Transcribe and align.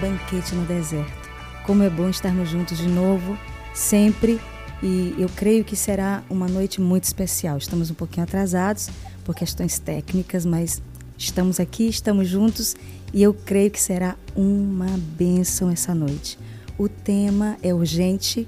banquete 0.00 0.54
no 0.54 0.64
deserto. 0.64 1.28
Como 1.64 1.82
é 1.82 1.90
bom 1.90 2.08
estarmos 2.08 2.48
juntos 2.48 2.78
de 2.78 2.88
novo, 2.88 3.36
sempre, 3.74 4.40
e 4.82 5.14
eu 5.18 5.28
creio 5.28 5.64
que 5.64 5.76
será 5.76 6.22
uma 6.30 6.48
noite 6.48 6.80
muito 6.80 7.04
especial. 7.04 7.58
Estamos 7.58 7.90
um 7.90 7.94
pouquinho 7.94 8.24
atrasados 8.24 8.88
por 9.24 9.34
questões 9.34 9.78
técnicas, 9.78 10.46
mas 10.46 10.80
estamos 11.16 11.60
aqui, 11.60 11.88
estamos 11.88 12.28
juntos 12.28 12.76
e 13.12 13.22
eu 13.22 13.34
creio 13.34 13.70
que 13.70 13.80
será 13.80 14.16
uma 14.34 14.98
bênção 15.16 15.70
essa 15.70 15.94
noite. 15.94 16.38
O 16.78 16.88
tema 16.88 17.56
é 17.62 17.74
urgente, 17.74 18.46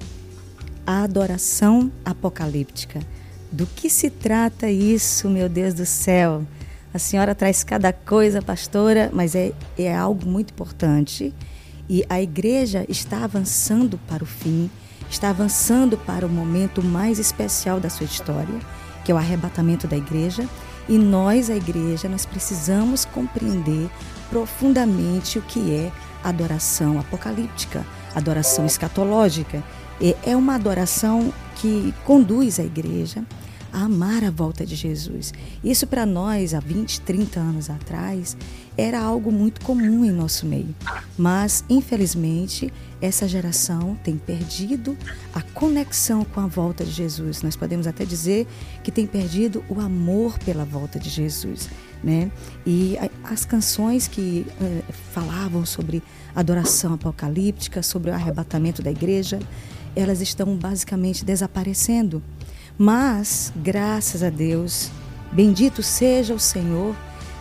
a 0.87 1.03
adoração 1.03 1.91
apocalíptica. 2.05 3.01
Do 3.51 3.67
que 3.67 3.89
se 3.89 4.09
trata 4.09 4.69
isso, 4.69 5.29
meu 5.29 5.49
Deus 5.49 5.73
do 5.73 5.85
céu? 5.85 6.45
A 6.93 6.99
senhora 6.99 7.33
traz 7.33 7.63
cada 7.63 7.93
coisa, 7.93 8.41
pastora, 8.41 9.09
mas 9.13 9.33
é, 9.33 9.53
é 9.77 9.95
algo 9.95 10.25
muito 10.27 10.51
importante. 10.51 11.33
E 11.89 12.03
a 12.09 12.21
igreja 12.21 12.85
está 12.89 13.23
avançando 13.23 13.97
para 14.09 14.21
o 14.21 14.27
fim, 14.27 14.69
está 15.09 15.29
avançando 15.29 15.97
para 15.97 16.25
o 16.25 16.29
momento 16.29 16.83
mais 16.83 17.17
especial 17.17 17.79
da 17.79 17.89
sua 17.89 18.05
história, 18.05 18.59
que 19.05 19.11
é 19.11 19.15
o 19.15 19.17
arrebatamento 19.17 19.87
da 19.87 19.95
igreja. 19.95 20.45
E 20.89 20.97
nós, 20.97 21.49
a 21.49 21.55
igreja, 21.55 22.09
nós 22.09 22.25
precisamos 22.25 23.05
compreender 23.05 23.89
profundamente 24.29 25.39
o 25.39 25.41
que 25.41 25.73
é 25.73 25.91
adoração 26.21 26.99
apocalíptica, 26.99 27.85
adoração 28.13 28.65
escatológica. 28.65 29.63
É 30.25 30.35
uma 30.35 30.55
adoração 30.55 31.33
que 31.55 31.93
conduz 32.03 32.59
a 32.59 32.63
igreja 32.63 33.23
a 33.71 33.83
amar 33.83 34.23
a 34.23 34.31
volta 34.31 34.65
de 34.65 34.75
Jesus. 34.75 35.33
Isso 35.63 35.87
para 35.87 36.05
nós, 36.05 36.53
há 36.53 36.59
20, 36.59 37.01
30 37.01 37.39
anos 37.39 37.69
atrás, 37.69 38.35
era 38.77 39.01
algo 39.01 39.31
muito 39.31 39.61
comum 39.61 40.05
em 40.05 40.11
nosso 40.11 40.45
meio. 40.45 40.73
Mas, 41.17 41.63
infelizmente, 41.69 42.71
essa 43.01 43.27
geração 43.27 43.97
tem 44.03 44.17
perdido 44.17 44.97
a 45.33 45.41
conexão 45.41 46.23
com 46.23 46.39
a 46.39 46.47
volta 46.47 46.85
de 46.85 46.91
Jesus. 46.91 47.41
Nós 47.41 47.55
podemos 47.55 47.87
até 47.87 48.05
dizer 48.05 48.47
que 48.83 48.91
tem 48.91 49.07
perdido 49.07 49.63
o 49.67 49.79
amor 49.79 50.37
pela 50.39 50.63
volta 50.63 50.99
de 50.99 51.09
Jesus. 51.09 51.69
Né? 52.03 52.31
E 52.65 52.97
as 53.23 53.45
canções 53.45 54.07
que 54.07 54.45
eh, 54.59 54.81
falavam 55.13 55.65
sobre 55.65 56.01
adoração 56.35 56.93
apocalíptica, 56.93 57.83
sobre 57.83 58.09
o 58.09 58.13
arrebatamento 58.13 58.81
da 58.81 58.89
igreja, 58.89 59.39
elas 59.95 60.21
estão 60.21 60.55
basicamente 60.55 61.25
desaparecendo. 61.25 62.23
Mas, 62.83 63.53
graças 63.55 64.23
a 64.23 64.31
Deus, 64.31 64.89
bendito 65.31 65.83
seja 65.83 66.33
o 66.33 66.39
Senhor, 66.39 66.95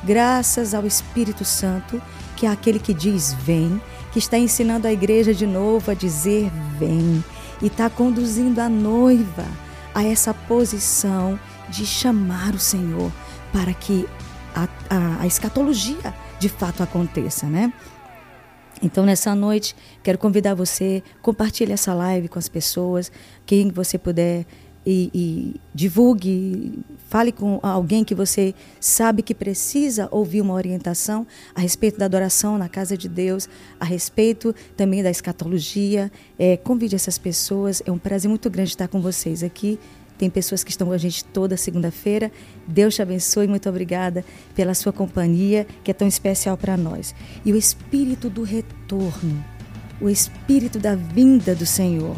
graças 0.04 0.74
ao 0.74 0.86
Espírito 0.86 1.46
Santo, 1.46 1.98
que 2.36 2.44
é 2.44 2.50
aquele 2.50 2.78
que 2.78 2.92
diz 2.92 3.32
vem, 3.32 3.80
que 4.12 4.18
está 4.18 4.36
ensinando 4.36 4.86
a 4.86 4.92
igreja 4.92 5.32
de 5.32 5.46
novo 5.46 5.90
a 5.90 5.94
dizer 5.94 6.50
vem, 6.78 7.24
e 7.62 7.68
está 7.68 7.88
conduzindo 7.88 8.58
a 8.58 8.68
noiva 8.68 9.46
a 9.94 10.04
essa 10.04 10.34
posição 10.34 11.40
de 11.70 11.86
chamar 11.86 12.54
o 12.54 12.58
Senhor 12.58 13.10
para 13.50 13.72
que 13.72 14.06
a, 14.54 14.68
a, 14.90 15.22
a 15.22 15.26
escatologia 15.26 16.14
de 16.38 16.50
fato 16.50 16.82
aconteça, 16.82 17.46
né? 17.46 17.72
Então, 18.82 19.06
nessa 19.06 19.34
noite, 19.34 19.74
quero 20.02 20.18
convidar 20.18 20.54
você, 20.54 21.02
compartilhe 21.22 21.72
essa 21.72 21.94
live 21.94 22.28
com 22.28 22.38
as 22.38 22.48
pessoas, 22.48 23.10
quem 23.46 23.70
você 23.70 23.96
puder 23.96 24.44
e, 24.84 25.10
e, 25.14 25.60
divulgue, 25.74 26.78
fale 27.08 27.32
com 27.32 27.60
alguém 27.62 28.02
que 28.02 28.14
você 28.14 28.54
sabe 28.80 29.22
que 29.22 29.34
precisa 29.34 30.08
ouvir 30.10 30.40
uma 30.40 30.54
orientação 30.54 31.26
a 31.54 31.60
respeito 31.60 31.98
da 31.98 32.06
adoração 32.06 32.56
na 32.56 32.68
casa 32.68 32.96
de 32.96 33.08
Deus, 33.08 33.48
a 33.78 33.84
respeito 33.84 34.54
também 34.76 35.02
da 35.02 35.10
escatologia. 35.10 36.10
É, 36.38 36.56
convide 36.56 36.96
essas 36.96 37.18
pessoas. 37.18 37.82
É 37.84 37.92
um 37.92 37.98
prazer 37.98 38.28
muito 38.28 38.48
grande 38.48 38.70
estar 38.70 38.88
com 38.88 39.00
vocês 39.00 39.42
aqui. 39.42 39.78
Tem 40.16 40.28
pessoas 40.28 40.62
que 40.62 40.70
estão 40.70 40.88
com 40.88 40.92
a 40.92 40.98
gente 40.98 41.24
toda 41.24 41.56
segunda-feira. 41.56 42.30
Deus 42.66 42.94
te 42.94 43.02
abençoe. 43.02 43.46
Muito 43.46 43.68
obrigada 43.68 44.24
pela 44.54 44.74
sua 44.74 44.92
companhia, 44.92 45.66
que 45.82 45.90
é 45.90 45.94
tão 45.94 46.06
especial 46.06 46.56
para 46.56 46.76
nós. 46.76 47.14
E 47.44 47.52
o 47.52 47.56
espírito 47.56 48.28
do 48.28 48.42
retorno, 48.42 49.42
o 50.00 50.08
espírito 50.08 50.78
da 50.78 50.94
vinda 50.94 51.54
do 51.54 51.64
Senhor. 51.64 52.16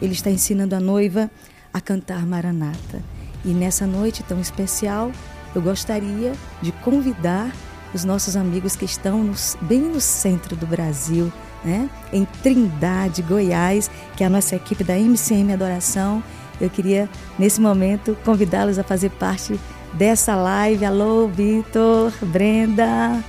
Ele 0.00 0.12
está 0.12 0.30
ensinando 0.30 0.74
a 0.74 0.80
noiva 0.80 1.30
a 1.74 1.80
cantar 1.80 2.24
Maranata. 2.24 3.02
E 3.44 3.48
nessa 3.48 3.86
noite 3.86 4.22
tão 4.22 4.40
especial, 4.40 5.10
eu 5.54 5.60
gostaria 5.60 6.32
de 6.62 6.70
convidar 6.70 7.52
os 7.92 8.04
nossos 8.04 8.36
amigos 8.36 8.76
que 8.76 8.84
estão 8.84 9.22
nos, 9.24 9.56
bem 9.60 9.80
no 9.80 10.00
centro 10.00 10.56
do 10.56 10.66
Brasil, 10.66 11.32
né? 11.64 11.90
em 12.12 12.24
Trindade, 12.42 13.22
Goiás, 13.22 13.90
que 14.16 14.22
é 14.22 14.26
a 14.26 14.30
nossa 14.30 14.54
equipe 14.54 14.84
da 14.84 14.96
MCM 14.96 15.52
Adoração. 15.52 16.22
Eu 16.60 16.70
queria, 16.70 17.08
nesse 17.38 17.60
momento, 17.60 18.16
convidá-los 18.24 18.78
a 18.78 18.84
fazer 18.84 19.10
parte 19.10 19.58
dessa 19.92 20.36
live. 20.36 20.84
Alô, 20.84 21.28
Vitor, 21.28 22.12
Brenda, 22.22 23.22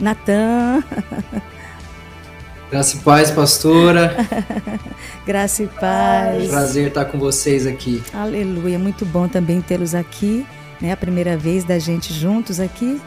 Natan. 0.00 0.82
Graça 2.70 2.96
e 2.96 3.00
paz, 3.00 3.32
pastora. 3.32 4.14
Graça 5.26 5.64
e 5.64 5.66
paz. 5.66 6.48
Prazer 6.48 6.86
estar 6.86 7.04
com 7.06 7.18
vocês 7.18 7.66
aqui. 7.66 8.00
Aleluia, 8.14 8.78
muito 8.78 9.04
bom 9.04 9.26
também 9.26 9.60
tê-los 9.60 9.92
aqui, 9.92 10.46
né? 10.80 10.92
A 10.92 10.96
primeira 10.96 11.36
vez 11.36 11.64
da 11.64 11.80
gente 11.80 12.12
juntos 12.12 12.60
aqui. 12.60 13.00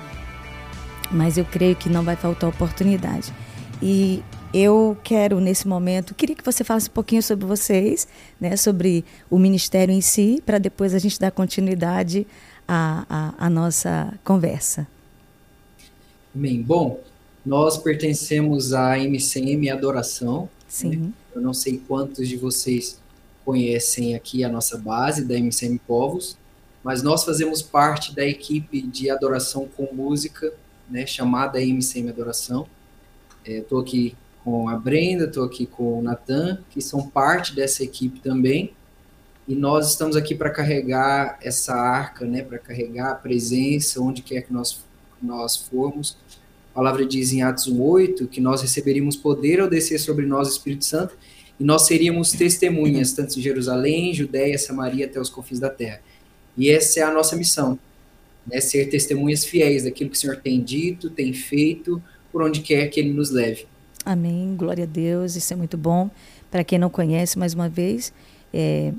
Mas 1.09 1.38
eu 1.38 1.46
creio 1.46 1.78
que 1.78 1.88
não 1.88 2.03
vai 2.03 2.18
faltar 2.18 2.50
oportunidade. 2.50 3.34
E 3.81 4.22
eu 4.53 4.97
quero 5.01 5.40
nesse 5.40 5.66
momento, 5.66 6.13
queria 6.13 6.35
que 6.35 6.44
você 6.44 6.66
falasse 6.66 6.90
um 6.90 6.94
pouquinho 6.94 7.24
sobre 7.24 7.45
vocês, 7.45 8.06
né, 8.41 8.57
sobre 8.57 9.06
o 9.30 9.40
ministério 9.40 9.94
em 9.94 10.01
si, 10.01 10.44
para 10.45 10.57
depois 10.57 10.94
a 10.94 11.00
gente 11.00 11.18
dar 11.18 11.31
continuidade 11.31 12.28
à, 12.68 13.06
à, 13.09 13.45
à 13.45 13.50
nossa 13.50 14.13
conversa. 14.25 14.85
Bem, 16.34 16.62
bom, 16.62 17.00
nós 17.46 17.78
pertencemos 17.78 18.74
à 18.74 18.98
MCM 18.98 19.70
Adoração. 19.70 20.50
Sim. 20.68 20.96
Né? 20.96 21.12
Eu 21.36 21.42
não 21.42 21.54
sei 21.54 21.81
quantos 21.88 22.28
de 22.28 22.38
vocês 22.38 23.00
conhecem 23.44 24.16
aqui 24.16 24.44
a 24.44 24.50
nossa 24.50 24.78
base 24.78 25.26
da 25.26 25.36
MCM 25.36 25.80
Povos, 25.80 26.38
mas 26.84 27.04
nós 27.04 27.24
fazemos 27.24 27.62
parte 27.62 28.16
da 28.16 28.26
equipe 28.26 28.81
de 28.81 29.09
adoração 29.09 29.68
com 29.76 29.94
música, 29.94 30.54
né, 30.90 31.06
chamada 31.06 31.59
MCM 31.62 32.09
Adoração. 32.09 32.68
Estou 33.46 33.80
é, 33.80 33.81
aqui 33.81 34.16
com 34.44 34.68
a 34.70 34.78
Brenda, 34.78 35.25
estou 35.25 35.44
aqui 35.44 35.66
com 35.66 36.00
o 36.00 36.02
Natan, 36.02 36.60
que 36.70 36.81
são 36.81 37.10
parte 37.10 37.56
dessa 37.56 37.84
equipe 37.84 38.20
também. 38.20 38.74
E 39.48 39.56
nós 39.56 39.90
estamos 39.90 40.16
aqui 40.16 40.36
para 40.36 40.50
carregar 40.50 41.38
essa 41.42 41.74
arca, 41.74 42.25
né, 42.25 42.42
para 42.42 42.58
carregar 42.58 43.12
a 43.12 43.16
presença 43.16 44.02
onde 44.02 44.22
quer 44.22 44.42
que 44.42 44.54
nós, 44.54 44.84
nós 45.22 45.56
formos, 45.56 46.18
a 46.74 46.76
palavra 46.76 47.06
diz 47.06 47.32
em 47.32 47.44
Atos 47.44 47.68
1:8 47.68 48.28
que 48.28 48.42
nós 48.42 48.64
receberíamos 48.64 49.16
poder 49.16 49.60
ao 49.60 49.70
descer 49.70 50.00
sobre 50.00 50.26
nós 50.26 50.48
o 50.48 50.52
Espírito 50.52 50.84
Santo 50.84 51.16
e 51.60 51.64
nós 51.64 51.86
seríamos 51.86 52.32
testemunhas 52.32 53.14
tanto 53.14 53.38
em 53.38 53.44
Jerusalém, 53.44 54.12
Judéia, 54.12 54.58
Samaria 54.58 55.06
até 55.06 55.20
os 55.20 55.30
confins 55.30 55.60
da 55.60 55.70
terra. 55.70 56.02
E 56.58 56.72
essa 56.72 57.00
é 57.00 57.04
a 57.04 57.14
nossa 57.14 57.36
missão, 57.36 57.78
né? 58.48 58.60
Ser 58.60 58.90
testemunhas 58.90 59.46
fiéis 59.46 59.84
daquilo 59.84 60.10
que 60.10 60.18
o 60.18 60.20
Senhor 60.20 60.38
tem 60.38 60.64
dito, 60.64 61.12
tem 61.12 61.32
feito, 61.32 62.02
por 62.32 62.42
onde 62.42 62.62
quer 62.62 62.88
que 62.88 63.00
ele 63.00 63.14
nos 63.14 63.30
leve. 63.30 63.68
Amém. 64.04 64.56
Glória 64.58 64.86
a 64.86 64.88
Deus. 64.88 65.36
Isso 65.36 65.54
é 65.54 65.56
muito 65.56 65.78
bom. 65.78 66.10
Para 66.50 66.64
quem 66.64 66.80
não 66.80 66.90
conhece, 66.90 67.38
mais 67.38 67.54
uma 67.54 67.70
vez, 67.70 68.12
é, 68.52 68.92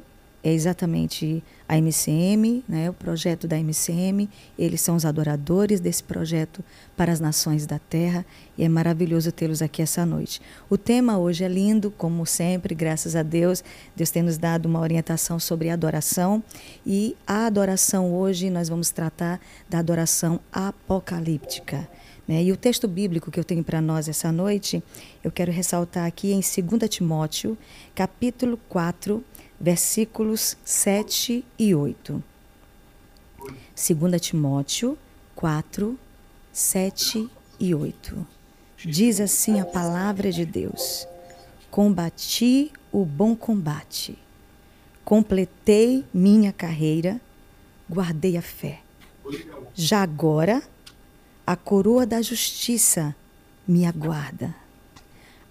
é 0.45 0.53
exatamente 0.53 1.43
a 1.67 1.79
MCM, 1.79 2.63
né, 2.69 2.91
o 2.91 2.93
projeto 2.93 3.49
da 3.49 3.57
MCM. 3.59 4.29
Eles 4.59 4.83
são 4.83 4.95
os 4.95 5.07
adoradores 5.07 5.81
desse 5.81 6.05
projeto 6.05 6.63
para 6.95 7.11
as 7.11 7.19
nações 7.19 7.67
da 7.67 7.79
terra 7.79 8.27
e 8.59 8.63
é 8.63 8.69
maravilhoso 8.69 9.33
tê-los 9.33 9.63
aqui 9.63 9.81
essa 9.81 10.05
noite. 10.05 10.43
O 10.69 10.77
tema 10.77 11.17
hoje 11.17 11.45
é 11.45 11.49
lindo, 11.49 11.91
como 11.91 12.27
sempre, 12.27 12.75
graças 12.75 13.17
a 13.17 13.23
Deus. 13.23 13.65
Deus 13.97 14.11
tem 14.11 14.23
nos 14.23 14.37
dado 14.37 14.67
uma 14.67 14.81
orientação 14.81 15.41
sobre 15.41 15.71
adoração 15.71 16.45
e 16.85 17.17
a 17.27 17.47
adoração 17.47 18.15
hoje 18.15 18.51
nós 18.51 18.69
vamos 18.69 18.91
tratar 18.91 19.41
da 19.67 19.79
adoração 19.79 20.39
apocalíptica. 20.53 21.89
Né? 22.27 22.43
E 22.43 22.53
o 22.53 22.57
texto 22.57 22.89
bíblico 22.89 23.31
que 23.31 23.39
eu 23.39 23.45
tenho 23.45 23.63
para 23.63 23.81
nós 23.81 24.09
essa 24.09 24.33
noite, 24.33 24.83
eu 25.23 25.31
quero 25.31 25.53
ressaltar 25.53 26.07
aqui 26.07 26.33
em 26.33 26.41
2 26.41 26.89
Timóteo, 26.89 27.57
capítulo 27.95 28.59
4, 28.69 29.23
versículos 29.61 30.57
7 30.65 31.45
e 31.59 31.75
8. 31.75 32.23
2 33.77 34.21
Timóteo 34.21 34.99
4, 35.35 35.99
7 36.53 37.29
e 37.61 37.75
8. 37.75 38.27
Diz 38.85 39.21
assim 39.21 39.61
a 39.61 39.65
palavra 39.65 40.31
de 40.31 40.45
Deus: 40.45 41.07
Combati 41.71 42.71
o 42.93 43.05
bom 43.05 43.35
combate, 43.35 44.17
completei 45.05 46.05
minha 46.13 46.53
carreira, 46.53 47.21
guardei 47.91 48.37
a 48.37 48.43
fé. 48.43 48.81
Já 49.75 50.03
agora, 50.03 50.63
a 51.47 51.57
coroa 51.57 52.07
da 52.07 52.23
justiça 52.23 53.15
me 53.69 53.85
aguarda, 53.85 54.55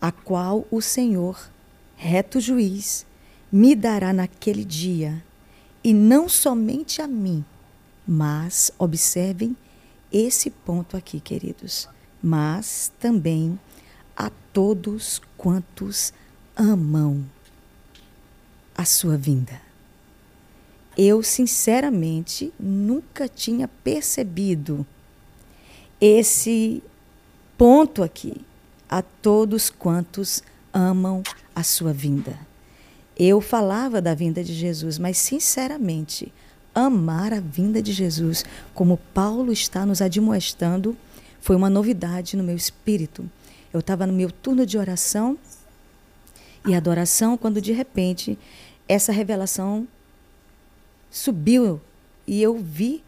a 0.01 0.12
qual 0.12 0.66
o 0.72 0.81
Senhor, 0.81 1.50
reto 1.95 2.40
juiz, 2.40 3.06
me 3.51 3.75
dará 3.75 4.12
naquele 4.12 4.66
dia, 4.66 5.24
e 5.84 5.94
não 5.94 6.28
somente 6.28 7.01
a 7.01 7.07
mim, 7.07 7.45
mas 8.07 8.72
observem 8.80 9.56
esse 10.12 10.50
ponto 10.50 10.98
aqui, 10.98 11.19
queridos, 11.19 11.88
mas 12.22 12.92
também 13.00 13.60
a 14.16 14.31
todos 14.51 15.22
quantos 15.38 16.12
amam 16.56 17.24
a 18.75 18.86
sua 18.86 19.18
vinda. 19.18 19.62
Eu, 20.98 21.22
sinceramente, 21.24 22.54
nunca 22.60 23.28
tinha 23.28 23.68
percebido 23.68 24.86
esse 26.06 26.84
ponto 27.58 28.04
aqui. 28.04 28.36
A 28.90 29.02
todos 29.02 29.70
quantos 29.70 30.44
amam 30.72 31.24
a 31.56 31.64
sua 31.64 31.94
vinda. 31.94 32.38
Eu 33.18 33.40
falava 33.40 34.02
da 34.02 34.14
vinda 34.14 34.44
de 34.44 34.54
Jesus, 34.54 35.00
mas, 35.00 35.18
sinceramente, 35.18 36.32
amar 36.76 37.34
a 37.34 37.40
vinda 37.40 37.82
de 37.82 37.92
Jesus, 37.92 38.44
como 38.74 39.00
Paulo 39.14 39.52
está 39.52 39.86
nos 39.86 40.02
admoestando, 40.02 40.96
foi 41.40 41.56
uma 41.56 41.70
novidade 41.70 42.36
no 42.36 42.44
meu 42.44 42.56
espírito. 42.56 43.28
Eu 43.74 43.80
estava 43.80 44.06
no 44.06 44.14
meu 44.14 44.30
turno 44.30 44.66
de 44.66 44.78
oração 44.78 45.38
e 46.68 46.76
adoração 46.76 47.38
quando 47.38 47.62
de 47.62 47.72
repente 47.72 48.38
essa 48.88 49.12
revelação 49.12 49.88
subiu 51.10 51.82
e 52.28 52.42
eu 52.42 52.58
vi 52.58 53.04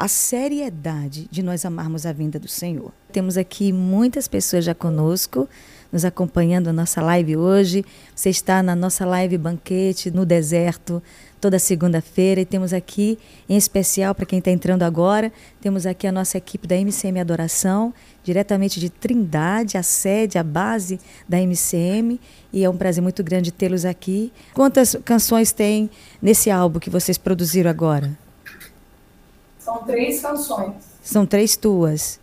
a 0.00 0.08
seriedade 0.08 1.28
de 1.30 1.42
nós 1.42 1.66
amarmos 1.66 2.06
a 2.06 2.12
vinda 2.12 2.38
do 2.38 2.48
Senhor. 2.48 2.90
Temos 3.12 3.36
aqui 3.36 3.70
muitas 3.70 4.26
pessoas 4.26 4.64
já 4.64 4.74
conosco, 4.74 5.46
nos 5.92 6.06
acompanhando 6.06 6.68
a 6.68 6.72
nossa 6.72 7.02
live 7.02 7.36
hoje. 7.36 7.84
Você 8.14 8.30
está 8.30 8.62
na 8.62 8.74
nossa 8.74 9.04
live 9.04 9.36
Banquete 9.36 10.10
no 10.10 10.24
Deserto, 10.24 11.02
toda 11.38 11.58
segunda-feira. 11.58 12.40
E 12.40 12.46
temos 12.46 12.72
aqui, 12.72 13.18
em 13.46 13.58
especial 13.58 14.14
para 14.14 14.24
quem 14.24 14.38
está 14.38 14.50
entrando 14.50 14.84
agora, 14.84 15.30
temos 15.60 15.84
aqui 15.84 16.06
a 16.06 16.12
nossa 16.12 16.38
equipe 16.38 16.66
da 16.66 16.76
MCM 16.76 17.20
Adoração, 17.20 17.92
diretamente 18.24 18.80
de 18.80 18.88
Trindade, 18.88 19.76
a 19.76 19.82
sede, 19.82 20.38
a 20.38 20.42
base 20.42 20.98
da 21.28 21.38
MCM. 21.38 22.18
E 22.50 22.64
é 22.64 22.70
um 22.70 22.76
prazer 22.78 23.02
muito 23.02 23.22
grande 23.22 23.52
tê-los 23.52 23.84
aqui. 23.84 24.32
Quantas 24.54 24.96
canções 25.04 25.52
tem 25.52 25.90
nesse 26.22 26.50
álbum 26.50 26.78
que 26.78 26.88
vocês 26.88 27.18
produziram 27.18 27.68
agora? 27.68 28.29
São 29.60 29.84
três 29.84 30.20
canções. 30.20 30.74
São 31.02 31.26
três 31.26 31.56
tuas. 31.56 32.18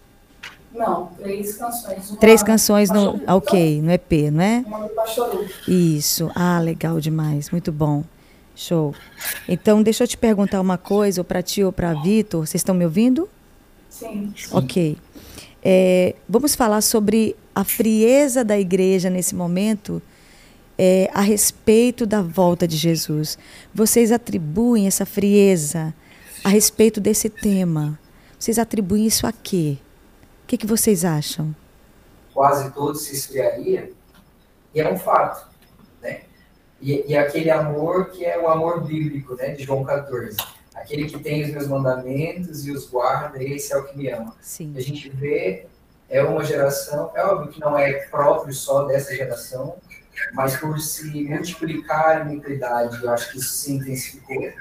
Não, 0.73 1.07
três 1.17 1.55
canções. 1.55 2.09
Uma 2.09 2.19
três 2.19 2.43
canções 2.43 2.89
no. 2.89 3.21
Ok, 3.27 3.81
no 3.81 3.91
EP, 3.91 4.31
não 4.31 4.43
é? 4.43 4.63
Uma 4.65 4.87
do 4.87 4.89
Pachoru. 4.89 5.47
Isso. 5.67 6.29
Ah, 6.35 6.59
legal 6.59 6.99
demais. 6.99 7.49
Muito 7.49 7.71
bom. 7.71 8.03
Show. 8.55 8.93
Então, 9.47 9.83
deixa 9.83 10.03
eu 10.03 10.07
te 10.07 10.17
perguntar 10.17 10.59
uma 10.59 10.77
coisa, 10.77 11.21
ou 11.21 11.25
para 11.25 11.41
ti 11.41 11.63
ou 11.63 11.71
para 11.71 11.93
Vitor. 11.93 12.45
Vocês 12.45 12.59
estão 12.59 12.73
me 12.73 12.83
ouvindo? 12.83 13.29
Sim. 13.89 14.33
Sim. 14.35 14.49
Ok. 14.51 14.97
É, 15.63 16.15
vamos 16.27 16.55
falar 16.55 16.81
sobre 16.81 17.35
a 17.53 17.63
frieza 17.63 18.43
da 18.43 18.59
igreja 18.59 19.09
nesse 19.09 19.35
momento 19.35 20.01
é, 20.77 21.09
a 21.13 21.21
respeito 21.21 22.05
da 22.05 22.21
volta 22.21 22.67
de 22.67 22.77
Jesus. 22.77 23.37
Vocês 23.73 24.11
atribuem 24.11 24.87
essa 24.87 25.05
frieza 25.05 25.93
a 26.43 26.49
respeito 26.49 26.99
desse 26.99 27.29
tema? 27.29 27.99
Vocês 28.37 28.59
atribuem 28.59 29.05
isso 29.05 29.25
a 29.25 29.31
quê? 29.31 29.77
O 30.43 30.47
que, 30.47 30.57
que 30.57 30.67
vocês 30.67 31.03
acham? 31.03 31.55
Quase 32.33 32.71
todos 32.71 33.01
se 33.01 33.15
esfriaria, 33.15 33.91
e 34.73 34.79
é 34.79 34.91
um 34.91 34.97
fato. 34.97 35.47
Né? 36.01 36.21
E, 36.81 37.11
e 37.11 37.17
aquele 37.17 37.49
amor 37.49 38.11
que 38.11 38.23
é 38.23 38.39
o 38.39 38.47
amor 38.47 38.83
bíblico, 38.83 39.35
né, 39.35 39.51
de 39.51 39.63
João 39.63 39.83
14. 39.83 40.37
Aquele 40.75 41.09
que 41.09 41.19
tem 41.19 41.43
os 41.43 41.49
meus 41.49 41.67
mandamentos 41.67 42.65
e 42.67 42.71
os 42.71 42.87
guarda, 42.87 43.43
esse 43.43 43.73
é 43.73 43.77
o 43.77 43.83
que 43.85 43.97
me 43.97 44.09
ama. 44.09 44.35
Sim. 44.39 44.73
A 44.77 44.79
gente 44.79 45.09
vê, 45.09 45.65
é 46.07 46.23
uma 46.23 46.43
geração, 46.43 47.11
é 47.15 47.25
óbvio 47.25 47.51
que 47.51 47.59
não 47.59 47.77
é 47.77 47.93
próprio 48.07 48.53
só 48.53 48.85
dessa 48.85 49.15
geração, 49.15 49.75
mas 50.33 50.55
por 50.57 50.79
se 50.79 51.23
multiplicar 51.23 52.17
a 52.17 52.19
iniquidade, 52.21 53.03
eu 53.03 53.09
acho 53.09 53.31
que 53.31 53.39
isso 53.39 53.49
se 53.49 53.73
intensificou 53.73 54.53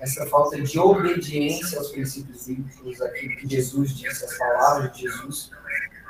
essa 0.00 0.26
falta 0.26 0.60
de 0.60 0.78
obediência 0.78 1.78
aos 1.78 1.90
princípios 1.90 2.46
bíblicos, 2.46 3.00
aquilo 3.00 3.36
que 3.36 3.48
Jesus 3.48 3.96
disse, 3.96 4.24
as 4.24 4.36
palavras 4.36 4.92
de 4.92 5.02
Jesus. 5.02 5.50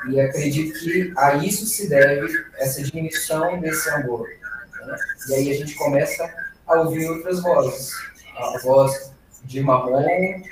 E 0.09 0.21
acredito 0.21 0.79
que 0.81 1.13
a 1.17 1.35
isso 1.37 1.67
se 1.67 1.89
deve 1.89 2.27
essa 2.57 2.83
diminuição 2.83 3.61
desse 3.61 3.89
amor. 3.91 4.29
Né? 4.87 4.97
E 5.29 5.35
aí 5.35 5.51
a 5.51 5.55
gente 5.55 5.75
começa 5.77 6.29
a 6.67 6.81
ouvir 6.81 7.09
outras 7.09 7.41
vozes. 7.41 7.93
A 8.37 8.59
voz 8.59 9.13
de 9.45 9.61
Mamon, 9.61 10.03
né? 10.03 10.43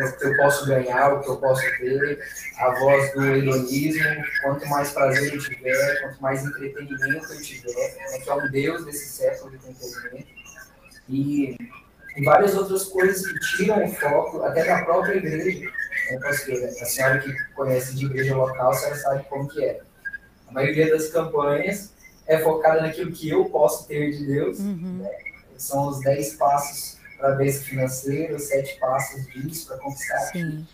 o 0.00 0.16
que 0.16 0.24
eu 0.24 0.36
posso 0.36 0.66
ganhar, 0.66 1.14
o 1.14 1.20
que 1.20 1.30
eu 1.30 1.36
posso 1.38 1.62
ter, 1.78 2.20
a 2.58 2.70
voz 2.78 3.12
do 3.14 3.24
hedonismo, 3.24 4.24
quanto 4.42 4.66
mais 4.68 4.90
prazer 4.92 5.34
eu 5.34 5.40
tiver, 5.40 6.02
quanto 6.02 6.22
mais 6.22 6.44
entretenimento 6.44 7.32
eu 7.32 7.42
tiver, 7.42 7.96
né? 7.96 8.18
que 8.18 8.30
é 8.30 8.34
um 8.34 8.50
Deus 8.50 8.84
desse 8.84 9.08
século 9.08 9.50
de 9.50 9.68
entretenimento. 9.68 10.28
E 11.08 11.56
e 12.16 12.24
várias 12.24 12.54
outras 12.54 12.84
coisas 12.84 13.26
que 13.26 13.38
tiram 13.56 13.84
o 13.84 13.88
foco 13.88 14.42
até 14.42 14.64
da 14.64 14.82
própria 14.84 15.16
igreja. 15.16 15.70
Né, 16.10 16.18
pastor? 16.20 16.56
A 16.64 16.84
senhora 16.84 17.18
que 17.20 17.32
conhece 17.54 17.94
de 17.94 18.06
igreja 18.06 18.36
local, 18.36 18.70
a 18.70 18.74
senhora 18.74 18.96
sabe 18.96 19.24
como 19.28 19.48
que 19.48 19.64
é. 19.64 19.80
A 20.48 20.52
maioria 20.52 20.90
das 20.90 21.08
campanhas 21.08 21.92
é 22.26 22.38
focada 22.38 22.82
naquilo 22.82 23.12
que 23.12 23.28
eu 23.28 23.46
posso 23.46 23.86
ter 23.88 24.10
de 24.12 24.26
Deus. 24.26 24.58
Uhum. 24.58 24.98
Né? 25.02 25.10
São 25.56 25.88
os 25.88 26.00
dez 26.00 26.34
passos 26.34 26.98
para 27.16 27.32
a 27.32 27.36
bênção 27.36 27.62
financeira, 27.62 28.34
os 28.34 28.44
sete 28.44 28.78
passos 28.78 29.26
disso 29.28 29.68
para 29.68 29.78
conquistar. 29.78 30.18
Sim. 30.32 30.66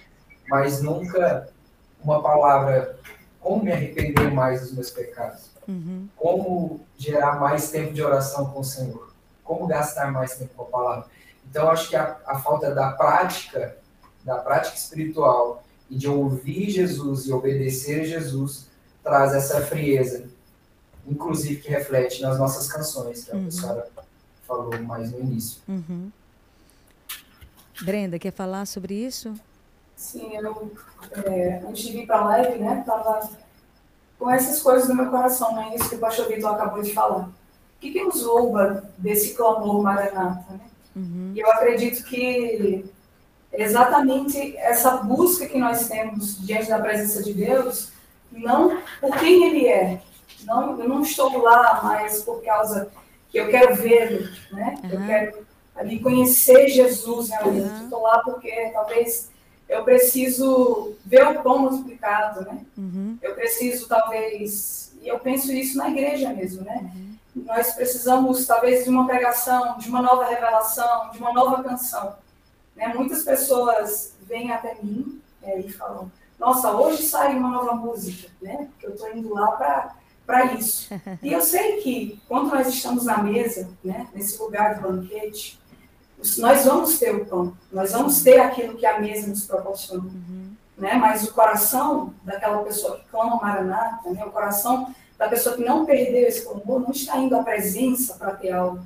Mas 0.48 0.82
nunca 0.82 1.48
uma 2.02 2.22
palavra 2.22 2.98
como 3.40 3.64
me 3.64 3.72
arrepender 3.72 4.30
mais 4.32 4.62
dos 4.62 4.72
meus 4.72 4.90
pecados. 4.90 5.50
Uhum. 5.66 6.08
Como 6.16 6.80
gerar 6.96 7.38
mais 7.38 7.70
tempo 7.70 7.92
de 7.92 8.02
oração 8.02 8.46
com 8.50 8.60
o 8.60 8.64
Senhor. 8.64 9.12
Como 9.44 9.66
gastar 9.66 10.10
mais 10.10 10.36
tempo 10.36 10.54
com 10.56 10.62
a 10.62 10.66
palavra. 10.66 11.06
Então, 11.50 11.70
acho 11.70 11.88
que 11.88 11.96
a, 11.96 12.16
a 12.26 12.38
falta 12.38 12.74
da 12.74 12.92
prática, 12.92 13.76
da 14.24 14.36
prática 14.36 14.76
espiritual 14.76 15.64
e 15.90 15.96
de 15.96 16.08
ouvir 16.08 16.70
Jesus 16.70 17.26
e 17.26 17.32
obedecer 17.32 18.02
a 18.02 18.04
Jesus 18.04 18.66
traz 19.02 19.32
essa 19.32 19.60
frieza, 19.62 20.28
inclusive 21.06 21.62
que 21.62 21.70
reflete 21.70 22.20
nas 22.20 22.38
nossas 22.38 22.70
canções, 22.70 23.24
que 23.24 23.32
a 23.32 23.36
uhum. 23.36 23.50
senhora 23.50 23.88
falou 24.46 24.78
mais 24.82 25.10
no 25.10 25.20
início. 25.20 25.62
Uhum. 25.66 26.10
Brenda, 27.82 28.18
quer 28.18 28.32
falar 28.32 28.66
sobre 28.66 28.94
isso? 28.94 29.34
Sim, 29.96 30.36
eu, 30.36 30.72
é, 31.24 31.62
antes 31.66 31.84
de 31.84 31.92
vir 31.92 32.06
para 32.06 32.18
a 32.18 32.24
live, 32.24 32.58
né, 32.58 32.80
estava 32.80 33.30
com 34.18 34.30
essas 34.30 34.60
coisas 34.60 34.88
no 34.88 34.96
meu 34.96 35.10
coração, 35.10 35.54
né, 35.54 35.74
isso 35.74 35.88
que 35.88 35.94
o 35.96 35.98
pastor 35.98 36.28
Vitor 36.28 36.54
acabou 36.54 36.82
de 36.82 36.92
falar. 36.92 37.24
O 37.26 37.80
que, 37.80 37.92
que 37.92 38.02
nos 38.02 38.22
rouba 38.24 38.90
desse 38.98 39.34
clamor 39.34 39.82
maranata, 39.82 40.52
né? 40.52 40.67
Uhum. 40.94 41.32
E 41.34 41.40
eu 41.40 41.50
acredito 41.50 42.04
que 42.04 42.84
exatamente 43.52 44.56
essa 44.56 44.98
busca 44.98 45.46
que 45.46 45.58
nós 45.58 45.88
temos 45.88 46.44
diante 46.44 46.68
da 46.68 46.78
presença 46.78 47.22
de 47.22 47.32
Deus, 47.32 47.90
não 48.30 48.80
por 49.00 49.16
quem 49.18 49.44
Ele 49.44 49.68
é. 49.68 50.00
Não, 50.44 50.80
eu 50.80 50.88
não 50.88 51.02
estou 51.02 51.38
lá 51.38 51.82
mais 51.82 52.22
por 52.22 52.42
causa 52.42 52.90
que 53.30 53.38
eu 53.38 53.48
quero 53.48 53.74
vê-lo, 53.76 54.28
né? 54.52 54.78
Uhum. 54.84 54.90
Eu 54.90 55.06
quero 55.06 55.46
ali 55.76 55.98
conhecer 56.00 56.68
Jesus 56.68 57.30
realmente. 57.30 57.68
Uhum. 57.68 57.84
Estou 57.84 58.02
lá 58.02 58.20
porque 58.20 58.70
talvez 58.72 59.30
eu 59.68 59.84
preciso 59.84 60.94
ver 61.04 61.26
o 61.26 61.42
pão 61.42 61.58
multiplicado, 61.58 62.42
né? 62.42 62.60
Uhum. 62.76 63.18
Eu 63.20 63.34
preciso 63.34 63.86
talvez, 63.86 64.92
e 65.02 65.08
eu 65.08 65.18
penso 65.18 65.52
isso 65.52 65.76
na 65.76 65.90
igreja 65.90 66.32
mesmo, 66.32 66.62
né? 66.64 66.90
Uhum 66.94 67.07
nós 67.34 67.72
precisamos, 67.72 68.46
talvez, 68.46 68.84
de 68.84 68.90
uma 68.90 69.06
pregação, 69.06 69.78
de 69.78 69.88
uma 69.88 70.02
nova 70.02 70.24
revelação, 70.24 71.10
de 71.10 71.18
uma 71.18 71.32
nova 71.32 71.62
canção. 71.62 72.16
Né? 72.74 72.88
Muitas 72.94 73.22
pessoas 73.22 74.14
vêm 74.22 74.52
até 74.52 74.76
mim 74.82 75.20
é, 75.42 75.58
e 75.60 75.70
falam: 75.70 76.10
Nossa, 76.38 76.72
hoje 76.72 77.02
sai 77.02 77.36
uma 77.36 77.50
nova 77.50 77.74
música, 77.74 78.28
né? 78.40 78.68
Porque 78.70 78.86
eu 78.86 78.94
estou 78.94 79.10
indo 79.14 79.34
lá 79.34 79.52
para 80.26 80.54
isso. 80.54 80.88
E 81.22 81.32
eu 81.32 81.40
sei 81.40 81.80
que 81.80 82.20
quando 82.28 82.50
nós 82.50 82.68
estamos 82.68 83.04
na 83.04 83.18
mesa, 83.22 83.68
né, 83.82 84.08
nesse 84.14 84.38
lugar 84.38 84.74
de 84.74 84.80
banquete, 84.80 85.58
nós 86.38 86.64
vamos 86.64 86.98
ter 86.98 87.14
o 87.14 87.24
pão, 87.26 87.56
nós 87.72 87.92
vamos 87.92 88.22
ter 88.22 88.40
aquilo 88.40 88.76
que 88.76 88.84
a 88.84 89.00
mesa 89.00 89.26
nos 89.28 89.46
proporciona. 89.46 90.02
Uhum. 90.02 90.52
Né? 90.76 90.94
Mas 90.94 91.24
o 91.24 91.32
coração 91.32 92.14
daquela 92.22 92.62
pessoa 92.62 92.98
que 92.98 93.08
clama 93.08 93.36
Maranata, 93.36 94.10
né? 94.10 94.24
o 94.24 94.30
coração 94.30 94.94
da 95.18 95.28
pessoa 95.28 95.56
que 95.56 95.64
não 95.64 95.84
perdeu 95.84 96.28
esse 96.28 96.44
clamor 96.44 96.80
não 96.80 96.92
está 96.92 97.18
indo 97.18 97.36
à 97.36 97.42
presença 97.42 98.14
para 98.14 98.36
ter 98.36 98.52
algo, 98.52 98.80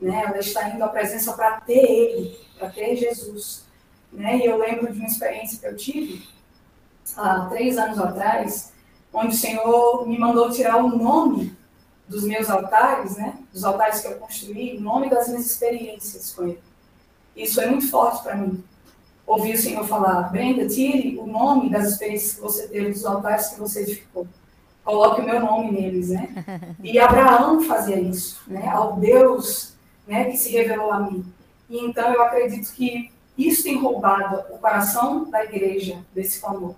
né? 0.00 0.22
Ela 0.26 0.38
está 0.38 0.68
indo 0.68 0.82
à 0.82 0.88
presença 0.88 1.32
para 1.32 1.60
ter 1.60 1.84
Ele, 1.84 2.38
para 2.56 2.70
ter 2.70 2.94
Jesus, 2.96 3.64
né? 4.12 4.38
E 4.38 4.46
eu 4.46 4.56
lembro 4.56 4.92
de 4.92 4.98
uma 4.98 5.08
experiência 5.08 5.58
que 5.58 5.66
eu 5.66 5.76
tive 5.76 6.26
há 7.16 7.46
três 7.46 7.76
anos 7.76 7.98
atrás, 7.98 8.72
onde 9.12 9.34
o 9.34 9.38
Senhor 9.38 10.06
me 10.06 10.16
mandou 10.16 10.50
tirar 10.50 10.76
o 10.76 10.96
nome 10.96 11.54
dos 12.08 12.24
meus 12.24 12.48
altares, 12.48 13.16
né, 13.16 13.38
dos 13.52 13.64
altares 13.64 14.00
que 14.00 14.08
eu 14.08 14.16
construí, 14.16 14.76
o 14.76 14.80
nome 14.80 15.08
das 15.08 15.28
minhas 15.28 15.46
experiências 15.46 16.32
com 16.32 16.44
ele. 16.44 16.60
Isso 17.34 17.60
é 17.60 17.66
muito 17.66 17.90
forte 17.90 18.22
para 18.22 18.36
mim. 18.36 18.62
Ouvir 19.26 19.54
o 19.54 19.58
Senhor 19.58 19.86
falar, 19.86 20.30
Brenda, 20.30 20.68
tire 20.68 21.18
o 21.18 21.26
nome 21.26 21.70
das 21.70 21.92
experiências 21.92 22.34
que 22.34 22.40
você 22.40 22.68
teve, 22.68 22.90
dos 22.90 23.06
altares 23.06 23.48
que 23.48 23.60
você 23.60 23.82
edificou. 23.82 24.26
Coloque 24.84 25.20
o 25.20 25.24
meu 25.24 25.40
nome 25.40 25.70
neles, 25.70 26.08
né? 26.08 26.28
E 26.82 26.98
Abraão 26.98 27.62
fazia 27.62 28.00
isso, 28.00 28.42
né? 28.48 28.68
Ao 28.68 28.96
Deus 28.96 29.72
né, 30.06 30.24
que 30.24 30.36
se 30.36 30.50
revelou 30.50 30.92
a 30.92 31.00
mim. 31.00 31.24
E 31.68 31.78
então 31.78 32.12
eu 32.12 32.22
acredito 32.22 32.72
que 32.72 33.10
isso 33.36 33.62
tem 33.62 33.78
roubado 33.78 34.42
o 34.50 34.58
coração 34.58 35.30
da 35.30 35.44
igreja 35.44 35.98
desse 36.14 36.40
clamor, 36.40 36.74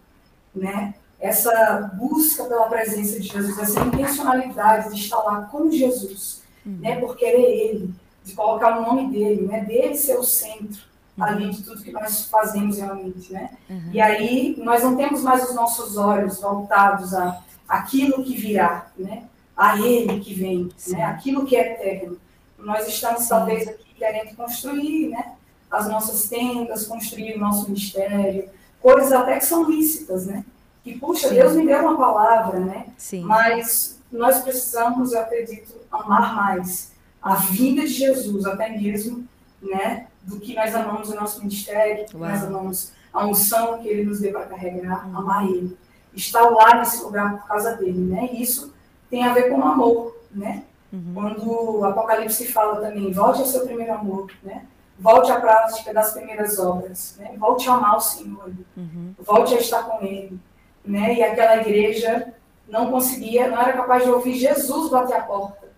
né? 0.55 0.95
Essa 1.19 1.91
busca 1.95 2.45
pela 2.45 2.67
presença 2.67 3.19
de 3.19 3.27
Jesus, 3.27 3.59
essa 3.59 3.81
intencionalidade 3.81 4.95
de 4.95 5.01
estar 5.01 5.19
lá 5.19 5.43
com 5.51 5.71
Jesus, 5.71 6.43
uhum. 6.65 6.79
né? 6.81 7.01
Por 7.01 7.17
querer 7.17 7.43
Ele, 7.43 7.95
de 8.23 8.35
colocar 8.35 8.79
o 8.79 8.83
nome 8.83 9.11
dele, 9.11 9.47
né? 9.47 9.65
Dele 9.65 9.97
ser 9.97 10.19
o 10.19 10.23
centro 10.23 10.83
uhum. 11.17 11.25
ali 11.25 11.51
de 11.51 11.63
tudo 11.63 11.83
que 11.83 11.91
nós 11.91 12.27
fazemos 12.27 12.79
realmente, 12.79 13.33
né? 13.33 13.51
Uhum. 13.69 13.91
E 13.93 14.01
aí 14.01 14.55
nós 14.59 14.83
não 14.83 14.97
temos 14.97 15.23
mais 15.23 15.49
os 15.49 15.55
nossos 15.55 15.97
olhos 15.97 16.41
voltados 16.41 17.15
a 17.15 17.43
aquilo 17.69 18.23
que 18.23 18.37
virá, 18.37 18.91
né? 18.97 19.25
A 19.57 19.79
Ele 19.79 20.21
que 20.21 20.35
vem, 20.35 20.69
né? 20.89 21.05
Aquilo 21.05 21.47
que 21.47 21.57
é 21.57 21.73
eterno. 21.73 22.19
Nós 22.59 22.87
estamos 22.89 23.27
talvez 23.29 23.69
aqui 23.69 23.95
querendo 23.97 24.35
construir, 24.37 25.09
né? 25.09 25.35
As 25.71 25.89
nossas 25.89 26.29
tendas, 26.29 26.87
construir 26.87 27.35
o 27.35 27.41
nosso 27.41 27.65
ministério, 27.65 28.49
coisas 28.81 29.13
até 29.13 29.39
que 29.39 29.47
são 29.47 29.69
lícitas, 29.69 30.27
né? 30.27 30.45
Que, 30.83 30.99
puxa, 30.99 31.29
Sim. 31.29 31.35
Deus 31.35 31.55
me 31.55 31.67
deu 31.67 31.81
uma 31.81 31.97
palavra, 31.97 32.61
né? 32.61 32.87
Sim. 32.97 33.23
Mas 33.23 33.99
nós 34.13 34.41
precisamos, 34.41 35.13
eu 35.13 35.21
acredito, 35.21 35.75
amar 35.91 36.35
mais 36.35 36.93
a 37.23 37.37
vida 37.37 37.83
de 37.83 37.89
Jesus, 37.89 38.45
até 38.45 38.69
mesmo, 38.69 39.27
né? 39.63 40.09
Do 40.23 40.39
que 40.39 40.55
nós 40.55 40.75
amamos 40.75 41.09
o 41.09 41.15
nosso 41.15 41.41
ministério, 41.41 42.07
que 42.07 42.17
nós 42.17 42.43
amamos 42.43 42.93
a 43.13 43.27
unção 43.27 43.79
que 43.81 43.89
Ele 43.89 44.05
nos 44.05 44.21
deu 44.21 44.33
para 44.33 44.47
carregar, 44.47 45.07
uhum. 45.09 45.19
amar 45.19 45.47
Ele. 45.47 45.77
Estar 46.15 46.49
lá 46.51 46.77
nesse 46.77 47.03
lugar 47.03 47.39
por 47.39 47.49
causa 47.49 47.77
dele, 47.77 48.01
né? 48.01 48.29
E 48.33 48.43
isso 48.43 48.73
tem 49.11 49.25
a 49.25 49.33
ver 49.33 49.51
com 49.51 49.67
amor, 49.67 50.17
né? 50.31 50.65
Uhum. 50.93 51.13
Quando 51.15 51.51
o 51.51 51.85
Apocalipse 51.85 52.47
fala 52.53 52.81
também, 52.81 53.13
volte 53.13 53.41
ao 53.41 53.47
seu 53.47 53.67
primeiro 53.67 53.93
amor, 53.93 54.31
né? 54.43 54.65
Volte 54.99 55.33
à 55.33 55.41
prática 55.41 55.93
das 55.93 56.13
primeiras 56.13 56.59
obras, 56.59 57.17
né? 57.19 57.35
Volte 57.37 57.69
a 57.69 57.75
amar 57.75 57.97
o 57.97 58.01
Senhor, 58.01 58.53
uhum. 58.77 59.15
volte 59.19 59.55
a 59.55 59.59
estar 59.59 59.83
com 59.83 60.05
Ele, 60.05 60.39
né? 60.85 61.15
E 61.15 61.23
aquela 61.23 61.57
igreja 61.57 62.33
não 62.69 62.91
conseguia, 62.91 63.49
não 63.49 63.61
era 63.61 63.73
capaz 63.73 64.05
de 64.05 64.11
ouvir 64.11 64.35
Jesus 64.35 64.91
bater 64.91 65.17
a 65.17 65.23
porta, 65.23 65.69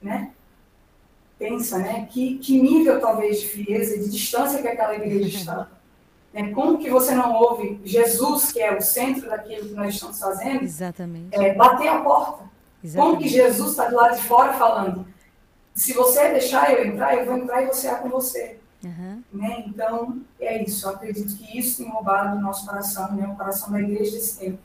né? 0.00 0.30
Pensa, 1.38 1.78
né? 1.78 2.08
Que, 2.10 2.38
que 2.38 2.60
nível 2.60 3.00
talvez 3.00 3.40
de 3.40 3.48
frieza, 3.48 3.98
de 3.98 4.10
distância 4.10 4.62
que 4.62 4.68
aquela 4.68 4.94
igreja 4.94 5.28
estava. 5.36 5.73
Né? 6.34 6.50
Como 6.52 6.78
que 6.78 6.90
você 6.90 7.14
não 7.14 7.32
ouve 7.32 7.80
Jesus, 7.84 8.50
que 8.50 8.60
é 8.60 8.76
o 8.76 8.80
centro 8.80 9.30
daquilo 9.30 9.68
que 9.68 9.74
nós 9.74 9.94
estamos 9.94 10.18
fazendo, 10.18 10.64
Exatamente. 10.64 11.28
É, 11.32 11.54
bater 11.54 11.88
a 11.88 12.00
porta? 12.00 12.42
Exatamente. 12.82 13.12
Como 13.12 13.22
que 13.22 13.28
Jesus 13.28 13.70
está 13.70 13.88
do 13.88 13.94
lado 13.94 14.16
de 14.16 14.22
fora 14.22 14.52
falando? 14.54 15.06
Se 15.72 15.92
você 15.92 16.30
deixar 16.30 16.72
eu 16.72 16.84
entrar, 16.84 17.14
eu 17.16 17.24
vou 17.24 17.36
entrar 17.36 17.62
e 17.62 17.66
você 17.66 17.86
é 17.86 17.94
com 17.94 18.08
você. 18.08 18.58
Uhum. 18.82 19.22
Né? 19.32 19.64
Então, 19.66 20.20
é 20.40 20.62
isso. 20.62 20.86
Eu 20.86 20.90
acredito 20.90 21.36
que 21.36 21.58
isso 21.58 21.78
tem 21.78 21.90
roubado 21.90 22.36
o 22.36 22.40
nosso 22.40 22.66
coração, 22.66 23.12
né? 23.14 23.26
o 23.26 23.36
coração 23.36 23.70
da 23.70 23.80
igreja 23.80 24.12
desse 24.12 24.38
tempo, 24.38 24.58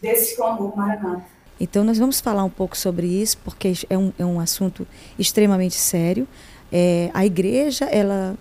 desse 0.00 0.36
clamor 0.36 0.76
maranata. 0.76 1.24
Então, 1.60 1.84
nós 1.84 1.98
vamos 1.98 2.20
falar 2.20 2.44
um 2.44 2.50
pouco 2.50 2.76
sobre 2.76 3.06
isso, 3.06 3.36
porque 3.38 3.72
é 3.90 3.98
um, 3.98 4.12
é 4.18 4.24
um 4.24 4.40
assunto 4.40 4.86
extremamente 5.18 5.74
sério. 5.74 6.26
É, 6.72 7.10
a 7.14 7.24
igreja, 7.24 7.84
ela, 7.86 8.36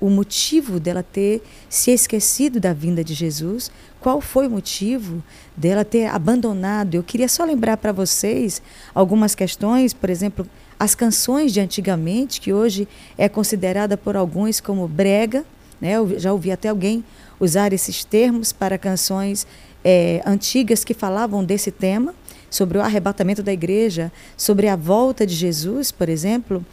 o 0.00 0.10
motivo 0.10 0.78
dela 0.78 1.02
ter 1.02 1.42
se 1.68 1.90
esquecido 1.90 2.60
da 2.60 2.72
vinda 2.72 3.02
de 3.02 3.14
Jesus 3.14 3.70
qual 4.00 4.20
foi 4.20 4.46
o 4.46 4.50
motivo 4.50 5.22
dela 5.56 5.84
ter 5.84 6.06
abandonado. 6.06 6.94
Eu 6.94 7.02
queria 7.02 7.28
só 7.28 7.44
lembrar 7.44 7.76
para 7.76 7.92
vocês 7.92 8.62
algumas 8.94 9.34
questões, 9.34 9.92
por 9.92 10.10
exemplo, 10.10 10.46
as 10.78 10.94
canções 10.94 11.52
de 11.52 11.60
antigamente, 11.60 12.40
que 12.40 12.52
hoje 12.52 12.86
é 13.18 13.28
considerada 13.28 13.96
por 13.96 14.16
alguns 14.16 14.60
como 14.60 14.86
brega, 14.86 15.44
né? 15.80 15.92
Eu 15.92 16.18
já 16.18 16.32
ouvi 16.32 16.52
até 16.52 16.68
alguém 16.68 17.04
usar 17.40 17.72
esses 17.72 18.04
termos 18.04 18.52
para 18.52 18.78
canções 18.78 19.46
é, 19.84 20.22
antigas 20.24 20.84
que 20.84 20.94
falavam 20.94 21.44
desse 21.44 21.70
tema, 21.70 22.14
sobre 22.48 22.78
o 22.78 22.82
arrebatamento 22.82 23.42
da 23.42 23.52
igreja, 23.52 24.12
sobre 24.36 24.68
a 24.68 24.76
volta 24.76 25.26
de 25.26 25.34
Jesus, 25.34 25.90
por 25.90 26.08
exemplo. 26.08 26.64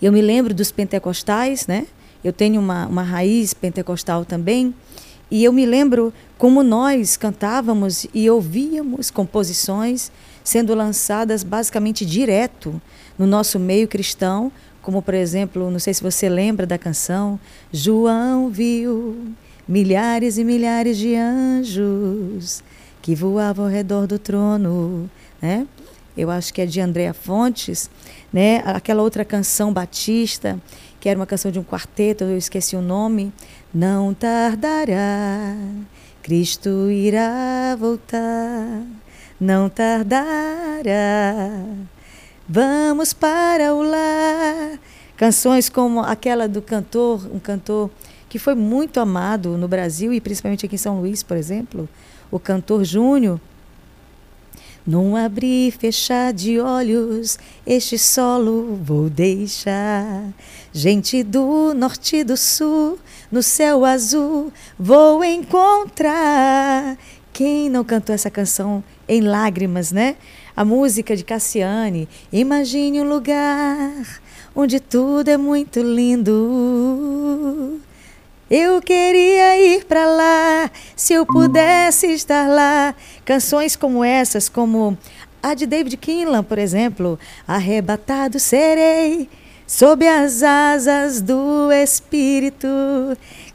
Eu 0.00 0.12
me 0.12 0.22
lembro 0.22 0.54
dos 0.54 0.70
pentecostais, 0.70 1.66
né? 1.66 1.86
Eu 2.22 2.32
tenho 2.32 2.60
uma, 2.60 2.86
uma 2.86 3.02
raiz 3.02 3.54
pentecostal 3.54 4.24
também, 4.24 4.74
e 5.30 5.44
eu 5.44 5.52
me 5.52 5.66
lembro 5.66 6.12
como 6.38 6.62
nós 6.62 7.16
cantávamos 7.16 8.06
e 8.14 8.30
ouvíamos 8.30 9.10
composições 9.10 10.10
sendo 10.42 10.74
lançadas 10.74 11.42
basicamente 11.42 12.06
direto 12.06 12.80
no 13.18 13.26
nosso 13.26 13.58
meio 13.58 13.86
cristão, 13.86 14.50
como 14.80 15.02
por 15.02 15.12
exemplo, 15.12 15.70
não 15.70 15.78
sei 15.78 15.92
se 15.92 16.02
você 16.02 16.28
lembra 16.30 16.66
da 16.66 16.78
canção 16.78 17.38
João 17.70 18.48
viu 18.48 19.34
milhares 19.68 20.38
e 20.38 20.44
milhares 20.44 20.96
de 20.96 21.14
anjos 21.14 22.62
que 23.02 23.14
voavam 23.14 23.66
ao 23.66 23.70
redor 23.70 24.06
do 24.06 24.18
trono, 24.18 25.10
né? 25.42 25.66
Eu 26.16 26.30
acho 26.30 26.52
que 26.52 26.62
é 26.62 26.66
de 26.66 26.80
Andréa 26.80 27.14
Fontes, 27.14 27.88
né? 28.32 28.62
Aquela 28.64 29.02
outra 29.02 29.24
canção 29.24 29.72
Batista, 29.72 30.60
que 31.00 31.08
era 31.08 31.18
uma 31.18 31.26
canção 31.26 31.50
de 31.50 31.58
um 31.58 31.64
quarteto, 31.64 32.24
eu 32.24 32.36
esqueci 32.36 32.76
o 32.76 32.82
nome, 32.82 33.32
não 33.72 34.12
tardará, 34.14 35.56
Cristo 36.22 36.90
irá 36.90 37.76
voltar, 37.78 38.82
não 39.40 39.68
tardará. 39.68 41.50
Vamos 42.48 43.12
para 43.12 43.74
o 43.74 43.82
lar. 43.82 44.78
Canções 45.16 45.68
como 45.68 46.00
aquela 46.00 46.48
do 46.48 46.62
cantor, 46.62 47.28
um 47.32 47.38
cantor 47.38 47.90
que 48.28 48.38
foi 48.38 48.54
muito 48.54 49.00
amado 49.00 49.56
no 49.56 49.66
Brasil 49.66 50.12
e 50.12 50.20
principalmente 50.20 50.64
aqui 50.64 50.76
em 50.76 50.78
São 50.78 51.00
Luís, 51.00 51.22
por 51.22 51.36
exemplo, 51.36 51.88
o 52.30 52.38
cantor 52.38 52.84
Júnior, 52.84 53.40
num 54.88 55.14
abrir 55.14 55.68
e 55.68 55.70
fechar 55.70 56.32
de 56.32 56.58
olhos, 56.58 57.38
este 57.66 57.98
solo 57.98 58.80
vou 58.82 59.10
deixar. 59.10 60.32
Gente 60.72 61.22
do 61.22 61.74
norte 61.74 62.16
e 62.16 62.24
do 62.24 62.38
sul, 62.38 62.98
no 63.30 63.42
céu 63.42 63.84
azul, 63.84 64.50
vou 64.78 65.22
encontrar. 65.22 66.96
Quem 67.34 67.68
não 67.68 67.84
cantou 67.84 68.14
essa 68.14 68.30
canção 68.30 68.82
em 69.06 69.20
lágrimas, 69.20 69.92
né? 69.92 70.16
A 70.56 70.64
música 70.64 71.14
de 71.14 71.22
Cassiane. 71.22 72.08
Imagine 72.32 73.02
um 73.02 73.08
lugar 73.10 73.92
onde 74.56 74.80
tudo 74.80 75.28
é 75.28 75.36
muito 75.36 75.82
lindo. 75.82 77.78
Eu 78.50 78.80
queria 78.80 79.76
ir 79.76 79.84
para 79.84 80.06
lá, 80.06 80.70
se 80.96 81.12
eu 81.12 81.26
pudesse 81.26 82.06
estar 82.06 82.48
lá. 82.48 82.94
Canções 83.22 83.76
como 83.76 84.02
essas, 84.02 84.48
como 84.48 84.96
a 85.42 85.52
de 85.52 85.66
David 85.66 85.98
Kinlan, 85.98 86.42
por 86.42 86.58
exemplo, 86.58 87.18
Arrebatado 87.46 88.40
serei 88.40 89.28
sob 89.66 90.08
as 90.08 90.42
asas 90.42 91.20
do 91.20 91.70
Espírito. 91.70 92.66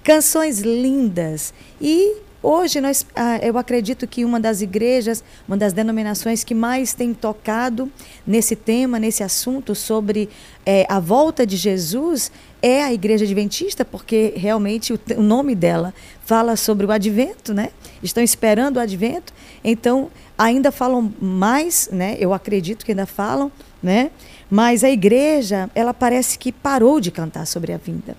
Canções 0.04 0.60
lindas 0.60 1.56
e 1.82 2.18
Hoje 2.46 2.82
nós, 2.82 3.06
ah, 3.16 3.38
eu 3.38 3.58
acredito 3.58 4.06
que 4.06 4.26
uma 4.26 4.38
das 4.38 4.60
igrejas, 4.60 5.24
uma 5.48 5.56
das 5.56 5.72
denominações 5.72 6.44
que 6.44 6.54
mais 6.54 6.94
tem 6.94 7.14
tocado 7.14 7.90
nesse 8.28 8.54
tema, 8.54 9.00
nesse 9.00 9.24
assunto 9.24 9.74
sobre 9.74 10.30
é, 10.66 10.86
a 10.90 11.00
volta 11.00 11.48
de 11.48 11.56
Jesus 11.56 12.30
é 12.63 12.82
a 12.82 12.93
Igreja 12.93 13.25
Adventista, 13.25 13.84
porque 13.84 14.32
realmente 14.38 14.93
o, 14.93 15.00
o, 15.17 15.22
nome 15.22 15.53
dela 15.53 15.93
fala 16.24 16.55
sobre 16.55 16.86
o 16.86 16.91
Advento, 16.91 17.53
né? 17.53 17.72
Estão 18.01 18.24
esperando 18.24 18.77
o 18.77 18.79
Advento, 18.79 19.34
então 19.62 20.10
ainda 20.38 20.72
falam 20.72 21.13
mais, 21.22 21.89
né? 21.91 22.15
Eu 22.17 22.34
acredito 22.34 22.86
que 22.86 22.93
ainda 22.93 23.05
falam, 23.05 23.51
né? 23.82 24.12
Mas 24.50 24.82
a 24.82 24.89
igreja, 24.89 25.70
ela 25.75 25.93
parece 25.93 26.39
que 26.39 26.53
parou 26.53 27.01
de 27.01 27.12
cantar 27.12 27.46
sobre 27.46 27.74
a 27.74 27.77
vinda. 27.77 28.15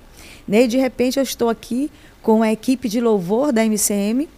Né? 0.46 0.64
E 0.64 0.68
de 0.68 0.76
repente 0.76 1.18
eu 1.18 1.22
estou 1.22 1.48
aqui 1.48 1.90
com 2.20 2.42
a 2.42 2.52
equipe 2.52 2.86
de 2.86 3.00
louvor 3.00 3.50
da 3.50 3.64
MCM, 3.64 4.28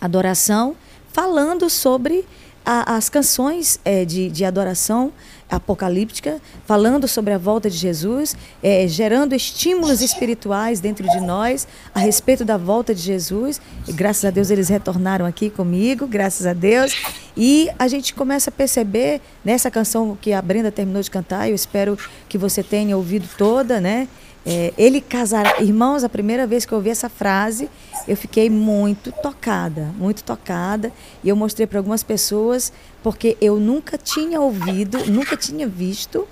adoração, 0.00 0.76
falando 1.12 1.68
sobre 1.68 2.24
a, 2.64 2.96
as 2.96 3.08
canções 3.08 3.78
é, 3.84 4.04
de, 4.04 4.30
de 4.30 4.44
adoração, 4.44 5.12
apocalíptica, 5.50 6.40
falando 6.64 7.06
sobre 7.06 7.34
a 7.34 7.38
volta 7.38 7.68
de 7.68 7.76
Jesus, 7.76 8.34
é, 8.62 8.88
gerando 8.88 9.34
estímulos 9.34 10.00
espirituais 10.00 10.80
dentro 10.80 11.06
de 11.06 11.20
nós 11.20 11.68
a 11.94 12.00
respeito 12.00 12.42
da 12.44 12.56
volta 12.56 12.94
de 12.94 13.02
Jesus. 13.02 13.60
E, 13.86 13.92
graças 13.92 14.24
a 14.24 14.30
Deus 14.30 14.50
eles 14.50 14.68
retornaram 14.68 15.26
aqui 15.26 15.50
comigo, 15.50 16.06
graças 16.06 16.46
a 16.46 16.54
Deus. 16.54 16.94
E 17.36 17.68
a 17.78 17.86
gente 17.86 18.14
começa 18.14 18.48
a 18.48 18.52
perceber 18.52 19.20
nessa 19.44 19.70
canção 19.70 20.16
que 20.20 20.32
a 20.32 20.40
Brenda 20.40 20.72
terminou 20.72 21.02
de 21.02 21.10
cantar, 21.10 21.48
eu 21.48 21.54
espero 21.54 21.98
que 22.28 22.38
você 22.38 22.62
tenha 22.62 22.96
ouvido 22.96 23.28
toda, 23.36 23.80
né? 23.80 24.08
É, 24.44 24.72
ele 24.76 25.00
casará. 25.00 25.60
Irmãos, 25.60 26.02
a 26.02 26.08
primeira 26.08 26.46
vez 26.46 26.64
que 26.64 26.72
eu 26.72 26.78
ouvi 26.78 26.90
essa 26.90 27.08
frase, 27.08 27.68
eu 28.08 28.16
fiquei 28.16 28.50
muito 28.50 29.12
tocada, 29.12 29.92
muito 29.96 30.24
tocada. 30.24 30.92
E 31.22 31.28
eu 31.28 31.36
mostrei 31.36 31.66
para 31.66 31.78
algumas 31.78 32.02
pessoas, 32.02 32.72
porque 33.02 33.36
eu 33.40 33.58
nunca 33.58 33.96
tinha 33.96 34.40
ouvido, 34.40 34.98
nunca 35.10 35.36
tinha 35.36 35.68
visto 35.68 36.26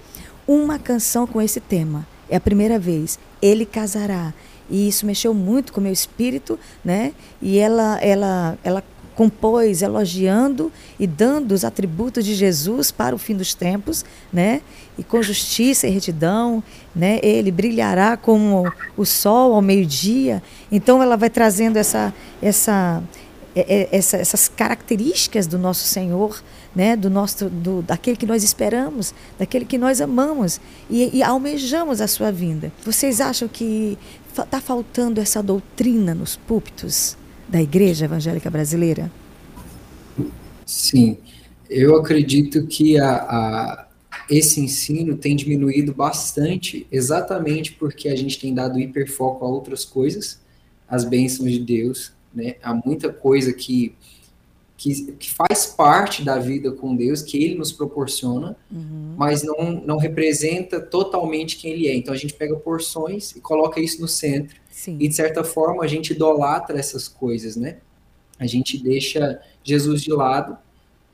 uma 0.46 0.78
canção 0.78 1.26
com 1.26 1.40
esse 1.40 1.60
tema. 1.60 2.06
É 2.28 2.36
a 2.36 2.40
primeira 2.40 2.78
vez. 2.78 3.18
Ele 3.40 3.64
casará. 3.64 4.34
E 4.68 4.88
isso 4.88 5.04
mexeu 5.04 5.34
muito 5.34 5.72
com 5.72 5.80
o 5.80 5.82
meu 5.82 5.92
espírito, 5.92 6.58
né? 6.84 7.12
E 7.42 7.58
ela, 7.58 7.98
ela, 8.00 8.58
ela 8.62 8.84
compôs 9.20 9.82
elogiando 9.82 10.72
e 10.98 11.06
dando 11.06 11.52
os 11.52 11.62
atributos 11.62 12.24
de 12.24 12.34
Jesus 12.34 12.90
para 12.90 13.14
o 13.14 13.18
fim 13.18 13.36
dos 13.36 13.52
tempos, 13.52 14.02
né? 14.32 14.62
E 14.96 15.04
com 15.04 15.22
justiça 15.22 15.86
e 15.86 15.90
retidão, 15.90 16.64
né? 16.96 17.20
Ele 17.22 17.50
brilhará 17.50 18.16
como 18.16 18.72
o 18.96 19.04
sol 19.04 19.52
ao 19.52 19.60
meio-dia. 19.60 20.42
Então 20.72 21.02
ela 21.02 21.18
vai 21.18 21.28
trazendo 21.28 21.76
essa 21.76 22.14
essa, 22.40 23.02
essa 23.54 24.16
essas 24.16 24.48
características 24.48 25.46
do 25.46 25.58
nosso 25.58 25.86
Senhor, 25.86 26.42
né? 26.74 26.96
Do 26.96 27.10
nosso 27.10 27.50
do 27.50 27.82
daquele 27.82 28.16
que 28.16 28.24
nós 28.24 28.42
esperamos, 28.42 29.12
daquele 29.38 29.66
que 29.66 29.76
nós 29.76 30.00
amamos 30.00 30.58
e, 30.88 31.18
e 31.18 31.22
almejamos 31.22 32.00
a 32.00 32.06
sua 32.06 32.32
vinda. 32.32 32.72
Vocês 32.86 33.20
acham 33.20 33.46
que 33.48 33.98
está 34.30 34.62
faltando 34.62 35.20
essa 35.20 35.42
doutrina 35.42 36.14
nos 36.14 36.36
púlpitos? 36.36 37.19
Da 37.50 37.60
igreja 37.60 38.04
evangélica 38.04 38.48
brasileira? 38.48 39.10
Sim, 40.64 41.18
eu 41.68 41.96
acredito 41.96 42.66
que 42.66 42.96
a, 42.98 43.12
a, 43.16 43.88
esse 44.30 44.60
ensino 44.60 45.16
tem 45.16 45.34
diminuído 45.34 45.92
bastante, 45.92 46.86
exatamente 46.92 47.72
porque 47.72 48.08
a 48.08 48.14
gente 48.14 48.38
tem 48.38 48.54
dado 48.54 48.78
hiperfoco 48.78 49.44
a 49.44 49.48
outras 49.48 49.84
coisas, 49.84 50.40
as 50.88 51.04
bênçãos 51.04 51.50
de 51.50 51.58
Deus, 51.58 52.12
né? 52.32 52.54
Há 52.62 52.72
muita 52.72 53.12
coisa 53.12 53.52
que, 53.52 53.96
que, 54.76 55.12
que 55.12 55.30
faz 55.32 55.66
parte 55.66 56.24
da 56.24 56.38
vida 56.38 56.70
com 56.70 56.94
Deus, 56.94 57.22
que 57.22 57.36
Ele 57.42 57.56
nos 57.56 57.72
proporciona, 57.72 58.56
uhum. 58.70 59.14
mas 59.16 59.42
não, 59.42 59.72
não 59.84 59.96
representa 59.96 60.80
totalmente 60.80 61.56
quem 61.56 61.72
Ele 61.72 61.88
é. 61.88 61.96
Então 61.96 62.14
a 62.14 62.16
gente 62.16 62.34
pega 62.34 62.54
porções 62.54 63.32
e 63.32 63.40
coloca 63.40 63.80
isso 63.80 64.00
no 64.00 64.06
centro 64.06 64.60
Sim. 64.80 64.96
E 64.98 65.08
de 65.08 65.14
certa 65.14 65.44
forma 65.44 65.84
a 65.84 65.86
gente 65.86 66.14
idolatra 66.14 66.78
essas 66.78 67.06
coisas, 67.06 67.54
né? 67.54 67.76
A 68.38 68.46
gente 68.46 68.82
deixa 68.82 69.38
Jesus 69.62 70.00
de 70.00 70.10
lado, 70.10 70.56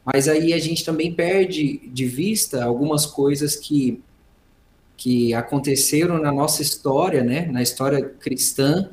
mas 0.04 0.28
aí 0.28 0.52
a 0.52 0.58
gente 0.60 0.84
também 0.84 1.12
perde 1.12 1.78
de 1.88 2.06
vista 2.06 2.64
algumas 2.64 3.04
coisas 3.04 3.56
que 3.56 4.00
que 4.96 5.34
aconteceram 5.34 6.16
na 6.18 6.30
nossa 6.30 6.62
história, 6.62 7.24
né? 7.24 7.46
Na 7.46 7.60
história 7.60 8.02
cristã, 8.02 8.88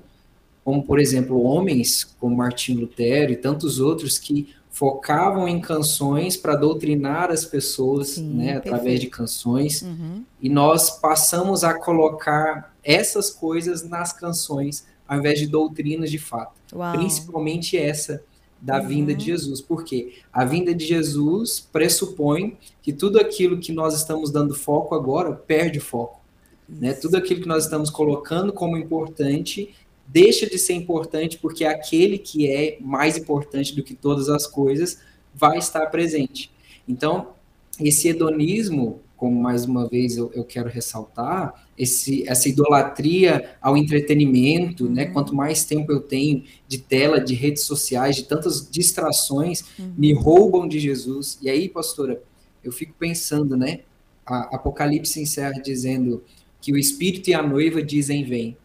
como 0.65 0.81
por 0.83 0.99
exemplo 0.99 1.43
homens 1.43 2.03
como 2.19 2.35
Martim 2.35 2.73
Lutero 2.73 3.31
e 3.31 3.35
tantos 3.35 3.79
outros 3.79 4.17
que 4.17 4.55
focavam 4.71 5.47
em 5.47 5.61
canções 5.61 6.35
para 6.35 6.55
doutrinar 6.55 7.29
as 7.29 7.45
pessoas, 7.45 8.07
Sim, 8.07 8.33
né, 8.33 8.57
através 8.57 8.99
de 8.99 9.05
canções, 9.05 9.83
uhum. 9.83 10.23
e 10.41 10.49
nós 10.49 10.99
passamos 10.99 11.63
a 11.63 11.75
colocar 11.75 12.72
essas 12.83 13.29
coisas 13.29 13.87
nas 13.87 14.13
canções, 14.13 14.85
ao 15.07 15.17
invés 15.19 15.39
de 15.39 15.47
doutrinas 15.47 16.11
de 16.11 16.17
fato. 16.17 16.61
Uau. 16.73 16.97
Principalmente 16.97 17.77
essa 17.77 18.23
da 18.61 18.79
uhum. 18.79 18.87
vinda 18.87 19.13
de 19.13 19.25
Jesus, 19.25 19.61
porque 19.61 20.13
a 20.31 20.45
vinda 20.45 20.73
de 20.73 20.85
Jesus 20.85 21.59
pressupõe 21.59 22.57
que 22.81 22.93
tudo 22.93 23.19
aquilo 23.19 23.59
que 23.59 23.73
nós 23.73 23.93
estamos 23.93 24.31
dando 24.31 24.55
foco 24.55 24.95
agora 24.95 25.33
perde 25.33 25.81
foco. 25.81 26.21
Né? 26.67 26.93
Tudo 26.93 27.17
aquilo 27.17 27.41
que 27.41 27.47
nós 27.47 27.65
estamos 27.65 27.89
colocando 27.89 28.53
como 28.53 28.77
importante 28.77 29.73
deixa 30.07 30.49
de 30.49 30.57
ser 30.57 30.73
importante 30.73 31.37
porque 31.37 31.65
aquele 31.65 32.17
que 32.17 32.49
é 32.49 32.77
mais 32.79 33.17
importante 33.17 33.75
do 33.75 33.83
que 33.83 33.93
todas 33.93 34.29
as 34.29 34.47
coisas 34.47 34.99
vai 35.33 35.57
estar 35.57 35.85
presente. 35.87 36.51
Então, 36.87 37.33
esse 37.79 38.09
hedonismo, 38.09 39.01
como 39.23 39.41
mais 39.41 39.63
uma 39.63 39.87
vez 39.87 40.17
eu, 40.17 40.29
eu 40.35 40.43
quero 40.43 40.67
ressaltar, 40.67 41.65
esse, 41.77 42.27
essa 42.27 42.49
idolatria 42.49 43.55
ao 43.61 43.77
entretenimento, 43.77 44.89
né? 44.89 45.05
uhum. 45.05 45.13
Quanto 45.13 45.33
mais 45.33 45.63
tempo 45.63 45.93
eu 45.93 46.01
tenho 46.01 46.43
de 46.67 46.79
tela, 46.79 47.21
de 47.21 47.33
redes 47.33 47.63
sociais, 47.63 48.17
de 48.17 48.23
tantas 48.23 48.69
distrações, 48.69 49.63
uhum. 49.79 49.93
me 49.97 50.11
roubam 50.11 50.67
de 50.67 50.77
Jesus. 50.77 51.39
E 51.41 51.49
aí, 51.49 51.69
pastora, 51.69 52.21
eu 52.61 52.69
fico 52.69 52.93
pensando, 52.99 53.55
né? 53.55 53.79
A 54.25 54.57
Apocalipse 54.57 55.21
encerra 55.21 55.53
dizendo 55.53 56.21
que 56.59 56.73
o 56.73 56.77
Espírito 56.77 57.29
e 57.29 57.33
a 57.33 57.41
noiva 57.41 57.81
dizem 57.81 58.25
vem. 58.25 58.57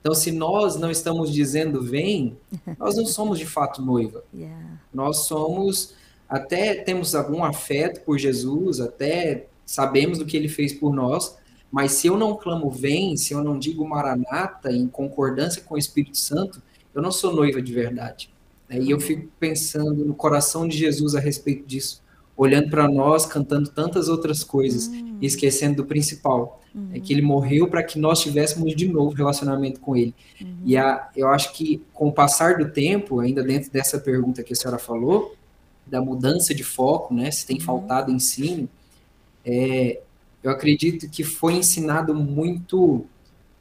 Então, 0.00 0.16
se 0.16 0.32
nós 0.32 0.74
não 0.74 0.90
estamos 0.90 1.32
dizendo 1.32 1.80
vem, 1.80 2.36
nós 2.76 2.96
não 2.96 3.06
somos 3.06 3.38
de 3.38 3.46
fato 3.46 3.80
noiva. 3.80 4.24
Yeah. 4.34 4.80
Nós 4.92 5.28
somos, 5.28 5.94
até 6.28 6.74
temos 6.74 7.14
algum 7.14 7.44
afeto 7.44 8.00
por 8.00 8.18
Jesus, 8.18 8.80
até 8.80 9.46
sabemos 9.66 10.18
do 10.18 10.24
que 10.24 10.36
ele 10.36 10.48
fez 10.48 10.72
por 10.72 10.94
nós, 10.94 11.36
mas 11.70 11.92
se 11.92 12.06
eu 12.06 12.16
não 12.16 12.36
clamo 12.36 12.70
vem, 12.70 13.16
se 13.16 13.34
eu 13.34 13.44
não 13.44 13.58
digo 13.58 13.86
maranata 13.86 14.72
em 14.72 14.86
concordância 14.86 15.60
com 15.60 15.74
o 15.74 15.78
Espírito 15.78 16.16
Santo, 16.16 16.62
eu 16.94 17.02
não 17.02 17.12
sou 17.12 17.34
noiva 17.34 17.60
de 17.60 17.72
verdade. 17.72 18.30
E 18.70 18.90
eu 18.90 18.98
fico 18.98 19.28
pensando 19.38 20.04
no 20.04 20.14
coração 20.14 20.66
de 20.66 20.78
Jesus 20.78 21.14
a 21.14 21.20
respeito 21.20 21.66
disso 21.66 22.02
olhando 22.36 22.68
para 22.68 22.86
nós, 22.86 23.24
cantando 23.24 23.70
tantas 23.70 24.08
outras 24.08 24.44
coisas, 24.44 24.88
uhum. 24.88 25.16
e 25.20 25.26
esquecendo 25.26 25.76
do 25.76 25.86
principal, 25.86 26.60
uhum. 26.74 26.90
é 26.92 27.00
que 27.00 27.12
ele 27.12 27.22
morreu 27.22 27.68
para 27.68 27.82
que 27.82 27.98
nós 27.98 28.20
tivéssemos 28.20 28.76
de 28.76 28.86
novo 28.86 29.16
relacionamento 29.16 29.80
com 29.80 29.96
ele. 29.96 30.14
Uhum. 30.40 30.56
E 30.64 30.76
a, 30.76 31.08
eu 31.16 31.28
acho 31.28 31.54
que 31.54 31.82
com 31.94 32.08
o 32.08 32.12
passar 32.12 32.58
do 32.58 32.68
tempo, 32.68 33.20
ainda 33.20 33.42
dentro 33.42 33.72
dessa 33.72 33.98
pergunta 33.98 34.42
que 34.42 34.52
a 34.52 34.56
senhora 34.56 34.78
falou, 34.78 35.34
da 35.86 36.00
mudança 36.00 36.54
de 36.54 36.64
foco, 36.64 37.14
né, 37.14 37.30
se 37.30 37.46
tem 37.46 37.56
uhum. 37.56 37.62
faltado 37.62 38.12
ensino, 38.12 38.68
é, 39.46 40.00
eu 40.42 40.50
acredito 40.50 41.08
que 41.08 41.22
foi 41.22 41.54
ensinado 41.54 42.12
muito 42.12 43.06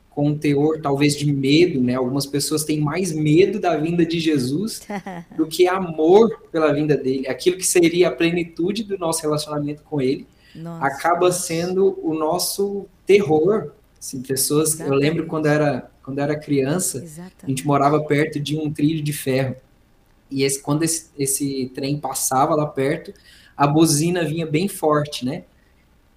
com 0.10 0.30
um 0.30 0.38
teor 0.38 0.80
talvez 0.82 1.16
de 1.16 1.32
medo, 1.32 1.80
né? 1.82 1.94
Algumas 1.96 2.26
pessoas 2.26 2.64
têm 2.64 2.80
mais 2.80 3.12
medo 3.12 3.60
da 3.60 3.78
vinda 3.78 4.06
de 4.06 4.20
Jesus 4.20 4.82
do 5.38 5.46
que 5.46 5.68
amor 5.68 6.48
pela 6.52 6.74
vinda 6.74 6.98
dele. 6.98 7.28
Aquilo 7.28 7.58
que 7.58 7.68
seria 7.68 8.08
a 8.08 8.12
plenitude 8.12 8.84
do 8.84 8.98
nosso 8.98 9.22
relacionamento 9.22 9.84
com 9.84 10.02
ele 10.02 10.26
Nossa. 10.56 10.86
acaba 10.86 11.32
sendo 11.32 12.00
o 12.02 12.14
nosso 12.14 12.88
terror. 13.06 13.72
Assim, 14.00 14.22
pessoas, 14.22 14.70
Exatamente. 14.70 14.94
eu 14.94 15.00
lembro 15.00 15.28
quando 15.28 15.48
era 15.48 15.92
quando 16.02 16.20
era 16.20 16.40
criança, 16.40 17.00
Exatamente. 17.00 17.36
a 17.44 17.48
gente 17.48 17.66
morava 17.66 18.00
perto 18.04 18.40
de 18.40 18.56
um 18.56 18.72
trilho 18.72 19.04
de 19.04 19.12
ferro. 19.12 19.56
E 20.30 20.44
esse, 20.44 20.62
quando 20.62 20.84
esse, 20.84 21.10
esse 21.18 21.72
trem 21.74 21.98
passava 22.00 22.54
lá 22.54 22.68
perto, 22.68 23.12
a 23.58 23.66
buzina 23.66 24.24
vinha 24.24 24.46
bem 24.46 24.68
forte, 24.68 25.26
né? 25.26 25.46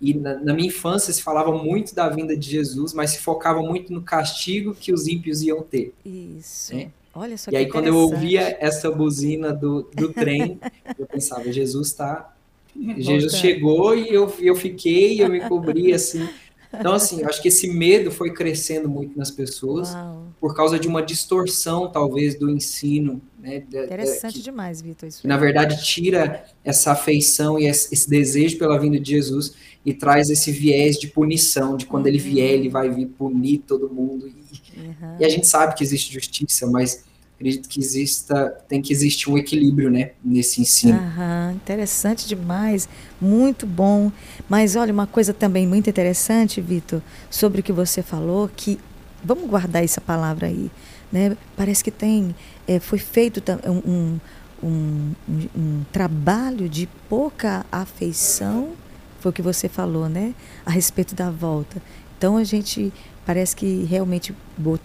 E 0.00 0.14
na, 0.14 0.34
na, 0.34 0.54
minha 0.54 0.68
infância 0.68 1.12
se 1.12 1.22
falava 1.22 1.50
muito 1.52 1.94
da 1.94 2.08
vinda 2.08 2.36
de 2.36 2.48
Jesus, 2.48 2.92
mas 2.92 3.10
se 3.10 3.18
focava 3.18 3.60
muito 3.60 3.92
no 3.92 4.00
castigo 4.00 4.74
que 4.74 4.92
os 4.92 5.08
ímpios 5.08 5.42
iam 5.42 5.62
ter. 5.62 5.92
Isso. 6.04 6.74
Né? 6.74 6.90
Olha 7.14 7.36
só 7.36 7.50
e 7.50 7.56
aí, 7.56 7.66
quando 7.66 7.88
eu 7.88 7.96
ouvia 7.96 8.56
essa 8.60 8.90
buzina 8.90 9.52
do, 9.52 9.90
do 9.92 10.12
trem, 10.12 10.60
eu 10.96 11.04
pensava, 11.06 11.50
Jesus 11.52 11.88
está. 11.88 12.32
Jesus 12.96 13.34
chegou 13.34 13.96
e 13.96 14.08
eu, 14.14 14.32
eu 14.38 14.54
fiquei, 14.54 15.20
eu 15.20 15.28
me 15.28 15.40
cobri 15.40 15.92
assim. 15.92 16.28
Então, 16.72 16.92
assim, 16.92 17.22
eu 17.22 17.28
acho 17.28 17.40
que 17.40 17.48
esse 17.48 17.68
medo 17.68 18.10
foi 18.10 18.32
crescendo 18.32 18.88
muito 18.88 19.18
nas 19.18 19.30
pessoas 19.30 19.92
Uau. 19.92 20.26
por 20.38 20.54
causa 20.54 20.78
de 20.78 20.86
uma 20.86 21.02
distorção, 21.02 21.90
talvez, 21.90 22.38
do 22.38 22.50
ensino. 22.50 23.20
Né, 23.38 23.64
Interessante 23.66 24.34
que, 24.34 24.42
demais, 24.42 24.82
Vitor. 24.82 25.08
Isso 25.08 25.26
na 25.26 25.36
verdade, 25.36 25.82
tira 25.82 26.44
essa 26.62 26.92
afeição 26.92 27.58
e 27.58 27.66
esse 27.66 28.08
desejo 28.08 28.58
pela 28.58 28.78
vinda 28.78 29.00
de 29.00 29.10
Jesus 29.10 29.54
e 29.84 29.94
traz 29.94 30.28
esse 30.28 30.52
viés 30.52 30.98
de 30.98 31.06
punição, 31.06 31.76
de 31.76 31.86
quando 31.86 32.04
uhum. 32.04 32.08
ele 32.08 32.18
vier, 32.18 32.50
ele 32.50 32.68
vai 32.68 32.90
vir 32.90 33.06
punir 33.06 33.58
todo 33.66 33.88
mundo. 33.88 34.28
E, 34.28 34.80
uhum. 34.80 35.16
e, 35.20 35.24
a 35.24 35.28
gente 35.28 35.46
sabe 35.46 35.74
que 35.74 35.82
existe 35.82 36.12
justiça, 36.12 36.66
mas 36.66 37.04
acredito 37.38 37.68
que 37.68 37.78
exista, 37.78 38.50
tem 38.68 38.82
que 38.82 38.92
existir 38.92 39.30
um 39.30 39.38
equilíbrio, 39.38 39.88
né, 39.88 40.10
nesse 40.24 40.60
ensino. 40.60 40.98
Uhum. 40.98 41.52
Interessante 41.52 42.26
demais, 42.26 42.88
muito 43.20 43.64
bom. 43.64 44.10
Mas 44.48 44.74
olha, 44.74 44.92
uma 44.92 45.06
coisa 45.06 45.32
também 45.32 45.64
muito 45.64 45.88
interessante, 45.88 46.60
Vitor, 46.60 47.00
sobre 47.30 47.60
o 47.60 47.62
que 47.62 47.72
você 47.72 48.02
falou, 48.02 48.50
que 48.54 48.76
vamos 49.22 49.48
guardar 49.48 49.84
essa 49.84 50.00
palavra 50.00 50.48
aí, 50.48 50.68
né? 51.12 51.36
Parece 51.56 51.84
que 51.84 51.92
tem, 51.92 52.34
é, 52.66 52.80
foi 52.80 52.98
feito 52.98 53.40
um, 53.64 53.92
um, 53.92 54.20
um, 54.60 55.14
um 55.56 55.84
trabalho 55.92 56.68
de 56.68 56.88
pouca 57.08 57.64
afeição 57.70 58.72
foi 59.20 59.30
o 59.30 59.32
que 59.32 59.42
você 59.42 59.68
falou, 59.68 60.08
né? 60.08 60.34
A 60.64 60.70
respeito 60.70 61.14
da 61.14 61.30
volta. 61.30 61.82
Então 62.16 62.36
a 62.36 62.44
gente 62.44 62.92
parece 63.26 63.54
que 63.54 63.84
realmente 63.84 64.34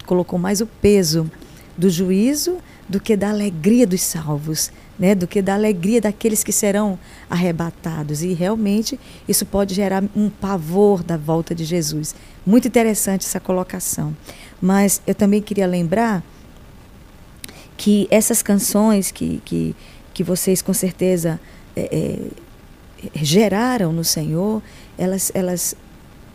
colocou 0.06 0.38
mais 0.38 0.60
o 0.60 0.66
peso 0.66 1.30
do 1.78 1.90
juízo 1.90 2.58
do 2.88 3.00
que 3.00 3.16
da 3.16 3.30
alegria 3.30 3.88
dos 3.88 4.02
salvos, 4.02 4.72
né? 5.00 5.16
Do 5.16 5.26
que 5.26 5.42
da 5.42 5.54
alegria 5.54 6.02
daqueles 6.02 6.44
que 6.44 6.52
serão 6.52 7.00
arrebatados. 7.30 8.22
E 8.22 8.34
realmente 8.34 9.00
isso 9.28 9.46
pode 9.46 9.74
gerar 9.74 10.04
um 10.16 10.30
pavor 10.30 11.04
da 11.04 11.18
volta 11.18 11.56
de 11.56 11.64
Jesus. 11.64 12.14
Muito 12.46 12.68
interessante 12.68 13.26
essa 13.26 13.40
colocação. 13.40 14.16
Mas 14.62 15.02
eu 15.08 15.16
também 15.16 15.42
queria 15.42 15.66
lembrar 15.66 16.24
que 17.78 18.08
essas 18.12 18.42
canções 18.42 19.12
que, 19.12 19.42
que, 19.44 19.76
que 20.14 20.24
vocês 20.24 20.62
com 20.62 20.74
certeza 20.74 21.40
é, 21.76 21.90
é, 21.92 23.24
geraram 23.24 23.92
no 23.92 24.04
Senhor, 24.04 24.62
elas, 24.98 25.32
elas, 25.34 25.76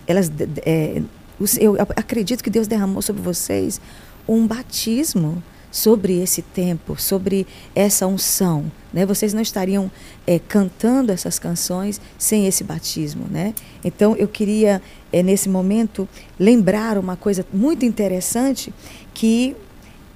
elas 0.07 0.33
é, 0.66 1.03
eu 1.61 1.77
acredito 1.94 2.42
que 2.42 2.51
Deus 2.51 2.66
derramou 2.66 3.01
sobre 3.01 3.22
vocês 3.22 3.81
um 4.29 4.47
batismo 4.47 5.43
sobre 5.71 6.21
esse 6.21 6.43
tempo, 6.43 7.01
sobre 7.01 7.47
essa 7.75 8.07
unção. 8.07 8.71
Né? 8.93 9.05
Vocês 9.05 9.35
não 9.35 9.43
estariam 9.43 9.91
é, 10.27 10.38
cantando 10.38 11.12
essas 11.12 11.38
canções 11.38 12.01
sem 12.19 12.47
esse 12.47 12.64
batismo. 12.64 13.27
Né? 13.31 13.55
Então, 13.85 14.17
eu 14.17 14.29
queria, 14.29 14.83
é, 15.12 15.23
nesse 15.23 15.49
momento, 15.49 16.09
lembrar 16.38 16.99
uma 16.99 17.17
coisa 17.17 17.45
muito 17.53 17.85
interessante 17.85 18.73
que 19.12 19.57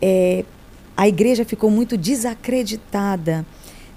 é, 0.01 0.45
a 0.97 1.09
igreja 1.09 1.45
ficou 1.45 1.71
muito 1.71 1.97
desacreditada 1.97 3.47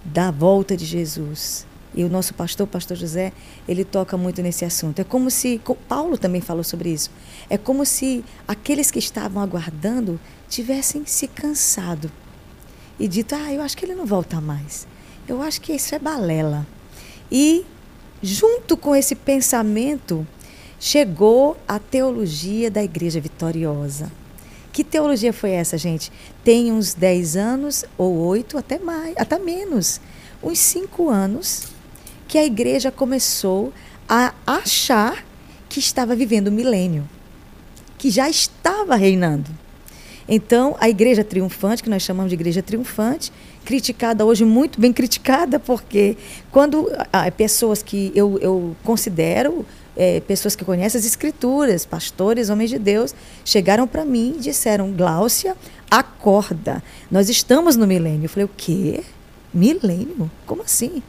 da 0.04 0.32
volta 0.32 0.78
de 0.78 0.86
Jesus. 0.86 1.66
E 1.96 2.04
o 2.04 2.10
nosso 2.10 2.34
pastor, 2.34 2.66
o 2.66 2.70
pastor 2.70 2.98
José, 2.98 3.32
ele 3.68 3.86
toca 3.86 4.18
muito 4.18 4.42
nesse 4.42 4.66
assunto. 4.66 5.00
É 5.00 5.04
como 5.06 5.32
se, 5.32 5.62
Paulo 5.88 6.18
também 6.18 6.42
falou 6.42 6.64
sobre 6.64 6.90
isso. 6.90 7.10
É 7.50 7.58
como 7.58 7.86
se 7.86 8.24
aqueles 8.46 8.92
que 8.92 9.00
estavam 9.00 9.42
aguardando 9.42 10.20
tivessem 10.50 11.06
se 11.06 11.26
cansado 11.28 12.12
e 13.00 13.08
dito: 13.08 13.34
"Ah, 13.34 13.54
eu 13.54 13.62
acho 13.62 13.78
que 13.78 13.86
ele 13.86 13.96
não 13.96 14.06
volta 14.06 14.42
mais. 14.42 14.86
Eu 15.26 15.42
acho 15.42 15.62
que 15.62 15.72
isso 15.72 15.96
é 15.96 16.00
balela". 16.00 16.68
E 17.32 17.66
junto 18.22 18.76
com 18.76 18.94
esse 18.94 19.16
pensamento 19.16 20.28
chegou 20.78 21.56
a 21.66 21.80
teologia 21.80 22.70
da 22.70 22.84
igreja 22.84 23.22
vitoriosa. 23.22 24.12
Que 24.74 24.84
teologia 24.84 25.32
foi 25.32 25.52
essa, 25.52 25.78
gente? 25.78 26.12
Tem 26.44 26.74
uns 26.74 26.94
10 26.94 27.38
anos, 27.38 27.86
ou 27.98 28.18
8, 28.18 28.58
até 28.58 28.78
mais, 28.78 29.16
até 29.16 29.40
menos. 29.40 30.02
Uns 30.44 30.60
5 30.60 31.10
anos 31.10 31.75
que 32.28 32.38
a 32.38 32.46
igreja 32.46 32.92
começou 32.92 33.74
a 34.08 34.34
achar 34.46 35.26
que 35.70 35.80
estava 35.80 36.16
vivendo 36.16 36.48
o 36.48 36.52
milênio, 36.52 37.08
que 37.98 38.10
já 38.10 38.30
estava 38.30 38.96
reinando. 38.96 39.50
Então, 40.28 40.76
a 40.80 40.90
igreja 40.90 41.24
triunfante, 41.24 41.84
que 41.84 41.90
nós 41.90 42.02
chamamos 42.02 42.30
de 42.30 42.36
igreja 42.36 42.62
triunfante, 42.62 43.32
criticada 43.64 44.26
hoje, 44.26 44.44
muito 44.44 44.82
bem 44.82 44.92
criticada, 44.92 45.60
porque 45.60 46.18
quando 46.52 46.92
ah, 47.14 47.30
pessoas 47.32 47.84
que 47.84 48.12
eu, 48.16 48.40
eu 48.40 48.76
considero 48.84 49.66
é, 49.96 50.20
pessoas 50.22 50.56
que 50.56 50.66
conhecem 50.66 51.00
as 51.00 51.06
escrituras, 51.06 51.86
pastores, 51.86 52.50
homens 52.50 52.70
de 52.70 52.80
Deus, 52.80 53.14
chegaram 53.44 53.88
para 53.88 54.04
mim 54.04 54.36
e 54.38 54.42
disseram: 54.42 54.92
Gláucia, 54.92 55.56
acorda, 55.90 56.84
nós 57.10 57.30
estamos 57.30 57.76
no 57.76 57.86
milênio. 57.86 58.26
Eu 58.26 58.30
falei: 58.30 58.46
o 58.46 58.52
quê? 58.58 59.04
Milênio? 59.54 60.30
Como 60.46 60.64
assim? 60.64 61.02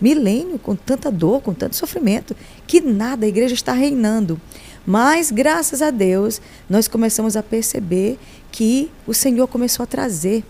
Milênio 0.00 0.58
com 0.58 0.76
tanta 0.76 1.10
dor, 1.10 1.40
com 1.40 1.52
tanto 1.52 1.76
sofrimento, 1.76 2.36
que 2.66 2.80
nada, 2.80 3.26
a 3.26 3.28
igreja 3.28 3.54
está 3.54 3.72
reinando. 3.72 4.40
Mas, 4.86 5.30
graças 5.30 5.82
a 5.82 5.90
Deus, 5.90 6.40
nós 6.68 6.88
começamos 6.88 7.36
a 7.36 7.42
perceber 7.42 8.18
que 8.50 8.90
o 9.06 9.12
Senhor 9.12 9.46
começou 9.46 9.84
a 9.84 9.86
trazer 9.86 10.44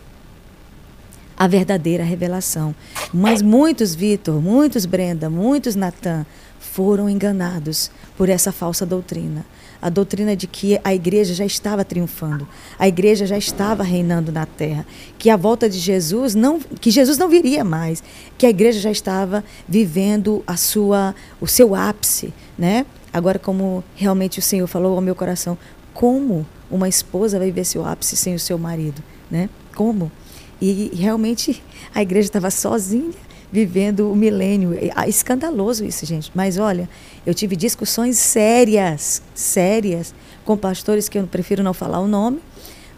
a 1.37 1.47
verdadeira 1.47 2.03
revelação. 2.03 2.75
Mas 3.13 3.43
muitos, 3.43 3.95
Vitor, 3.95 4.41
muitos, 4.41 4.85
Brenda, 4.85 5.31
muitos, 5.31 5.77
Natan, 5.77 6.27
foram 6.59 7.09
enganados 7.09 7.91
por 8.17 8.29
essa 8.29 8.51
falsa 8.51 8.85
doutrina. 8.85 9.47
A 9.81 9.89
doutrina 9.89 10.35
de 10.35 10.47
que 10.47 10.79
a 10.83 10.95
igreja 10.95 11.33
já 11.35 11.45
estava 11.45 11.85
triunfando, 11.85 12.49
a 12.79 12.89
igreja 12.89 13.27
já 13.27 13.39
estava 13.39 13.83
reinando 13.83 14.33
na 14.33 14.45
terra, 14.45 14.85
que 15.19 15.31
a 15.31 15.37
volta 15.37 15.69
de 15.69 15.79
Jesus 15.79 16.35
não, 16.35 16.59
que 16.59 16.91
Jesus 16.91 17.17
não 17.17 17.29
viria 17.29 17.65
mais, 17.65 18.03
que 18.37 18.45
a 18.45 18.51
igreja 18.51 18.81
já 18.81 18.91
estava 18.91 19.45
vivendo 19.69 20.43
a 20.47 20.57
sua, 20.57 21.15
o 21.41 21.47
seu 21.47 21.75
ápice, 21.75 22.33
né? 22.59 22.85
Agora 23.13 23.39
como 23.39 23.85
realmente 23.95 24.39
o 24.39 24.43
Senhor 24.43 24.67
falou 24.67 24.97
ao 24.97 25.01
meu 25.01 25.15
coração, 25.15 25.57
como 25.95 26.45
uma 26.71 26.89
esposa 26.89 27.39
vai 27.39 27.49
viver 27.49 27.65
seu 27.65 27.87
ápice 27.87 28.17
sem 28.17 28.35
o 28.35 28.39
seu 28.39 28.59
marido, 28.59 29.03
né? 29.31 29.49
Como? 29.75 30.11
E 30.61 30.91
realmente 30.93 31.63
a 31.95 32.03
igreja 32.03 32.29
estava 32.29 32.51
sozinha 32.51 33.13
vivendo 33.51 34.11
o 34.11 34.17
milênio. 34.17 34.75
É 34.75 35.09
escandaloso 35.09 35.85
isso, 35.85 36.05
gente. 36.05 36.31
Mas 36.35 36.59
olha, 36.59 36.89
eu 37.27 37.35
tive 37.35 37.57
discussões 37.57 38.19
sérias, 38.19 39.23
sérias, 39.35 40.15
com 40.45 40.57
pastores 40.57 41.09
que 41.09 41.19
eu 41.19 41.27
prefiro 41.27 41.63
não 41.63 41.75
falar 41.75 42.01
o 42.01 42.09
nome, 42.09 42.41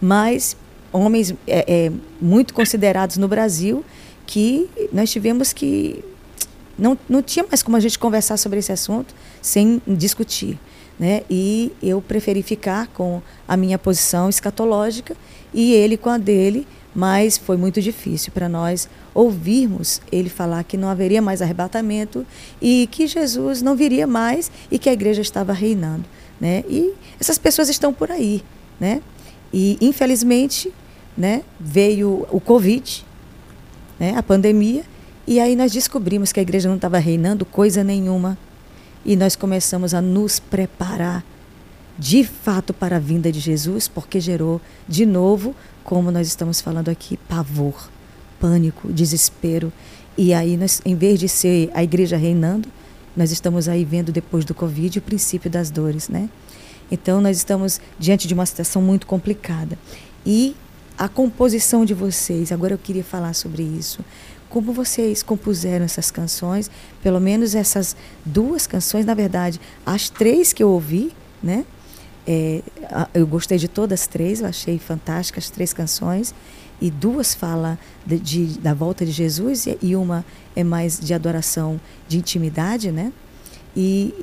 mas 0.01 0.57
homens 0.93 1.35
é, 1.47 1.65
é, 1.87 1.93
muito 2.21 2.55
considerados 2.55 3.17
no 3.17 3.29
Brasil, 3.29 3.85
que 4.27 4.69
nós 4.93 5.11
tivemos 5.11 5.53
que. 5.53 6.05
Não, 6.79 6.97
não 7.09 7.23
tinha 7.23 7.45
mais 7.45 7.63
como 7.63 7.77
a 7.77 7.81
gente 7.81 7.99
conversar 7.99 8.37
sobre 8.39 8.59
esse 8.59 8.73
assunto 8.73 9.15
sem 9.43 9.83
discutir. 9.87 10.59
Né? 10.99 11.23
E 11.31 11.73
eu 11.83 12.01
preferi 12.01 12.43
ficar 12.43 12.87
com 12.89 13.23
a 13.47 13.57
minha 13.57 13.79
posição 13.79 14.29
escatológica 14.29 15.17
e 15.53 15.73
ele 15.73 15.97
com 15.97 16.11
a 16.11 16.19
dele, 16.19 16.67
mas 16.95 17.39
foi 17.39 17.57
muito 17.57 17.81
difícil 17.81 18.33
para 18.33 18.49
nós 18.49 18.89
ouvirmos 19.15 20.01
ele 20.11 20.29
falar 20.29 20.65
que 20.65 20.77
não 20.77 20.89
haveria 20.89 21.23
mais 21.23 21.41
arrebatamento 21.41 22.27
e 22.61 22.89
que 22.91 23.07
Jesus 23.07 23.63
não 23.63 23.77
viria 23.77 24.07
mais 24.07 24.51
e 24.71 24.79
que 24.79 24.89
a 24.89 24.93
igreja 24.93 25.23
estava 25.23 25.53
reinando, 25.53 26.05
né? 26.41 26.65
E 26.69 26.93
essas 27.21 27.39
pessoas 27.39 27.69
estão 27.69 27.93
por 27.93 28.11
aí, 28.11 28.43
né? 28.79 29.03
E 29.53 29.79
infelizmente, 29.81 30.73
né, 31.17 31.43
veio 31.59 32.27
o 32.31 32.41
Covid, 32.41 33.05
né, 33.99 34.15
a 34.17 34.23
pandemia, 34.23 34.85
e 35.27 35.39
aí 35.39 35.55
nós 35.55 35.71
descobrimos 35.73 36.33
que 36.33 36.41
a 36.41 36.43
igreja 36.43 36.69
não 36.69 36.77
estava 36.77 36.99
reinando 36.99 37.45
coisa 37.45 37.85
nenhuma. 37.85 38.39
E 39.05 39.17
nós 39.17 39.37
começamos 39.37 39.95
a 39.95 40.01
nos 40.01 40.41
preparar 40.41 41.25
de 41.99 42.25
fato 42.25 42.73
para 42.73 42.97
a 42.97 42.99
vinda 42.99 43.31
de 43.31 43.39
Jesus, 43.39 43.87
porque 43.87 44.19
gerou 44.19 44.61
de 44.89 45.05
novo, 45.05 45.55
como 45.91 46.13
nós 46.13 46.29
estamos 46.29 46.61
falando 46.61 46.89
aqui, 46.89 47.17
pavor 47.17 47.91
pânico, 48.39 48.93
desespero. 48.93 49.73
E 50.17 50.33
aí, 50.33 50.57
nós, 50.57 50.81
em 50.85 50.95
vez 50.95 51.19
de 51.19 51.29
ser 51.29 51.69
a 51.75 51.83
igreja 51.83 52.17
reinando, 52.17 52.69
nós 53.17 53.33
estamos 53.33 53.69
aí 53.69 53.85
vendo 53.85 54.13
depois 54.13 54.45
do 54.45 54.55
Covid 54.55 55.01
o 55.01 55.03
princípio 55.03 55.51
das 55.51 55.69
dores, 55.69 56.09
né? 56.09 56.31
Então, 56.93 57.21
nós 57.21 57.37
estamos 57.37 57.81
diante 57.99 58.29
de 58.29 58.35
uma 58.35 58.47
situação 58.47 58.81
muito 58.81 59.05
complicada. 59.05 59.77
E 60.25 60.55
a 60.97 61.09
composição 61.09 61.85
de 61.85 61.93
vocês, 61.93 62.53
agora 62.53 62.75
eu 62.75 62.79
queria 62.79 63.03
falar 63.03 63.35
sobre 63.35 63.65
isso. 63.65 64.05
Como 64.49 64.73
vocês 64.73 65.25
compuseram 65.25 65.85
essas 65.85 66.09
canções, 66.09 66.71
pelo 67.03 67.19
menos 67.19 67.57
essas 67.57 67.97
duas 68.25 68.65
canções, 68.65 69.05
na 69.05 69.15
verdade, 69.15 69.61
as 69.85 70.09
três 70.09 70.53
que 70.53 70.63
eu 70.63 70.71
ouvi, 70.71 71.11
né? 71.43 71.65
É, 72.33 72.63
eu 73.13 73.27
gostei 73.27 73.59
de 73.59 73.67
todas 73.67 74.03
as 74.03 74.07
três, 74.07 74.41
eu 74.41 74.47
achei 74.47 74.79
fantásticas 74.79 75.47
as 75.47 75.51
três 75.51 75.73
canções 75.73 76.33
e 76.81 76.89
duas 76.89 77.35
falam 77.35 77.77
de, 78.07 78.21
de, 78.21 78.59
da 78.61 78.73
volta 78.73 79.05
de 79.05 79.11
Jesus 79.11 79.67
e 79.83 79.97
uma 79.97 80.25
é 80.55 80.63
mais 80.63 81.01
de 81.01 81.13
adoração, 81.13 81.81
de 82.07 82.19
intimidade, 82.19 82.93
né? 82.93 83.13
E 83.77 84.15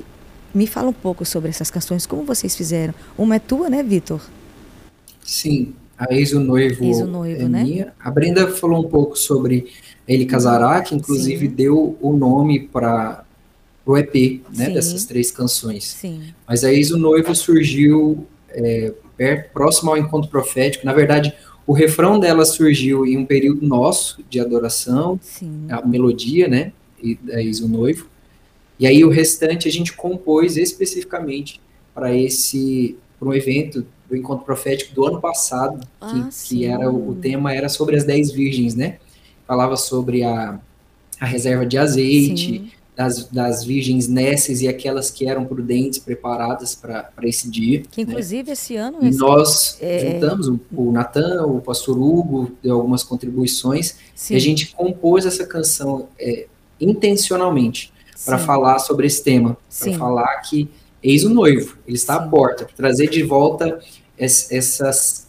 me 0.54 0.66
fala 0.66 0.88
um 0.88 0.92
pouco 0.94 1.22
sobre 1.26 1.50
essas 1.50 1.70
canções, 1.70 2.06
como 2.06 2.24
vocês 2.24 2.56
fizeram. 2.56 2.94
Uma 3.18 3.36
é 3.36 3.38
tua, 3.38 3.68
né, 3.68 3.82
Vitor? 3.82 4.22
Sim, 5.22 5.74
a 5.98 6.06
Ex 6.14 6.32
o 6.32 6.40
Noivo, 6.40 6.84
Ex 6.84 7.02
-o 7.02 7.06
-noivo 7.06 7.42
é 7.42 7.46
né? 7.46 7.62
minha. 7.62 7.92
A 8.00 8.10
Brenda 8.10 8.48
falou 8.48 8.86
um 8.86 8.88
pouco 8.88 9.18
sobre 9.18 9.66
Ele 10.06 10.24
Casará, 10.24 10.80
que 10.80 10.94
inclusive 10.94 11.46
Sim. 11.46 11.54
deu 11.54 11.98
o 12.00 12.14
nome 12.14 12.60
para 12.60 13.22
o 13.92 13.96
EP, 13.96 14.42
né, 14.54 14.66
Sim. 14.66 14.74
dessas 14.74 15.04
três 15.06 15.30
canções. 15.30 15.84
Sim. 15.84 16.22
Mas 16.46 16.62
a 16.62 16.68
o 16.68 16.96
Noivo 16.98 17.34
surgiu 17.34 18.26
é, 18.50 18.92
perto, 19.16 19.52
próximo 19.52 19.90
ao 19.90 19.96
encontro 19.96 20.30
profético. 20.30 20.84
Na 20.84 20.92
verdade, 20.92 21.32
o 21.66 21.72
refrão 21.72 22.18
dela 22.18 22.44
surgiu 22.44 23.06
em 23.06 23.16
um 23.16 23.24
período 23.24 23.66
nosso 23.66 24.22
de 24.28 24.40
adoração, 24.40 25.18
Sim. 25.22 25.66
a 25.70 25.84
melodia, 25.86 26.48
né? 26.48 26.72
E 27.02 27.18
daí 27.22 27.50
o 27.62 27.68
noivo. 27.68 28.06
E 28.78 28.86
aí 28.86 29.04
o 29.04 29.08
restante 29.08 29.68
a 29.68 29.72
gente 29.72 29.92
compôs 29.92 30.56
especificamente 30.56 31.60
para 31.94 32.14
esse 32.14 32.96
para 33.18 33.28
um 33.28 33.34
evento 33.34 33.84
do 34.08 34.16
encontro 34.16 34.44
profético 34.44 34.94
do 34.94 35.04
ano 35.04 35.20
passado, 35.20 35.84
ah, 36.00 36.28
que, 36.30 36.48
que, 36.48 36.64
era 36.64 36.88
o, 36.88 37.10
o, 37.10 37.14
tema 37.16 37.52
era 37.52 37.68
sobre 37.68 37.96
as 37.96 38.04
dez 38.04 38.30
virgens, 38.30 38.76
né? 38.76 38.98
Falava 39.46 39.76
sobre 39.76 40.22
a, 40.22 40.60
a 41.18 41.26
reserva 41.26 41.66
de 41.66 41.76
azeite, 41.76 42.46
sim. 42.46 42.70
Das, 42.98 43.28
das 43.28 43.62
virgens 43.62 44.08
Nesses 44.08 44.60
e 44.60 44.66
aquelas 44.66 45.08
que 45.08 45.24
eram 45.24 45.44
prudentes, 45.44 46.00
preparadas 46.00 46.74
para 46.74 47.12
esse 47.22 47.48
dia. 47.48 47.84
Que 47.88 48.04
né? 48.04 48.10
inclusive 48.10 48.48
né? 48.48 48.52
esse 48.54 48.74
ano. 48.74 48.98
E 49.00 49.10
nós 49.12 49.78
é... 49.80 50.14
juntamos 50.14 50.48
o, 50.48 50.60
o 50.74 50.90
Natan, 50.90 51.46
o 51.46 51.60
pastor 51.60 51.96
Hugo, 51.96 52.50
deu 52.60 52.74
algumas 52.74 53.04
contribuições, 53.04 53.94
Sim. 54.16 54.34
e 54.34 54.36
a 54.36 54.40
gente 54.40 54.74
compôs 54.74 55.24
essa 55.24 55.46
canção 55.46 56.08
é, 56.18 56.48
intencionalmente 56.80 57.92
para 58.26 58.36
falar 58.36 58.80
sobre 58.80 59.06
esse 59.06 59.22
tema, 59.22 59.56
para 59.78 59.92
falar 59.92 60.36
que 60.38 60.68
eis 61.00 61.22
o 61.22 61.28
noivo, 61.28 61.78
ele 61.86 61.96
está 61.96 62.16
à 62.16 62.26
porta, 62.26 62.66
trazer 62.76 63.08
de 63.08 63.22
volta 63.22 63.78
essas 64.18 65.27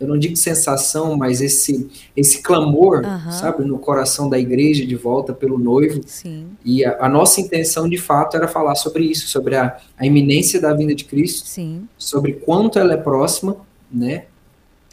eu 0.00 0.08
não 0.08 0.18
digo 0.18 0.34
sensação, 0.34 1.14
mas 1.14 1.42
esse 1.42 1.86
esse 2.16 2.42
clamor, 2.42 3.04
uhum. 3.04 3.30
sabe, 3.30 3.64
no 3.66 3.78
coração 3.78 4.30
da 4.30 4.38
igreja 4.38 4.86
de 4.86 4.96
volta 4.96 5.34
pelo 5.34 5.58
noivo. 5.58 6.00
Sim. 6.06 6.46
E 6.64 6.82
a, 6.82 7.04
a, 7.04 7.08
nossa 7.08 7.38
intenção, 7.40 7.86
de 7.86 7.98
fato, 7.98 8.34
era 8.34 8.48
falar 8.48 8.74
sobre 8.76 9.04
isso, 9.04 9.28
sobre 9.28 9.56
a, 9.56 9.76
a 9.98 10.06
iminência 10.06 10.58
da 10.58 10.72
vinda 10.72 10.94
de 10.94 11.04
Cristo, 11.04 11.46
Sim. 11.46 11.86
sobre 11.98 12.32
quanto 12.32 12.78
ela 12.78 12.94
é 12.94 12.96
próxima, 12.96 13.58
né? 13.92 14.24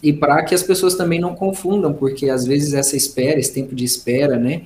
E 0.03 0.11
para 0.11 0.43
que 0.43 0.53
as 0.53 0.61
pessoas 0.61 0.95
também 0.95 1.19
não 1.19 1.33
confundam, 1.33 1.93
porque 1.93 2.29
às 2.29 2.45
vezes 2.45 2.73
essa 2.73 2.97
espera, 2.97 3.39
esse 3.39 3.53
tempo 3.53 3.73
de 3.73 3.85
espera, 3.85 4.37
né? 4.37 4.63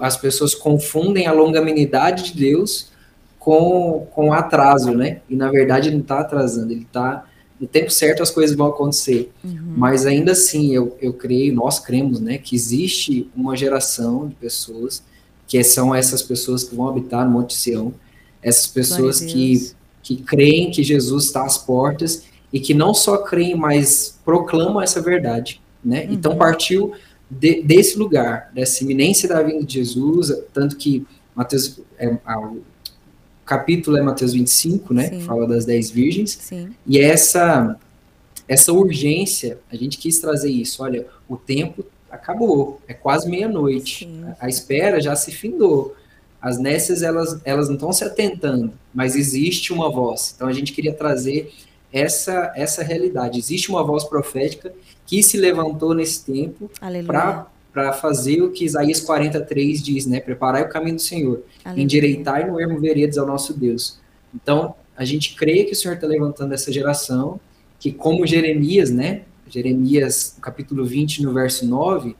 As 0.00 0.16
pessoas 0.16 0.54
confundem 0.54 1.28
a 1.28 1.32
longanimidade 1.32 2.32
de 2.32 2.40
Deus 2.40 2.90
com, 3.38 4.06
com 4.10 4.32
atraso, 4.32 4.92
né? 4.92 5.20
E 5.30 5.36
na 5.36 5.48
verdade 5.48 5.88
ele 5.88 5.96
não 5.96 6.02
está 6.02 6.20
atrasando, 6.20 6.72
ele 6.72 6.82
está 6.82 7.24
no 7.60 7.66
tempo 7.66 7.90
certo 7.90 8.22
as 8.22 8.30
coisas 8.30 8.56
vão 8.56 8.66
acontecer. 8.66 9.30
Uhum. 9.44 9.74
Mas 9.76 10.06
ainda 10.06 10.32
assim, 10.32 10.74
eu, 10.74 10.96
eu 11.00 11.12
creio, 11.12 11.54
nós 11.54 11.78
cremos, 11.78 12.20
né, 12.20 12.38
que 12.38 12.54
existe 12.54 13.28
uma 13.34 13.56
geração 13.56 14.28
de 14.28 14.34
pessoas, 14.34 15.02
que 15.46 15.62
são 15.62 15.94
essas 15.94 16.22
pessoas 16.22 16.64
que 16.64 16.74
vão 16.74 16.88
habitar 16.88 17.24
no 17.24 17.30
Monte 17.30 17.54
Sião, 17.54 17.94
essas 18.42 18.66
pessoas 18.66 19.20
que, 19.20 19.72
que 20.02 20.16
creem 20.16 20.70
que 20.70 20.82
Jesus 20.82 21.24
está 21.24 21.44
às 21.44 21.56
portas 21.56 22.24
e 22.52 22.60
que 22.60 22.74
não 22.74 22.92
só 22.92 23.18
creem, 23.18 23.56
mas 23.56 24.18
proclamam 24.24 24.80
essa 24.80 25.00
verdade, 25.00 25.60
né? 25.84 26.04
Uhum. 26.04 26.12
Então 26.12 26.36
partiu 26.36 26.92
de, 27.30 27.62
desse 27.62 27.98
lugar, 27.98 28.50
dessa 28.54 28.84
iminência 28.84 29.28
da 29.28 29.42
vinda 29.42 29.64
de 29.64 29.74
Jesus, 29.74 30.32
tanto 30.52 30.76
que 30.76 31.06
Mateus, 31.34 31.80
é, 31.98 32.16
capítulo 33.44 33.96
é 33.96 34.02
Mateus 34.02 34.32
25, 34.32 34.94
né? 34.94 35.08
Sim. 35.08 35.18
Que 35.18 35.24
fala 35.24 35.46
das 35.46 35.64
dez 35.64 35.90
virgens. 35.90 36.38
Sim. 36.40 36.74
E 36.86 36.98
essa, 36.98 37.78
essa 38.48 38.72
urgência, 38.72 39.58
a 39.70 39.76
gente 39.76 39.98
quis 39.98 40.18
trazer 40.18 40.50
isso. 40.50 40.82
Olha, 40.82 41.06
o 41.28 41.36
tempo 41.36 41.84
acabou, 42.10 42.80
é 42.86 42.94
quase 42.94 43.28
meia-noite. 43.28 44.08
A, 44.40 44.46
a, 44.46 44.48
espera 44.48 45.00
já 45.00 45.14
se 45.16 45.32
findou. 45.32 45.94
As 46.40 46.58
nécias, 46.58 47.02
elas, 47.02 47.40
elas 47.44 47.68
não 47.68 47.74
estão 47.74 47.92
se 47.92 48.04
atentando, 48.04 48.72
mas 48.92 49.16
existe 49.16 49.72
uma 49.72 49.90
voz. 49.90 50.32
Então 50.34 50.46
a 50.46 50.52
gente 50.52 50.72
queria 50.72 50.92
trazer 50.92 51.52
essa, 51.92 52.52
essa 52.54 52.82
realidade. 52.82 53.38
Existe 53.38 53.70
uma 53.70 53.82
voz 53.82 54.04
profética 54.04 54.72
que 55.06 55.22
se 55.22 55.36
levantou 55.36 55.94
nesse 55.94 56.24
tempo 56.24 56.70
para 57.06 57.46
para 57.74 57.92
fazer 57.92 58.40
o 58.40 58.52
que 58.52 58.64
Isaías 58.64 59.00
43 59.00 59.82
diz, 59.82 60.06
né? 60.06 60.20
Preparai 60.20 60.62
o 60.62 60.68
caminho 60.68 60.94
do 60.94 61.02
Senhor, 61.02 61.42
Aleluia. 61.64 61.82
endireitai 61.82 62.48
no 62.48 62.60
ermo 62.60 62.80
veredas 62.80 63.18
ao 63.18 63.26
nosso 63.26 63.52
Deus. 63.52 63.98
Então, 64.32 64.76
a 64.96 65.04
gente 65.04 65.34
crê 65.34 65.64
que 65.64 65.72
o 65.72 65.76
Senhor 65.76 65.94
está 65.94 66.06
levantando 66.06 66.54
essa 66.54 66.72
geração, 66.72 67.40
que 67.80 67.90
como 67.92 68.24
Jeremias, 68.24 68.90
né? 68.90 69.22
Jeremias, 69.50 70.36
capítulo 70.40 70.86
20, 70.86 71.24
no 71.24 71.32
verso 71.32 71.66
9, 71.66 72.14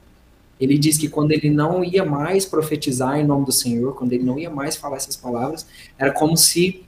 ele 0.59 0.77
diz 0.77 0.97
que 0.97 1.07
quando 1.07 1.31
ele 1.31 1.49
não 1.49 1.83
ia 1.83 2.03
mais 2.03 2.45
profetizar 2.45 3.17
em 3.17 3.25
nome 3.25 3.45
do 3.45 3.51
Senhor, 3.51 3.95
quando 3.95 4.11
ele 4.11 4.23
não 4.23 4.37
ia 4.37 4.49
mais 4.49 4.75
falar 4.75 4.97
essas 4.97 5.15
palavras, 5.15 5.65
era 5.97 6.11
como 6.11 6.35
se 6.35 6.83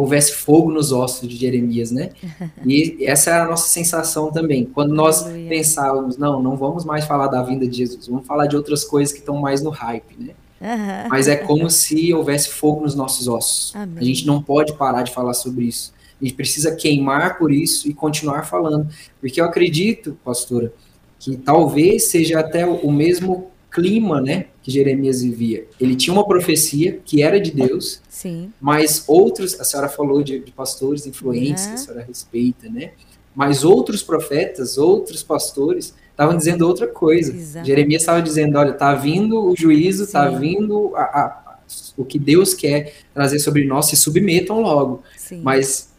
houvesse 0.00 0.32
fogo 0.32 0.70
nos 0.70 0.92
ossos 0.92 1.28
de 1.28 1.36
Jeremias, 1.36 1.90
né? 1.90 2.10
E 2.64 3.04
essa 3.04 3.30
era 3.30 3.44
a 3.44 3.48
nossa 3.48 3.68
sensação 3.68 4.30
também. 4.30 4.64
Quando 4.64 4.94
nós 4.94 5.22
pensávamos, 5.48 6.16
não, 6.16 6.42
não 6.42 6.56
vamos 6.56 6.84
mais 6.84 7.04
falar 7.04 7.28
da 7.28 7.42
vinda 7.42 7.66
de 7.66 7.76
Jesus, 7.76 8.08
vamos 8.08 8.26
falar 8.26 8.46
de 8.46 8.56
outras 8.56 8.84
coisas 8.84 9.12
que 9.12 9.20
estão 9.20 9.36
mais 9.36 9.62
no 9.62 9.70
hype, 9.70 10.16
né? 10.18 10.34
Uhum. 10.60 11.08
Mas 11.08 11.28
é 11.28 11.36
como 11.36 11.70
se 11.70 12.12
houvesse 12.12 12.48
fogo 12.48 12.82
nos 12.82 12.94
nossos 12.94 13.28
ossos. 13.28 13.74
Amém. 13.76 13.98
A 13.98 14.04
gente 14.04 14.26
não 14.26 14.42
pode 14.42 14.74
parar 14.74 15.02
de 15.02 15.12
falar 15.12 15.34
sobre 15.34 15.64
isso. 15.64 15.92
A 16.20 16.24
gente 16.24 16.34
precisa 16.34 16.74
queimar 16.74 17.38
por 17.38 17.52
isso 17.52 17.88
e 17.88 17.94
continuar 17.94 18.46
falando. 18.46 18.88
Porque 19.20 19.40
eu 19.40 19.44
acredito, 19.44 20.18
pastora, 20.24 20.72
que 21.18 21.36
talvez 21.36 22.04
seja 22.04 22.40
até 22.40 22.66
o 22.66 22.90
mesmo 22.90 23.50
clima, 23.70 24.20
né, 24.20 24.46
que 24.62 24.70
Jeremias 24.70 25.22
vivia. 25.22 25.66
Ele 25.80 25.94
tinha 25.94 26.12
uma 26.12 26.26
profecia 26.26 27.00
que 27.04 27.22
era 27.22 27.38
de 27.40 27.50
Deus, 27.50 28.00
Sim. 28.08 28.52
mas 28.60 29.04
outros, 29.06 29.60
a 29.60 29.64
senhora 29.64 29.88
falou 29.88 30.22
de, 30.22 30.38
de 30.38 30.50
pastores 30.52 31.06
influentes, 31.06 31.66
que 31.66 31.74
a 31.74 31.76
senhora 31.76 32.04
respeita, 32.06 32.68
né? 32.68 32.92
Mas 33.34 33.64
outros 33.64 34.02
profetas, 34.02 34.78
outros 34.78 35.22
pastores 35.22 35.94
estavam 36.10 36.34
dizendo 36.34 36.66
outra 36.66 36.86
coisa. 36.86 37.36
Exato. 37.36 37.66
Jeremias 37.66 38.00
estava 38.00 38.22
dizendo, 38.22 38.56
olha, 38.56 38.70
está 38.70 38.94
vindo 38.94 39.44
o 39.44 39.54
juízo, 39.54 40.04
está 40.04 40.30
vindo 40.30 40.96
a, 40.96 41.02
a, 41.02 41.58
o 41.96 42.04
que 42.04 42.18
Deus 42.18 42.54
quer 42.54 42.94
trazer 43.12 43.38
sobre 43.38 43.66
nós, 43.66 43.86
se 43.86 43.96
submetam 43.96 44.62
logo. 44.62 45.02
Sim. 45.18 45.42
Mas 45.42 45.90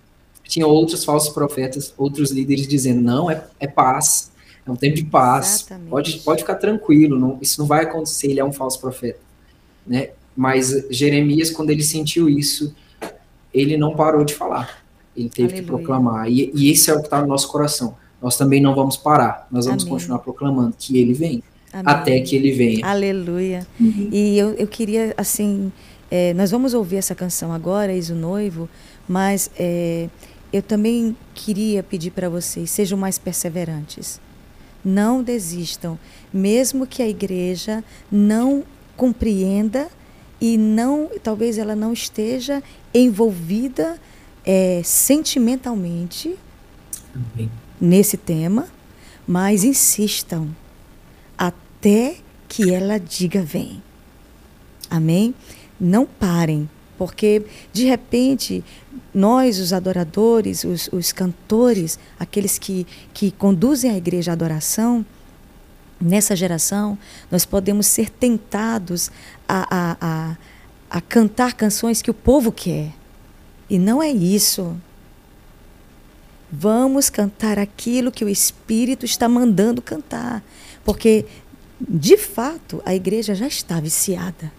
tinha 0.43 0.65
outros 0.65 1.06
falsos 1.06 1.30
profetas, 1.32 1.93
outros 1.95 2.32
líderes 2.32 2.67
dizendo, 2.67 3.01
não, 3.01 3.30
é, 3.30 3.43
é 3.60 3.67
paz, 3.67 4.32
é 4.67 4.71
um 4.71 4.75
tempo 4.75 4.95
de 4.95 5.06
paz. 5.06 5.67
Pode, 5.89 6.19
pode 6.19 6.41
ficar 6.41 6.56
tranquilo, 6.56 7.17
não, 7.17 7.38
isso 7.41 7.60
não 7.60 7.67
vai 7.67 7.84
acontecer, 7.84 8.27
ele 8.27 8.39
é 8.39 8.45
um 8.45 8.53
falso 8.53 8.80
profeta. 8.80 9.19
Né? 9.86 10.10
Mas 10.36 10.86
Jeremias, 10.89 11.49
quando 11.49 11.69
ele 11.69 11.84
sentiu 11.84 12.30
isso, 12.30 12.75
ele 13.53 13.77
não 13.77 13.95
parou 13.95 14.23
de 14.23 14.34
falar. 14.34 14.84
Ele 15.15 15.30
teve 15.30 15.53
Aleluia. 15.53 15.62
que 15.62 15.67
proclamar. 15.67 16.30
E, 16.30 16.51
e 16.53 16.69
esse 16.69 16.91
é 16.91 16.93
o 16.93 16.99
que 16.99 17.06
está 17.06 17.21
no 17.21 17.27
nosso 17.27 17.47
coração. 17.47 17.95
Nós 18.21 18.38
também 18.38 18.62
não 18.62 18.75
vamos 18.75 18.97
parar. 18.97 19.47
Nós 19.51 19.65
vamos 19.65 19.84
Amém. 19.84 19.93
continuar 19.93 20.19
proclamando 20.19 20.75
que 20.77 20.97
ele 20.97 21.13
vem. 21.13 21.43
Amém. 21.73 21.84
Até 21.86 22.19
que 22.19 22.36
ele 22.36 22.51
venha. 22.51 22.86
Aleluia. 22.86 23.65
Uhum. 23.80 24.10
E 24.12 24.38
eu, 24.38 24.53
eu 24.53 24.67
queria, 24.67 25.13
assim, 25.17 25.71
é, 26.12 26.34
nós 26.34 26.51
vamos 26.51 26.73
ouvir 26.73 26.97
essa 26.97 27.15
canção 27.15 27.51
agora, 27.51 27.91
Eis 27.93 28.10
o 28.10 28.15
Noivo, 28.15 28.69
mas 29.08 29.49
é, 29.58 30.08
eu 30.51 30.62
também 30.62 31.15
queria 31.34 31.84
pedir 31.84 32.12
para 32.12 32.30
vocês, 32.30 32.69
sejam 32.69 32.97
mais 32.97 33.17
perseverantes. 33.17 34.19
Não 34.88 35.21
desistam, 35.21 36.00
mesmo 36.32 36.88
que 36.88 37.04
a 37.04 37.10
igreja 37.10 37.84
não 38.10 38.63
compreenda 38.95 39.89
e 40.39 40.58
não, 40.58 41.10
talvez 41.21 41.58
ela 41.58 41.76
não 41.76 41.91
esteja 41.91 42.63
envolvida 42.93 44.00
é, 44.45 44.82
sentimentalmente 44.86 46.38
Amém. 47.13 47.52
nesse 47.82 48.15
tema, 48.15 48.69
mas 49.28 49.65
insistam 49.65 50.56
até 51.38 52.15
que 52.47 52.73
ela 52.73 52.97
diga 52.97 53.41
vem. 53.41 53.84
Amém? 54.89 55.36
Não 55.78 56.06
parem, 56.06 56.69
porque 56.97 57.45
de 57.71 57.86
repente 57.86 58.63
nós, 59.13 59.60
os 59.60 59.73
adoradores, 59.73 60.63
os, 60.63 60.89
os 60.91 61.12
cantores, 61.12 61.97
aqueles 62.19 62.57
que, 62.57 62.86
que 63.13 63.31
conduzem 63.31 63.91
a 63.91 63.97
igreja 63.97 64.31
à 64.31 64.33
adoração, 64.33 65.05
nessa 65.99 66.36
geração, 66.36 66.97
nós 67.31 67.45
podemos 67.45 67.88
ser 67.88 68.10
tentados 68.10 69.12
a, 69.47 69.67
a, 69.69 69.97
a, 70.01 70.38
a 70.89 71.01
cantar 71.01 71.53
canções 71.53 72.01
que 72.01 72.12
o 72.12 72.13
povo 72.13 72.51
quer. 72.51 72.93
E 73.69 73.77
não 73.77 74.01
é 74.01 74.10
isso. 74.10 74.75
Vamos 76.51 77.10
cantar 77.10 77.60
aquilo 77.60 78.12
que 78.12 78.23
o 78.23 78.29
Espírito 78.29 79.05
está 79.05 79.27
mandando 79.27 79.81
cantar. 79.81 80.43
Porque, 80.86 81.25
de 81.81 82.17
fato, 82.17 82.81
a 82.86 82.95
igreja 82.95 83.36
já 83.36 83.47
está 83.47 83.79
viciada. 83.79 84.51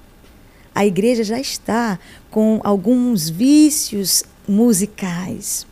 A 0.78 0.86
igreja 0.86 1.24
já 1.24 1.40
está 1.40 1.98
com 2.30 2.60
alguns 2.62 3.28
vícios 3.28 4.22
musicais. 4.46 5.66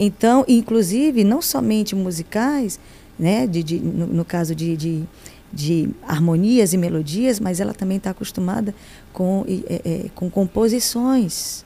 Então, 0.00 0.46
inclusive, 0.48 1.22
não 1.22 1.42
somente 1.42 1.94
musicais, 1.94 2.80
né, 3.18 3.46
de, 3.46 3.62
de 3.62 3.78
no, 3.78 4.06
no, 4.06 4.24
caso 4.24 4.54
de, 4.54 4.78
de, 4.78 5.02
de, 5.52 5.90
harmonias 6.08 6.72
e 6.72 6.78
melodias, 6.78 7.38
mas 7.38 7.60
ela 7.60 7.74
também 7.74 7.98
está 7.98 8.12
acostumada 8.12 8.74
com, 9.12 9.44
é, 9.46 9.82
é, 9.84 10.08
com 10.14 10.30
composições, 10.30 11.62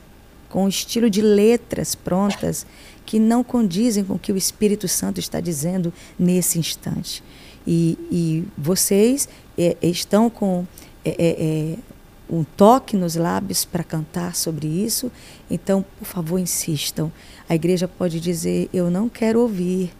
com 0.50 0.66
estilo 0.66 1.08
de 1.08 1.22
letras 1.22 1.94
prontas 1.94 2.66
que 3.06 3.20
não 3.20 3.44
condizem 3.44 4.02
com 4.02 4.14
o 4.14 4.18
que 4.18 4.32
o 4.32 4.36
Espírito 4.36 4.88
Santo 4.88 5.20
está 5.20 5.38
dizendo 5.38 5.92
nesse 6.18 6.58
instante. 6.58 7.22
E, 7.64 7.96
e 8.10 8.44
vocês 8.58 9.28
é, 9.56 9.76
estão 9.80 10.28
com 10.28 10.66
é, 11.04 11.10
é, 11.10 11.74
é 11.74 11.87
um 12.28 12.44
toque 12.44 12.96
nos 12.96 13.16
lábios 13.16 13.64
para 13.64 13.82
cantar 13.82 14.34
sobre 14.34 14.66
isso. 14.66 15.10
Então, 15.50 15.84
por 15.98 16.04
favor, 16.04 16.38
insistam. 16.38 17.10
A 17.48 17.54
igreja 17.54 17.88
pode 17.88 18.20
dizer: 18.20 18.68
Eu 18.72 18.90
não 18.90 19.08
quero 19.08 19.40
ouvir, 19.40 19.92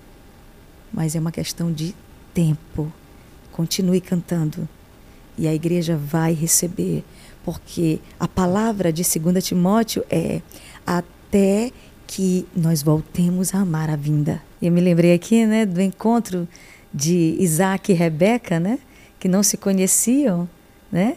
mas 0.93 1.15
é 1.15 1.21
uma 1.21 1.33
questão 1.33 1.73
de 1.73 1.95
tempo. 2.35 2.93
Continue 3.53 4.01
cantando. 4.01 4.69
E 5.37 5.47
a 5.47 5.55
igreja 5.55 5.97
vai 5.97 6.33
receber, 6.33 7.05
porque 7.45 8.01
a 8.19 8.27
palavra 8.27 8.93
de 8.93 9.03
2 9.03 9.45
Timóteo 9.45 10.05
é 10.11 10.43
até 10.85 11.71
que 12.09 12.47
nós 12.57 12.83
voltemos 12.83 13.55
a 13.55 13.59
amar 13.59 13.89
a 13.89 13.95
vinda. 13.95 14.43
E 14.61 14.67
eu 14.67 14.73
me 14.73 14.81
lembrei 14.81 15.13
aqui, 15.13 15.47
né, 15.47 15.65
do 15.65 15.81
encontro 15.81 16.49
de 16.93 17.37
Isaac 17.39 17.93
e 17.93 17.95
Rebeca, 17.95 18.59
né, 18.59 18.81
que 19.21 19.29
não 19.29 19.43
se 19.43 19.57
conheciam, 19.57 20.49
né, 20.91 21.17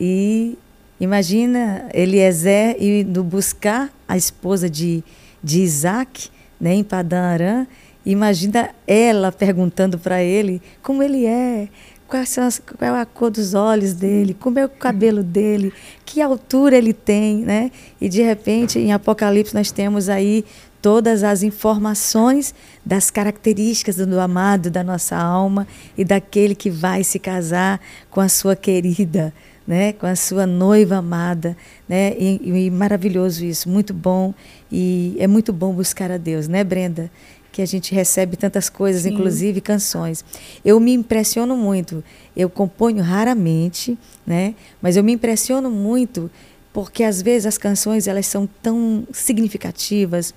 e 0.00 0.56
imagina 1.00 1.88
Eliezer 1.92 2.76
indo 2.80 3.22
buscar 3.22 3.90
a 4.06 4.16
esposa 4.16 4.68
de, 4.68 5.02
de 5.42 5.60
Isaac, 5.60 6.30
né, 6.60 6.74
em 6.74 6.84
Padã 6.84 7.20
Aram, 7.20 7.66
imagina 8.04 8.70
ela 8.86 9.30
perguntando 9.30 9.98
para 9.98 10.22
ele 10.22 10.62
como 10.82 11.02
ele 11.02 11.26
é, 11.26 11.68
as, 12.16 12.58
qual 12.58 12.96
é 12.96 13.00
a 13.00 13.04
cor 13.04 13.30
dos 13.30 13.52
olhos 13.52 13.92
dele, 13.92 14.34
como 14.34 14.58
é 14.58 14.64
o 14.64 14.68
cabelo 14.68 15.22
dele, 15.22 15.72
que 16.06 16.22
altura 16.22 16.76
ele 16.76 16.94
tem, 16.94 17.38
né? 17.38 17.70
E 18.00 18.08
de 18.08 18.22
repente, 18.22 18.78
em 18.78 18.92
Apocalipse, 18.92 19.54
nós 19.54 19.70
temos 19.70 20.08
aí 20.08 20.44
todas 20.80 21.22
as 21.22 21.42
informações 21.42 22.54
das 22.84 23.10
características 23.10 23.96
do 23.96 24.18
amado 24.18 24.70
da 24.70 24.82
nossa 24.82 25.16
alma 25.16 25.66
e 25.96 26.04
daquele 26.04 26.54
que 26.54 26.70
vai 26.70 27.04
se 27.04 27.18
casar 27.18 27.80
com 28.10 28.20
a 28.20 28.28
sua 28.28 28.56
querida, 28.56 29.34
né, 29.68 29.92
com 29.92 30.06
a 30.06 30.16
sua 30.16 30.46
noiva 30.46 30.96
amada, 30.96 31.54
né, 31.86 32.14
e, 32.18 32.40
e 32.42 32.70
maravilhoso 32.70 33.44
isso, 33.44 33.68
muito 33.68 33.92
bom 33.92 34.32
e 34.72 35.14
é 35.18 35.26
muito 35.26 35.52
bom 35.52 35.74
buscar 35.74 36.10
a 36.10 36.16
Deus, 36.16 36.48
né, 36.48 36.64
Brenda? 36.64 37.10
que 37.50 37.62
a 37.62 37.66
gente 37.66 37.92
recebe 37.92 38.36
tantas 38.36 38.68
coisas, 38.68 39.02
Sim. 39.02 39.14
inclusive 39.14 39.60
canções. 39.60 40.24
Eu 40.64 40.78
me 40.78 40.92
impressiono 40.92 41.56
muito. 41.56 42.04
Eu 42.36 42.48
componho 42.48 43.02
raramente, 43.02 43.98
né? 44.24 44.54
Mas 44.80 44.96
eu 44.96 45.02
me 45.02 45.12
impressiono 45.12 45.68
muito 45.68 46.30
porque 46.72 47.02
às 47.02 47.20
vezes 47.20 47.46
as 47.46 47.58
canções 47.58 48.06
elas 48.06 48.26
são 48.26 48.48
tão 48.62 49.08
significativas, 49.10 50.32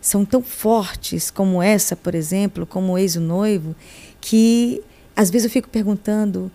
são 0.00 0.24
tão 0.24 0.40
fortes 0.40 1.32
como 1.32 1.60
essa, 1.60 1.96
por 1.96 2.14
exemplo, 2.14 2.64
como 2.64 2.96
Ex 2.96 3.16
o 3.16 3.20
Noivo, 3.20 3.74
que 4.20 4.80
às 5.16 5.30
vezes 5.30 5.46
eu 5.46 5.50
fico 5.50 5.68
perguntando 5.68 6.52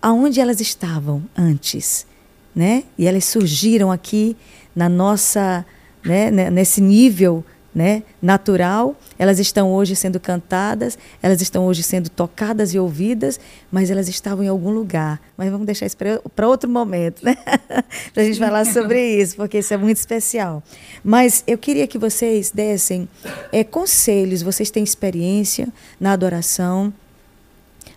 aonde 0.00 0.40
elas 0.40 0.60
estavam 0.60 1.22
antes, 1.36 2.06
né? 2.54 2.84
E 2.96 3.06
elas 3.06 3.24
surgiram 3.24 3.90
aqui 3.90 4.36
na 4.74 4.88
nossa, 4.88 5.64
né, 6.04 6.30
nesse 6.30 6.80
nível 6.80 7.44
né, 7.74 8.02
natural, 8.20 8.96
elas 9.18 9.38
estão 9.38 9.72
hoje 9.72 9.94
sendo 9.94 10.18
cantadas, 10.18 10.98
elas 11.22 11.40
estão 11.40 11.66
hoje 11.66 11.82
sendo 11.82 12.08
tocadas 12.08 12.74
e 12.74 12.78
ouvidas, 12.78 13.38
mas 13.70 13.90
elas 13.90 14.08
estavam 14.08 14.44
em 14.44 14.48
algum 14.48 14.70
lugar. 14.70 15.20
Mas 15.36 15.50
vamos 15.50 15.66
deixar 15.66 15.86
isso 15.86 15.96
para 16.34 16.48
outro 16.48 16.68
momento, 16.68 17.24
né? 17.24 17.36
para 18.12 18.22
a 18.22 18.26
gente 18.26 18.38
falar 18.38 18.64
sobre 18.66 19.20
isso, 19.20 19.36
porque 19.36 19.58
isso 19.58 19.72
é 19.72 19.76
muito 19.76 19.98
especial. 19.98 20.62
Mas 21.04 21.44
eu 21.46 21.56
queria 21.56 21.86
que 21.86 21.98
vocês 21.98 22.50
dessem 22.50 23.08
é, 23.52 23.62
conselhos, 23.62 24.42
vocês 24.42 24.70
têm 24.70 24.82
experiência 24.82 25.68
na 26.00 26.12
adoração, 26.12 26.92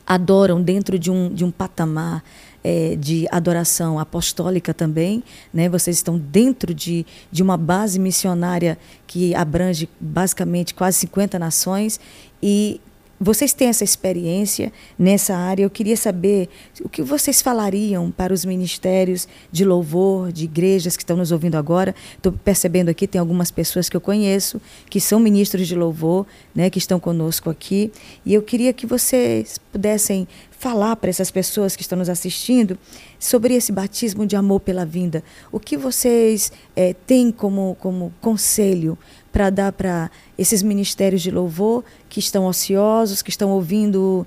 adoram 0.06 0.62
dentro 0.62 0.98
de 0.98 1.10
um, 1.12 1.34
de 1.34 1.44
um 1.44 1.52
patamar 1.52 2.24
é, 2.64 2.96
de 2.96 3.28
adoração 3.32 4.00
apostólica 4.00 4.74
também. 4.74 5.24
Né? 5.54 5.68
Vocês 5.70 5.98
estão 5.98 6.18
dentro 6.18 6.74
de, 6.74 7.06
de 7.32 7.42
uma 7.42 7.58
base 7.58 8.00
missionária 8.00 8.78
que 9.08 9.34
abrange 9.36 9.90
basicamente 10.00 10.74
quase 10.74 11.00
50 11.00 11.40
nações 11.40 12.00
e 12.42 12.80
vocês 13.24 13.54
têm 13.54 13.68
essa 13.68 13.84
experiência 13.84 14.74
nessa 14.98 15.36
área. 15.36 15.64
Eu 15.64 15.70
queria 15.70 15.96
saber 15.96 16.50
o 16.84 16.90
que 16.90 17.04
vocês 17.04 17.40
falariam 17.40 18.10
para 18.10 18.34
os 18.34 18.44
ministérios 18.44 19.28
de 19.52 19.64
louvor, 19.64 20.32
de 20.32 20.46
igrejas 20.46 20.98
que 20.98 21.04
estão 21.04 21.16
nos 21.16 21.32
ouvindo 21.32 21.56
agora. 21.56 21.94
Estou 22.18 22.32
percebendo 22.32 22.90
aqui, 22.90 23.06
tem 23.06 23.20
algumas 23.20 23.52
pessoas 23.52 23.88
que 23.88 23.96
eu 23.96 24.02
conheço 24.02 24.60
que 24.90 25.00
são 25.00 25.20
ministros 25.20 25.68
de 25.68 25.76
louvor, 25.76 26.26
né, 26.56 26.72
que 26.72 26.80
estão 26.80 27.00
conosco 27.00 27.48
aqui. 27.48 27.92
E 28.26 28.34
eu 28.34 28.42
queria 28.42 28.74
que 28.74 28.88
vocês 28.88 29.60
pudessem 29.72 30.28
falar 30.62 30.96
para 30.96 31.10
essas 31.10 31.30
pessoas 31.30 31.76
que 31.76 31.84
estão 31.84 31.98
nos 31.98 32.10
assistindo 32.10 32.78
sobre 33.20 33.54
esse 33.56 33.72
batismo 33.72 34.26
de 34.26 34.36
amor 34.36 34.62
pela 34.62 34.86
vinda. 34.86 35.24
O 35.52 35.60
que 35.60 35.78
vocês 35.78 36.52
é, 36.76 36.94
têm 36.94 37.32
como, 37.32 37.76
como 37.80 38.12
conselho 38.20 38.98
para 39.32 39.50
dar 39.50 39.72
para 39.72 40.12
esses 40.42 40.64
ministérios 40.64 41.22
de 41.22 41.30
louvor 41.30 41.84
que 42.10 42.20
estão 42.20 42.46
ociosos, 42.46 43.22
que 43.22 43.30
estão 43.30 43.52
ouvindo 43.52 44.26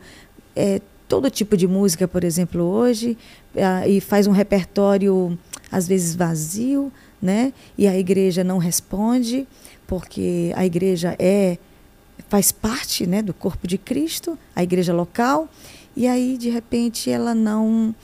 é, 0.55 0.81
todo 1.09 1.29
tipo 1.29 1.57
de 1.57 1.67
música, 1.67 2.07
por 2.07 2.23
exemplo, 2.23 2.63
hoje, 2.63 3.19
é, 3.55 3.89
e 3.89 4.01
faz 4.01 4.27
um 4.27 4.31
repertório 4.31 5.37
às 5.73 5.89
vezes 5.89 6.15
vazio, 6.15 6.93
né? 7.21 7.53
E 7.77 7.89
a 7.89 7.99
igreja 7.99 8.45
não 8.45 8.59
responde, 8.59 9.47
porque 9.89 10.53
a 10.55 10.65
igreja 10.65 11.17
é 11.19 11.59
faz 12.29 12.53
parte, 12.53 13.07
né, 13.07 13.21
do 13.21 13.35
corpo 13.35 13.67
de 13.67 13.77
Cristo, 13.77 14.39
a 14.55 14.63
igreja 14.63 14.95
local, 14.95 15.49
e 15.97 16.07
aí 16.07 16.39
de 16.39 16.49
repente 16.49 17.11
ela 17.11 17.35
não 17.35 17.95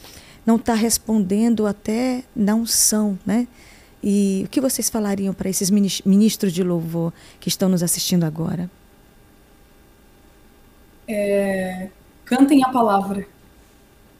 não 0.44 0.57
está 0.57 0.75
respondendo 0.75 1.66
até 1.66 2.25
na 2.35 2.55
unção, 2.57 3.16
né? 3.25 3.46
E 4.03 4.43
o 4.47 4.49
que 4.49 4.61
vocês 4.61 4.89
falariam 4.89 5.35
para 5.35 5.49
esses 5.49 5.71
ministros 5.71 6.53
de 6.53 6.63
louvor 6.63 7.13
que 7.39 7.49
estão 7.49 7.69
nos 7.69 7.83
assistindo 7.83 8.25
agora? 8.25 8.71
É, 11.07 11.91
cantem 12.25 12.65
a 12.65 12.71
palavra. 12.71 13.27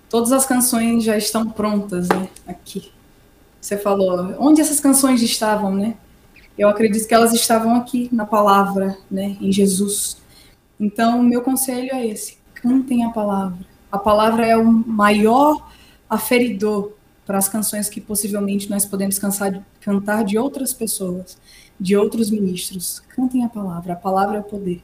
Todas 0.09 0.33
as 0.33 0.45
canções 0.45 1.05
já 1.05 1.16
estão 1.16 1.49
prontas, 1.49 2.09
né? 2.09 2.29
Aqui. 2.47 2.93
Você 3.61 3.79
falou, 3.79 4.35
onde 4.38 4.61
essas 4.61 4.81
canções 4.81 5.23
estavam, 5.23 5.75
né? 5.75 5.95
Eu 6.59 6.69
acredito 6.69 7.07
que 7.07 7.14
elas 7.14 7.33
estavam 7.33 7.75
aqui 7.75 8.09
na 8.12 8.27
palavra, 8.27 8.99
né? 9.11 9.37
Em 9.40 9.53
Jesus. 9.53 10.19
Então, 10.79 11.23
meu 11.23 11.43
conselho 11.43 11.90
é 11.93 12.07
esse: 12.07 12.38
cantem 12.55 13.05
a 13.05 13.11
palavra. 13.11 13.59
A 13.90 13.99
palavra 13.99 14.47
é 14.47 14.57
o 14.57 14.64
maior 14.64 15.71
aferidor 16.09 16.93
para 17.31 17.38
as 17.38 17.49
canções 17.49 17.88
que 17.88 18.01
possivelmente 18.01 18.69
nós 18.69 18.85
podemos 18.85 19.16
cansar, 19.16 19.64
cantar 19.81 20.25
de 20.25 20.37
outras 20.37 20.73
pessoas, 20.73 21.38
de 21.79 21.97
outros 21.97 22.29
ministros. 22.29 23.01
Cantem 23.14 23.45
a 23.45 23.49
palavra, 23.49 23.93
a 23.93 23.97
palavra 23.97 24.38
é 24.38 24.40
o 24.40 24.43
poder. 24.43 24.83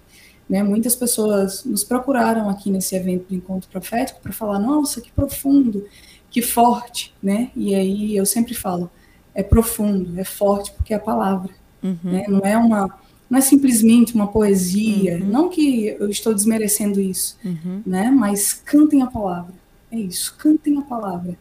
Né? 0.48 0.62
Muitas 0.62 0.94
pessoas 0.94 1.64
nos 1.64 1.82
procuraram 1.82 2.48
aqui 2.48 2.70
nesse 2.70 2.94
evento 2.94 3.30
do 3.30 3.34
encontro 3.34 3.68
profético 3.68 4.20
para 4.20 4.32
falar: 4.32 4.60
nossa, 4.60 5.00
que 5.00 5.10
profundo, 5.10 5.88
que 6.30 6.40
forte, 6.40 7.12
né? 7.20 7.50
E 7.56 7.74
aí 7.74 8.16
eu 8.16 8.24
sempre 8.24 8.54
falo: 8.54 8.88
é 9.34 9.42
profundo, 9.42 10.16
é 10.16 10.22
forte 10.22 10.70
porque 10.70 10.94
é 10.94 10.98
a 10.98 11.00
palavra, 11.00 11.52
uhum. 11.82 11.98
né? 12.04 12.26
Não 12.28 12.42
é 12.44 12.56
uma 12.56 12.96
não 13.28 13.40
é 13.40 13.42
simplesmente 13.42 14.14
uma 14.14 14.28
poesia, 14.28 15.18
uhum. 15.18 15.26
não 15.26 15.48
que 15.48 15.96
eu 15.98 16.08
estou 16.08 16.32
desmerecendo 16.32 17.00
isso, 17.00 17.36
uhum. 17.44 17.82
né? 17.84 18.08
Mas 18.08 18.52
cantem 18.52 19.02
a 19.02 19.08
palavra. 19.08 19.52
É 19.90 19.98
isso, 19.98 20.36
cantem 20.38 20.78
a 20.78 20.82
palavra. 20.82 21.36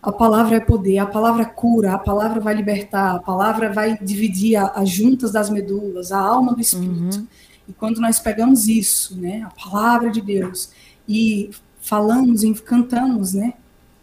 A 0.00 0.12
palavra 0.12 0.56
é 0.56 0.60
poder, 0.60 0.98
a 0.98 1.06
palavra 1.06 1.44
cura, 1.44 1.94
a 1.94 1.98
palavra 1.98 2.40
vai 2.40 2.54
libertar, 2.54 3.16
a 3.16 3.18
palavra 3.18 3.72
vai 3.72 3.98
dividir 3.98 4.56
as 4.56 4.88
juntas 4.88 5.32
das 5.32 5.50
medulas, 5.50 6.12
a 6.12 6.18
alma 6.20 6.54
do 6.54 6.60
espírito. 6.60 7.18
Uhum. 7.18 7.26
E 7.68 7.72
quando 7.72 8.00
nós 8.00 8.20
pegamos 8.20 8.68
isso, 8.68 9.16
né, 9.20 9.42
a 9.42 9.50
palavra 9.50 10.10
de 10.10 10.20
Deus, 10.20 10.70
e 11.08 11.50
falamos 11.80 12.44
e 12.44 12.54
cantamos, 12.54 13.34
né, 13.34 13.54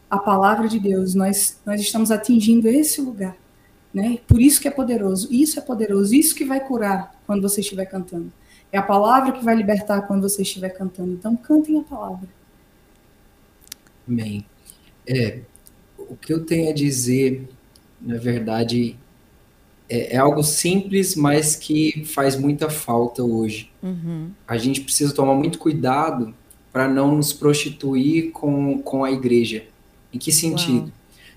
a 0.10 0.18
palavra 0.18 0.68
de 0.68 0.80
Deus, 0.80 1.16
nós, 1.16 1.60
nós 1.66 1.82
estamos 1.82 2.12
atingindo 2.12 2.68
esse 2.68 3.02
lugar. 3.02 3.36
Né? 3.94 4.20
Por 4.28 4.42
isso 4.42 4.60
que 4.60 4.68
é 4.68 4.72
poderoso. 4.72 5.32
Isso 5.32 5.58
é 5.58 5.62
poderoso. 5.62 6.14
Isso 6.14 6.36
que 6.36 6.44
vai 6.44 6.60
curar 6.60 7.16
quando 7.26 7.42
você 7.42 7.62
estiver 7.62 7.86
cantando. 7.86 8.32
É 8.72 8.78
a 8.78 8.84
palavra 8.84 9.32
que 9.32 9.44
vai 9.44 9.56
libertar 9.56 10.02
quando 10.02 10.22
você 10.22 10.42
estiver 10.42 10.70
cantando. 10.70 11.14
Então, 11.14 11.36
cantem 11.38 11.80
a 11.80 11.84
palavra. 11.84 12.28
Amém. 14.06 14.46
É, 15.08 15.40
o 16.10 16.16
que 16.16 16.34
eu 16.34 16.46
tenho 16.46 16.70
a 16.70 16.74
dizer, 16.74 17.48
na 18.02 18.18
verdade, 18.18 18.98
é, 19.90 20.16
é 20.16 20.18
algo 20.18 20.44
simples, 20.44 21.16
mas 21.16 21.56
que 21.56 22.04
faz 22.06 22.36
muita 22.36 22.70
falta 22.70 23.24
hoje. 23.24 23.72
Uhum. 23.82 24.30
A 24.48 24.58
gente 24.58 24.82
precisa 24.82 25.14
tomar 25.14 25.36
muito 25.36 25.60
cuidado 25.60 26.34
para 26.72 26.88
não 26.88 27.16
nos 27.16 27.32
prostituir 27.32 28.32
com, 28.32 28.80
com 28.80 29.04
a 29.04 29.12
igreja. 29.12 29.64
Em 30.14 30.18
que 30.18 30.32
sentido? 30.32 30.92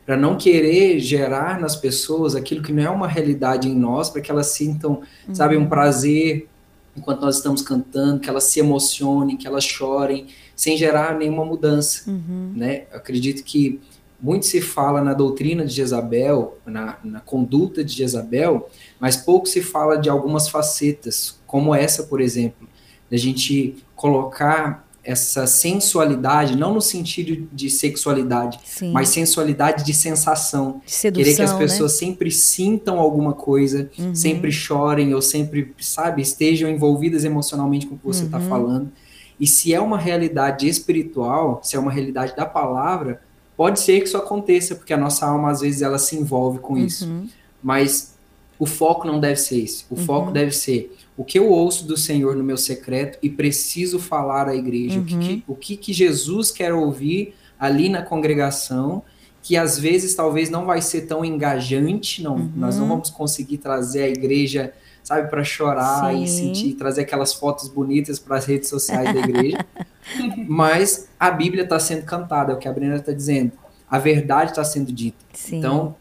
Para 0.05 0.17
não 0.17 0.37
querer 0.37 0.99
gerar 0.99 1.61
nas 1.61 1.77
pessoas 1.77 2.35
aquilo 2.35 2.63
que 2.63 2.73
não 2.73 2.83
é 2.83 2.91
uma 2.91 3.07
realidade 3.07 3.69
em 3.69 3.75
nós, 3.75 4.09
para 4.09 4.21
que 4.21 4.31
elas 4.31 4.49
sintam, 4.49 5.03
uhum. 5.29 5.35
sabe, 5.35 5.57
um 5.57 5.69
prazer 5.69 6.49
enquanto 6.97 7.21
nós 7.21 7.37
estamos 7.37 7.63
cantando, 7.63 8.19
que 8.19 8.29
elas 8.29 8.45
se 8.45 8.59
emocionem, 8.59 9.37
que 9.37 9.47
elas 9.47 9.65
chorem, 9.65 10.27
sem 10.57 10.77
gerar 10.77 11.17
nenhuma 11.17 11.45
mudança, 11.45 12.11
uhum. 12.11 12.53
né? 12.57 12.85
Eu 12.91 12.99
acredito 12.99 13.45
que 13.45 13.81
muito 14.21 14.47
se 14.47 14.61
fala 14.61 15.03
na 15.03 15.15
doutrina 15.15 15.65
de 15.65 15.73
Jezabel, 15.73 16.59
na, 16.67 16.99
na, 17.05 17.21
conduta 17.21 17.85
de 17.85 17.95
Jezabel, 17.95 18.69
mas 18.99 19.17
pouco 19.17 19.47
se 19.47 19.63
fala 19.63 19.97
de 19.97 20.09
algumas 20.09 20.49
facetas, 20.49 21.39
como 21.47 21.75
essa, 21.75 22.03
por 22.03 22.21
exemplo, 22.21 22.69
da 23.11 23.17
gente 23.17 23.77
colocar 23.95 24.87
essa 25.05 25.47
sensualidade, 25.47 26.55
não 26.55 26.75
no 26.75 26.83
sentido 26.83 27.49
de 27.51 27.71
sexualidade, 27.71 28.59
Sim. 28.63 28.93
mas 28.93 29.09
sensualidade 29.09 29.83
de 29.83 29.95
sensação. 29.95 30.83
De 30.85 30.93
sedução, 30.93 31.25
Querer 31.25 31.37
que 31.37 31.43
as 31.43 31.53
né? 31.53 31.59
pessoas 31.59 31.93
né? 31.93 31.99
sempre 31.99 32.31
sintam 32.31 32.99
alguma 32.99 33.33
coisa, 33.33 33.89
uhum. 33.99 34.15
sempre 34.15 34.53
chorem 34.53 35.15
ou 35.15 35.23
sempre, 35.23 35.75
sabe, 35.81 36.21
estejam 36.21 36.69
envolvidas 36.69 37.25
emocionalmente 37.25 37.87
com 37.87 37.95
o 37.95 37.99
que 37.99 38.05
você 38.05 38.25
está 38.25 38.39
uhum. 38.39 38.49
falando. 38.49 38.93
E 39.41 39.47
se 39.47 39.73
é 39.73 39.81
uma 39.81 39.97
realidade 39.97 40.69
espiritual, 40.69 41.61
se 41.63 41.75
é 41.77 41.79
uma 41.79 41.93
realidade 41.93 42.37
da 42.37 42.45
palavra, 42.45 43.23
pode 43.59 43.81
ser 43.81 43.99
que 43.99 44.07
isso 44.07 44.17
aconteça, 44.17 44.77
porque 44.77 44.95
a 44.95 44.97
nossa 44.97 45.27
alma 45.27 45.51
às 45.51 45.61
vezes 45.61 45.83
ela 45.83 45.99
se 45.99 46.15
envolve 46.17 46.61
com 46.61 46.75
uhum. 46.75 46.87
isso. 46.87 47.27
Mas 47.61 48.15
o 48.57 48.65
foco 48.65 49.05
não 49.05 49.19
deve 49.19 49.41
ser 49.41 49.59
esse. 49.59 49.85
O 49.91 49.97
foco 49.97 50.29
uhum. 50.29 50.33
deve 50.33 50.53
ser 50.53 50.97
o 51.17 51.25
que 51.25 51.41
eu 51.41 51.51
ouço 51.51 51.85
do 51.85 51.97
Senhor 51.97 52.37
no 52.37 52.45
meu 52.45 52.57
secreto 52.57 53.19
e 53.21 53.29
preciso 53.29 53.99
falar 53.99 54.49
à 54.49 54.55
igreja. 54.55 55.01
Uhum. 55.01 55.03
O, 55.03 55.07
que, 55.07 55.19
que, 55.19 55.45
o 55.49 55.55
que, 55.57 55.77
que 55.77 55.93
Jesus 55.93 56.53
quer 56.53 56.73
ouvir 56.73 57.35
ali 57.59 57.89
na 57.89 58.01
congregação, 58.01 59.03
que 59.43 59.57
às 59.57 59.77
vezes 59.77 60.15
talvez 60.15 60.49
não 60.51 60.65
vai 60.65 60.81
ser 60.81 61.03
tão 61.03 61.25
engajante, 61.25 62.23
não, 62.23 62.37
uhum. 62.37 62.53
nós 62.55 62.77
não 62.77 62.87
vamos 62.87 63.11
conseguir 63.11 63.59
trazer 63.59 64.03
a 64.05 64.09
igreja, 64.09 64.73
sabe, 65.09 65.31
para 65.31 65.43
chorar 65.43 66.13
Sim. 66.13 66.23
e 66.23 66.29
sentir, 66.29 66.75
trazer 66.75 67.01
aquelas 67.01 67.33
fotos 67.33 67.67
bonitas 67.69 68.19
para 68.19 68.37
as 68.37 68.45
redes 68.45 68.69
sociais 68.69 69.15
da 69.15 69.21
igreja. 69.21 69.65
Mas 70.47 71.09
a 71.19 71.31
Bíblia 71.31 71.65
está 71.65 71.81
sendo 71.81 72.05
cantada, 72.05 72.53
é 72.53 72.55
o 72.55 72.59
que 72.59 72.69
a 72.69 72.73
Brenda 72.73 72.97
está 72.97 73.13
dizendo. 73.13 73.53
A 73.91 73.99
verdade 73.99 74.51
está 74.51 74.63
sendo 74.63 74.93
dita. 74.93 75.17
Sim. 75.33 75.57
Então, 75.57 75.97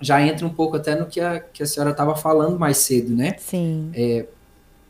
já 0.00 0.20
entra 0.20 0.44
um 0.44 0.50
pouco 0.50 0.76
até 0.76 0.96
no 0.96 1.06
que 1.06 1.20
a, 1.20 1.38
que 1.38 1.62
a 1.62 1.66
senhora 1.66 1.92
estava 1.92 2.16
falando 2.16 2.58
mais 2.58 2.78
cedo, 2.78 3.14
né? 3.14 3.36
Sim. 3.38 3.92
É, 3.94 4.26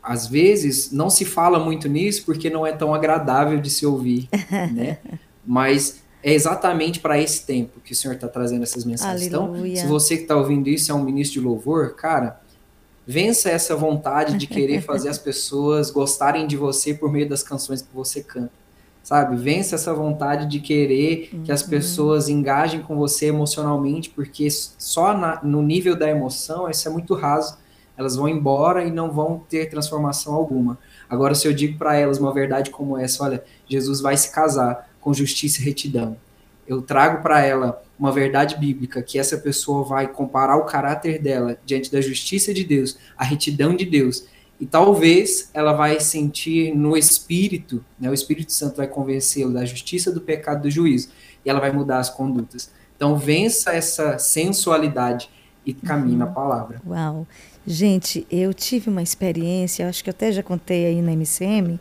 às 0.03 0.27
vezes 0.27 0.91
não 0.91 1.11
se 1.11 1.27
fala 1.27 1.59
muito 1.59 1.91
nisso 1.91 2.25
porque 2.25 2.49
não 2.49 2.67
é 2.67 2.73
tão 2.73 2.95
agradável 2.95 3.61
de 3.61 3.69
se 3.69 3.85
ouvir, 3.85 4.31
né? 4.73 4.97
Mas 5.47 6.03
é 6.23 6.33
exatamente 6.33 7.01
para 7.01 7.21
esse 7.21 7.45
tempo 7.45 7.81
que 7.85 7.93
o 7.93 7.95
Senhor 7.95 8.15
está 8.15 8.29
trazendo 8.29 8.63
essas 8.63 8.87
mensagens. 8.87 9.33
Aleluia. 9.35 9.73
Então, 9.73 9.83
se 9.83 9.87
você 9.87 10.17
que 10.17 10.23
está 10.23 10.37
ouvindo 10.37 10.71
isso 10.71 10.91
é 10.91 10.95
um 10.95 11.05
ministro 11.05 11.43
de 11.43 11.47
louvor, 11.47 11.95
cara, 11.97 12.41
vença 13.09 13.49
essa 13.49 13.75
vontade 13.75 14.37
de 14.37 14.47
querer 14.47 14.83
fazer 14.85 15.09
as 15.09 15.17
pessoas 15.17 15.91
gostarem 15.91 16.47
de 16.47 16.59
você 16.59 16.93
por 16.93 17.11
meio 17.11 17.27
das 17.27 17.43
canções 17.43 17.81
que 17.81 17.89
você 17.95 18.23
canta. 18.23 18.53
Sabe? 19.03 19.37
Vença 19.37 19.77
essa 19.77 19.95
vontade 19.95 20.45
de 20.47 20.61
querer 20.61 21.31
uhum. 21.33 21.43
que 21.43 21.51
as 21.51 21.63
uhum. 21.63 21.71
pessoas 21.71 22.29
engajem 22.29 22.83
com 22.83 22.95
você 22.97 23.27
emocionalmente, 23.27 24.11
porque 24.11 24.47
só 24.51 25.17
na, 25.17 25.43
no 25.43 25.63
nível 25.63 25.97
da 25.97 26.07
emoção 26.11 26.69
isso 26.69 26.87
é 26.87 26.91
muito 26.91 27.15
raso 27.15 27.57
elas 27.97 28.15
vão 28.15 28.29
embora 28.29 28.85
e 28.85 28.93
não 28.93 29.11
vão 29.11 29.43
ter 29.49 29.69
transformação 29.69 30.33
alguma. 30.33 30.79
Agora, 31.11 31.35
se 31.35 31.49
eu 31.49 31.53
digo 31.53 31.77
para 31.77 31.97
elas 31.97 32.19
uma 32.19 32.33
verdade 32.33 32.71
como 32.71 32.97
essa, 32.97 33.25
olha, 33.25 33.43
Jesus 33.69 34.01
vai 34.01 34.17
se 34.17 34.31
casar 34.31 34.89
com 35.01 35.13
justiça 35.13 35.61
e 35.61 35.65
retidão. 35.65 36.17
Eu 36.65 36.81
trago 36.81 37.25
para 37.25 37.45
ela 37.45 37.83
uma 37.99 38.13
verdade 38.13 38.57
bíblica 38.57 39.03
que 39.03 39.19
essa 39.19 39.37
pessoa 39.37 39.83
vai 39.85 40.07
comparar 40.07 40.57
o 40.57 40.65
caráter 40.65 41.21
dela 41.21 41.59
diante 41.65 41.91
da 41.91 42.01
justiça 42.01 42.55
de 42.55 42.65
Deus, 42.65 42.97
a 43.17 43.25
retidão 43.25 43.75
de 43.75 43.85
Deus, 43.85 44.25
e 44.61 44.67
talvez 44.67 45.51
ela 45.55 45.73
vai 45.73 46.01
sentir 46.01 46.75
no 46.75 46.97
espírito, 46.97 47.85
né, 47.99 48.11
o 48.11 48.15
Espírito 48.15 48.53
Santo 48.53 48.77
vai 48.77 48.89
convencê-la 48.89 49.53
da 49.53 49.65
justiça, 49.65 50.11
do 50.11 50.21
pecado, 50.21 50.63
do 50.63 50.71
juízo, 50.71 51.11
e 51.45 51.51
ela 51.51 51.61
vai 51.61 51.71
mudar 51.71 51.99
as 51.99 52.11
condutas. 52.11 52.71
Então 52.97 53.17
vença 53.17 53.73
essa 53.73 54.19
sensualidade 54.19 55.31
e 55.65 55.73
caminhe 55.73 56.15
uhum. 56.15 56.19
na 56.19 56.27
palavra. 56.27 56.81
Uau. 56.87 57.27
Gente, 57.67 58.27
eu 58.31 58.53
tive 58.55 58.89
uma 58.89 59.03
experiência, 59.03 59.89
acho 59.89 60.03
que 60.03 60.09
eu 60.09 60.13
até 60.13 60.33
já 60.33 60.43
contei 60.43 60.87
aí 60.87 61.03
na 61.03 61.13
MCM, 61.13 61.79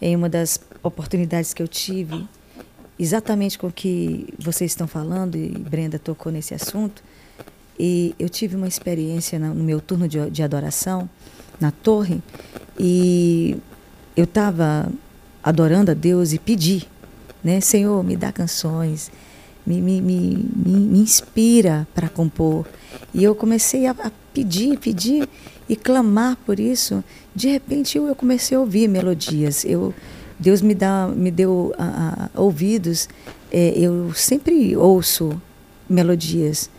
em 0.00 0.14
uma 0.14 0.28
das 0.28 0.60
oportunidades 0.82 1.52
que 1.52 1.62
eu 1.62 1.68
tive, 1.68 2.26
exatamente 2.98 3.58
com 3.58 3.68
o 3.68 3.72
que 3.72 4.26
vocês 4.38 4.72
estão 4.72 4.86
falando, 4.86 5.36
e 5.36 5.48
Brenda 5.50 5.98
tocou 5.98 6.32
nesse 6.32 6.54
assunto. 6.54 7.02
E 7.78 8.14
eu 8.18 8.28
tive 8.28 8.56
uma 8.56 8.66
experiência 8.66 9.38
no 9.38 9.54
meu 9.54 9.80
turno 9.80 10.08
de, 10.08 10.30
de 10.30 10.42
adoração, 10.42 11.08
na 11.60 11.70
torre, 11.70 12.20
e 12.78 13.56
eu 14.16 14.24
estava 14.24 14.90
adorando 15.42 15.90
a 15.90 15.94
Deus 15.94 16.32
e 16.32 16.38
pedi, 16.38 16.86
né? 17.42 17.60
Senhor, 17.60 18.02
me 18.02 18.16
dá 18.16 18.32
canções, 18.32 19.10
me, 19.64 19.80
me, 19.80 20.00
me, 20.00 20.36
me 20.66 20.98
inspira 20.98 21.86
para 21.94 22.08
compor. 22.08 22.66
E 23.14 23.22
eu 23.22 23.34
comecei 23.34 23.86
a, 23.86 23.92
a 23.92 24.10
pedir, 24.32 24.78
pedir 24.78 25.28
e 25.68 25.76
clamar 25.76 26.36
por 26.44 26.58
isso. 26.58 27.04
De 27.34 27.48
repente 27.48 27.98
eu, 27.98 28.06
eu 28.06 28.14
comecei 28.14 28.56
a 28.56 28.60
ouvir 28.60 28.88
melodias. 28.88 29.64
Eu, 29.64 29.94
Deus 30.38 30.62
me, 30.62 30.74
dá, 30.74 31.08
me 31.08 31.30
deu 31.30 31.74
a, 31.78 32.30
a, 32.34 32.40
ouvidos. 32.40 33.08
É, 33.50 33.72
eu 33.76 34.12
sempre 34.14 34.76
ouço 34.76 35.40
melodias. 35.88 36.70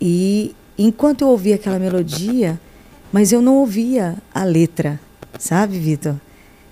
E 0.00 0.54
enquanto 0.76 1.22
eu 1.22 1.28
ouvia 1.28 1.54
aquela 1.54 1.78
melodia, 1.78 2.60
mas 3.12 3.32
eu 3.32 3.40
não 3.40 3.56
ouvia 3.56 4.16
a 4.34 4.44
letra, 4.44 5.00
sabe, 5.38 5.78
Vitor? 5.78 6.16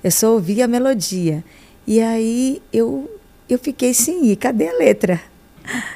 Eu 0.03 0.11
só 0.11 0.33
ouvia 0.33 0.65
a 0.65 0.69
melodia. 0.69 1.45
E 1.87 2.01
aí 2.01 2.63
eu, 2.73 3.11
eu 3.49 3.59
fiquei 3.59 3.93
sim, 3.95 4.35
cadê 4.35 4.69
a 4.69 4.77
letra? 4.77 5.21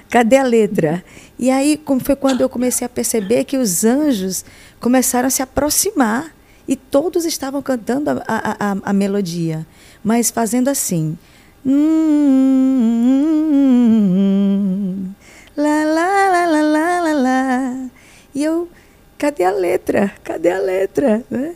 Cadê 0.08 0.36
a 0.36 0.42
letra? 0.42 1.02
E 1.38 1.50
aí 1.50 1.80
foi 2.02 2.16
quando 2.16 2.40
eu 2.40 2.48
comecei 2.48 2.84
a 2.84 2.88
perceber 2.88 3.44
que 3.44 3.56
os 3.56 3.84
anjos 3.84 4.44
começaram 4.80 5.26
a 5.26 5.30
se 5.30 5.42
aproximar 5.42 6.34
e 6.68 6.76
todos 6.76 7.24
estavam 7.24 7.62
cantando 7.62 8.10
a, 8.10 8.22
a, 8.26 8.76
a 8.82 8.92
melodia, 8.92 9.66
mas 10.02 10.30
fazendo 10.30 10.68
assim. 10.68 11.16
lá, 15.56 15.84
lá, 15.84 16.46
lá, 16.46 16.62
lá, 16.62 17.00
lá, 17.00 17.12
lá. 17.12 17.90
E 18.34 18.42
eu, 18.42 18.68
cadê 19.18 19.44
a 19.44 19.50
letra? 19.50 20.12
Cadê 20.24 20.50
a 20.50 20.58
letra? 20.58 21.24
Né? 21.30 21.54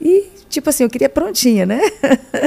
E, 0.00 0.28
tipo 0.48 0.68
assim, 0.70 0.84
eu 0.84 0.90
queria 0.90 1.08
prontinha, 1.08 1.64
né? 1.64 1.80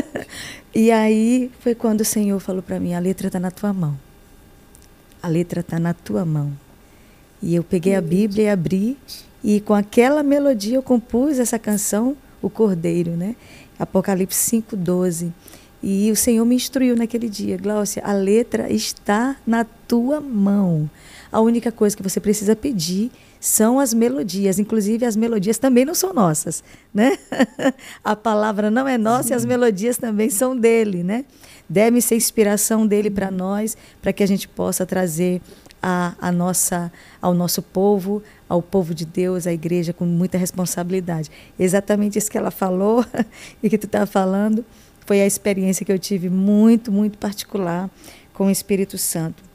e 0.74 0.92
aí 0.92 1.52
foi 1.60 1.74
quando 1.76 2.02
o 2.02 2.06
Senhor 2.06 2.40
falou 2.40 2.62
para 2.62 2.80
mim: 2.80 2.94
a 2.94 3.00
letra 3.00 3.28
está 3.28 3.40
na 3.40 3.52
tua 3.52 3.74
mão. 3.74 3.98
A 5.22 5.28
letra 5.28 5.62
está 5.62 5.80
na 5.80 5.94
tua 5.94 6.26
mão. 6.26 6.52
E 7.42 7.56
eu 7.56 7.64
peguei 7.64 7.96
a 7.96 8.02
Bíblia 8.02 8.46
e 8.46 8.50
abri, 8.50 8.98
e 9.44 9.60
com 9.62 9.74
aquela 9.74 10.22
melodia 10.22 10.76
eu 10.76 10.84
compus 10.84 11.40
essa 11.40 11.58
canção, 11.58 12.16
O 12.42 12.50
Cordeiro, 12.50 13.12
né? 13.12 13.36
Apocalipse 13.82 14.62
5,12. 14.62 15.32
E 15.84 16.12
o 16.12 16.16
Senhor 16.16 16.46
me 16.46 16.56
instruiu 16.56 16.96
naquele 16.96 17.28
dia, 17.28 17.58
Glaucia, 17.58 18.04
a 18.06 18.14
letra 18.14 18.72
está 18.72 19.36
na 19.48 19.64
tua 19.64 20.22
mão. 20.22 20.88
A 21.32 21.42
única 21.42 21.72
coisa 21.72 21.98
que 21.98 22.04
você 22.04 22.20
precisa 22.20 22.56
pedir 22.56 23.10
são 23.40 23.80
as 23.80 23.92
melodias. 23.92 24.60
Inclusive, 24.60 25.04
as 25.06 25.16
melodias 25.16 25.58
também 25.58 25.84
não 25.84 25.96
são 25.96 26.14
nossas, 26.14 26.64
né? 26.94 27.18
a 28.04 28.16
palavra 28.16 28.70
não 28.70 28.88
é 28.88 28.98
nossa 28.98 29.30
Sim. 29.30 29.34
e 29.34 29.36
as 29.38 29.46
melodias 29.46 29.98
também 29.98 30.30
são 30.30 30.56
dele, 30.56 31.02
né? 31.04 31.26
Deve 31.68 32.00
ser 32.02 32.16
inspiração 32.16 32.86
dele 32.86 33.10
para 33.10 33.32
nós, 33.32 33.76
para 34.00 34.14
que 34.14 34.22
a 34.22 34.28
gente 34.28 34.48
possa 34.48 34.86
trazer 34.86 35.42
a, 35.82 36.14
a 36.20 36.32
nossa, 36.32 36.92
ao 37.22 37.34
nosso 37.34 37.62
povo, 37.62 38.22
ao 38.48 38.62
povo 38.62 38.94
de 38.94 39.06
Deus, 39.06 39.48
à 39.48 39.54
igreja, 39.54 39.94
com 39.94 40.06
muita 40.06 40.38
responsabilidade. 40.38 41.30
Exatamente 41.60 42.18
isso 42.18 42.30
que 42.30 42.38
ela 42.38 42.52
falou 42.52 43.06
e 43.62 43.70
que 43.70 43.78
tu 43.78 43.86
está 43.86 44.06
falando 44.06 44.64
foi 45.06 45.22
a 45.22 45.26
experiência 45.26 45.86
que 45.86 45.92
eu 45.92 46.00
tive 46.00 46.30
muito, 46.30 46.92
muito 46.92 47.18
particular 47.18 47.90
com 48.34 48.48
o 48.48 48.52
Espírito 48.52 48.98
Santo. 48.98 49.51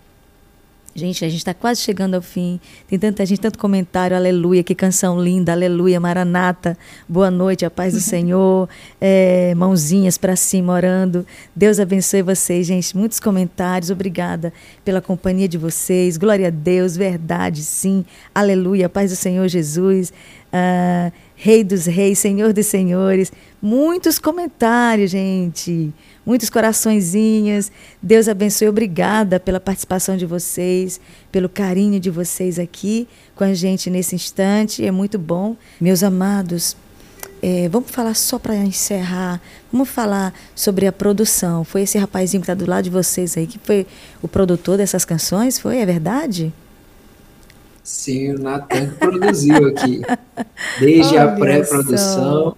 Gente, 0.96 1.26
a 1.26 1.28
gente 1.28 1.40
está 1.40 1.52
quase 1.52 1.82
chegando 1.82 2.14
ao 2.14 2.22
fim. 2.22 2.58
Tem 2.88 2.98
tanta 2.98 3.26
gente, 3.26 3.38
tanto 3.38 3.58
comentário. 3.58 4.16
Aleluia, 4.16 4.62
que 4.62 4.74
canção 4.74 5.22
linda. 5.22 5.52
Aleluia, 5.52 6.00
Maranata. 6.00 6.74
Boa 7.06 7.30
noite, 7.30 7.66
a 7.66 7.70
paz 7.70 7.92
do 7.92 8.00
Senhor. 8.00 8.66
É, 8.98 9.54
mãozinhas 9.56 10.16
para 10.16 10.34
cima, 10.34 10.72
orando. 10.72 11.26
Deus 11.54 11.78
abençoe 11.78 12.22
vocês, 12.22 12.66
gente. 12.66 12.96
Muitos 12.96 13.20
comentários. 13.20 13.90
Obrigada 13.90 14.54
pela 14.86 15.02
companhia 15.02 15.46
de 15.46 15.58
vocês. 15.58 16.16
Glória 16.16 16.46
a 16.46 16.50
Deus, 16.50 16.96
verdade, 16.96 17.62
sim. 17.62 18.02
Aleluia, 18.34 18.88
paz 18.88 19.10
do 19.10 19.16
Senhor 19.16 19.46
Jesus. 19.48 20.14
Ah, 20.56 21.12
Rei 21.34 21.62
dos 21.62 21.84
Reis, 21.86 22.18
Senhor 22.18 22.52
dos 22.52 22.66
Senhores. 22.66 23.30
Muitos 23.60 24.18
comentários, 24.18 25.10
gente 25.10 25.92
muitos 26.26 26.50
coraçõezinhos. 26.50 27.70
Deus 28.02 28.28
abençoe. 28.28 28.68
Obrigada 28.68 29.38
pela 29.38 29.60
participação 29.60 30.16
de 30.16 30.26
vocês, 30.26 31.00
pelo 31.30 31.48
carinho 31.48 32.00
de 32.00 32.10
vocês 32.10 32.58
aqui 32.58 33.06
com 33.36 33.44
a 33.44 33.54
gente 33.54 33.88
nesse 33.88 34.16
instante. 34.16 34.84
É 34.84 34.90
muito 34.90 35.18
bom. 35.18 35.56
Meus 35.80 36.02
amados, 36.02 36.76
é, 37.40 37.68
vamos 37.68 37.90
falar 37.90 38.14
só 38.14 38.38
para 38.38 38.56
encerrar. 38.56 39.40
Vamos 39.72 39.88
falar 39.88 40.34
sobre 40.54 40.86
a 40.86 40.92
produção. 40.92 41.62
Foi 41.62 41.82
esse 41.82 41.96
rapazinho 41.96 42.42
que 42.42 42.50
está 42.50 42.54
do 42.54 42.68
lado 42.68 42.84
de 42.84 42.90
vocês 42.90 43.36
aí 43.36 43.46
que 43.46 43.60
foi 43.62 43.86
o 44.20 44.26
produtor 44.26 44.76
dessas 44.76 45.04
canções? 45.04 45.58
Foi? 45.58 45.78
É 45.78 45.86
verdade? 45.86 46.52
Sim, 47.86 48.32
o 48.32 48.38
Natan 48.40 48.88
produziu 48.98 49.68
aqui. 49.68 50.02
Desde 50.80 51.14
Olha 51.14 51.22
a 51.22 51.36
pré-produção 51.36 52.56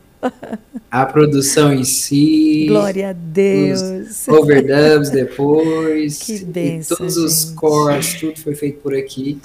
A 0.90 1.04
produção 1.04 1.70
em 1.70 1.84
si. 1.84 2.64
Glória 2.66 3.10
a 3.10 3.12
Deus. 3.12 4.26
overdubs 4.26 5.10
depois. 5.10 6.16
Que 6.16 6.42
benção, 6.46 6.96
todos 6.96 7.14
gente. 7.16 7.26
os 7.26 7.44
cores, 7.50 8.14
tudo 8.14 8.40
foi 8.40 8.54
feito 8.54 8.80
por 8.80 8.94
aqui. 8.94 9.38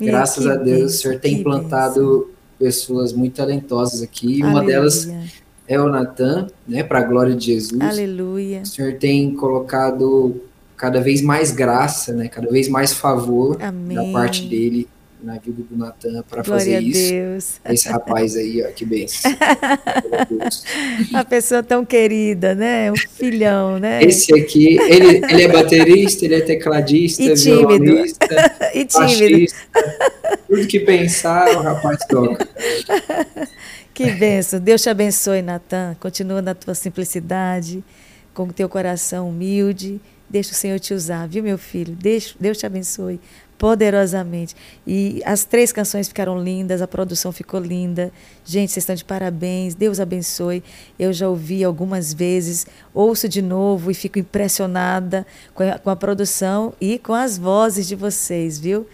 Graças 0.00 0.46
a 0.46 0.54
Deus, 0.54 0.64
benção, 0.64 0.86
o 0.86 0.88
Senhor 0.88 1.20
tem 1.20 1.34
implantado 1.34 2.30
pessoas 2.58 3.12
muito 3.12 3.34
talentosas 3.34 4.00
aqui. 4.00 4.42
Aleluia. 4.42 4.50
Uma 4.50 4.64
delas 4.64 5.12
é 5.68 5.78
o 5.78 5.90
Natan, 5.90 6.46
né, 6.66 6.82
para 6.82 7.00
a 7.00 7.02
glória 7.02 7.36
de 7.36 7.44
Jesus. 7.44 7.82
Aleluia. 7.82 8.62
O 8.62 8.66
Senhor 8.66 8.94
tem 8.94 9.34
colocado 9.34 10.40
cada 10.74 11.02
vez 11.02 11.20
mais 11.20 11.50
graça, 11.50 12.14
né, 12.14 12.28
cada 12.28 12.48
vez 12.50 12.66
mais 12.66 12.94
favor 12.94 13.58
Amém. 13.60 13.94
da 13.94 14.04
parte 14.10 14.46
dele 14.46 14.88
na 15.22 15.38
vida 15.38 15.62
do 15.62 15.76
Natan 15.76 16.22
para 16.28 16.44
fazer 16.44 16.80
isso. 16.80 17.12
Deus. 17.12 17.60
Esse 17.68 17.88
rapaz 17.88 18.36
aí, 18.36 18.62
ó, 18.62 18.70
que 18.72 18.84
benção. 18.84 19.30
a 21.14 21.24
pessoa 21.24 21.62
tão 21.62 21.84
querida, 21.84 22.54
né? 22.54 22.90
Um 22.92 22.96
filhão, 22.96 23.78
né? 23.78 24.02
Esse 24.02 24.34
aqui, 24.34 24.76
ele, 24.76 25.24
ele 25.24 25.42
é 25.42 25.48
baterista, 25.48 26.24
ele 26.24 26.36
é 26.36 26.40
tecladista, 26.40 27.22
e 27.22 27.34
violonista, 27.34 28.26
e 28.74 28.84
tímido. 28.84 28.98
Baixista, 28.98 29.56
tudo 30.46 30.66
que 30.66 30.80
pensar, 30.80 31.48
o 31.56 31.62
rapaz 31.62 31.98
toca. 32.08 32.48
Que 33.94 34.12
benção. 34.12 34.60
Deus 34.60 34.80
te 34.80 34.88
abençoe, 34.88 35.42
Natan. 35.42 35.96
Continua 35.98 36.40
na 36.40 36.54
tua 36.54 36.72
simplicidade, 36.72 37.82
com 38.32 38.44
o 38.44 38.52
teu 38.52 38.68
coração 38.68 39.28
humilde. 39.28 40.00
Deixa 40.30 40.52
o 40.52 40.54
Senhor 40.54 40.78
te 40.78 40.94
usar, 40.94 41.26
viu, 41.26 41.42
meu 41.42 41.58
filho? 41.58 41.96
Deixa, 41.96 42.32
Deus 42.38 42.58
te 42.58 42.64
abençoe 42.64 43.18
poderosamente. 43.58 44.54
E 44.86 45.20
as 45.24 45.44
três 45.44 45.72
canções 45.72 46.06
ficaram 46.06 46.40
lindas, 46.42 46.80
a 46.80 46.86
produção 46.86 47.32
ficou 47.32 47.60
linda. 47.60 48.12
Gente, 48.44 48.70
vocês 48.70 48.84
estão 48.84 48.94
de 48.94 49.04
parabéns, 49.04 49.74
Deus 49.74 49.98
abençoe. 49.98 50.62
Eu 50.98 51.12
já 51.12 51.28
ouvi 51.28 51.64
algumas 51.64 52.14
vezes, 52.14 52.66
ouço 52.94 53.28
de 53.28 53.42
novo 53.42 53.90
e 53.90 53.94
fico 53.94 54.18
impressionada 54.18 55.26
com 55.52 55.64
a, 55.64 55.78
com 55.78 55.90
a 55.90 55.96
produção 55.96 56.72
e 56.80 56.98
com 56.98 57.12
as 57.12 57.36
vozes 57.36 57.88
de 57.88 57.96
vocês, 57.96 58.58
viu? 58.58 58.86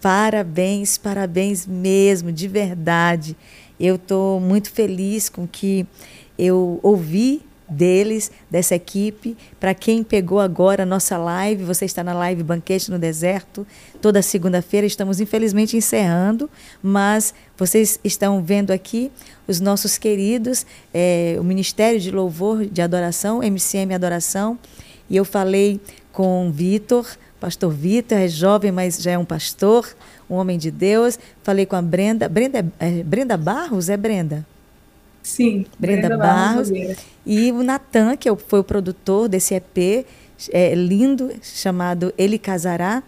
Parabéns, 0.00 0.96
parabéns 0.96 1.66
mesmo, 1.66 2.32
de 2.32 2.46
verdade. 2.46 3.36
Eu 3.78 3.96
estou 3.96 4.40
muito 4.40 4.70
feliz 4.70 5.28
com 5.28 5.46
que 5.46 5.86
eu 6.38 6.78
ouvi 6.82 7.42
deles, 7.72 8.30
dessa 8.50 8.74
equipe. 8.74 9.36
Para 9.58 9.74
quem 9.74 10.04
pegou 10.04 10.38
agora 10.38 10.82
a 10.82 10.86
nossa 10.86 11.16
live, 11.16 11.64
você 11.64 11.84
está 11.84 12.04
na 12.04 12.12
live 12.12 12.42
Banquete 12.42 12.90
no 12.90 12.98
Deserto, 12.98 13.66
toda 14.00 14.22
segunda-feira. 14.22 14.86
Estamos, 14.86 15.20
infelizmente, 15.20 15.76
encerrando, 15.76 16.48
mas 16.82 17.34
vocês 17.56 17.98
estão 18.04 18.42
vendo 18.42 18.70
aqui 18.70 19.10
os 19.48 19.60
nossos 19.60 19.98
queridos, 19.98 20.66
é, 20.92 21.36
o 21.38 21.44
Ministério 21.44 21.98
de 21.98 22.10
Louvor 22.10 22.66
de 22.66 22.80
Adoração, 22.82 23.42
MCM 23.42 23.94
Adoração. 23.94 24.58
E 25.08 25.16
eu 25.16 25.24
falei 25.24 25.80
com 26.12 26.50
Vitor, 26.52 27.06
pastor 27.40 27.72
Vitor, 27.72 28.18
é 28.18 28.28
jovem, 28.28 28.70
mas 28.70 28.98
já 28.98 29.12
é 29.12 29.18
um 29.18 29.24
pastor, 29.24 29.88
um 30.28 30.36
homem 30.36 30.58
de 30.58 30.70
Deus. 30.70 31.18
Falei 31.42 31.66
com 31.66 31.76
a 31.76 31.82
Brenda. 31.82 32.28
Brenda, 32.28 32.64
é, 32.78 33.02
Brenda 33.02 33.36
Barros? 33.36 33.88
É 33.88 33.96
Brenda? 33.96 34.46
Sim, 35.22 35.66
Brenda, 35.78 36.08
Brenda 36.08 36.18
Barros. 36.18 36.70
Barros 36.70 36.98
e 37.24 37.52
o 37.52 37.62
Natan, 37.62 38.16
que 38.16 38.28
foi 38.36 38.60
o 38.60 38.64
produtor 38.64 39.28
desse 39.28 39.54
EP 39.54 40.04
é, 40.50 40.74
lindo, 40.74 41.30
chamado 41.42 42.12
Ele 42.18 42.38
Casará. 42.38 43.02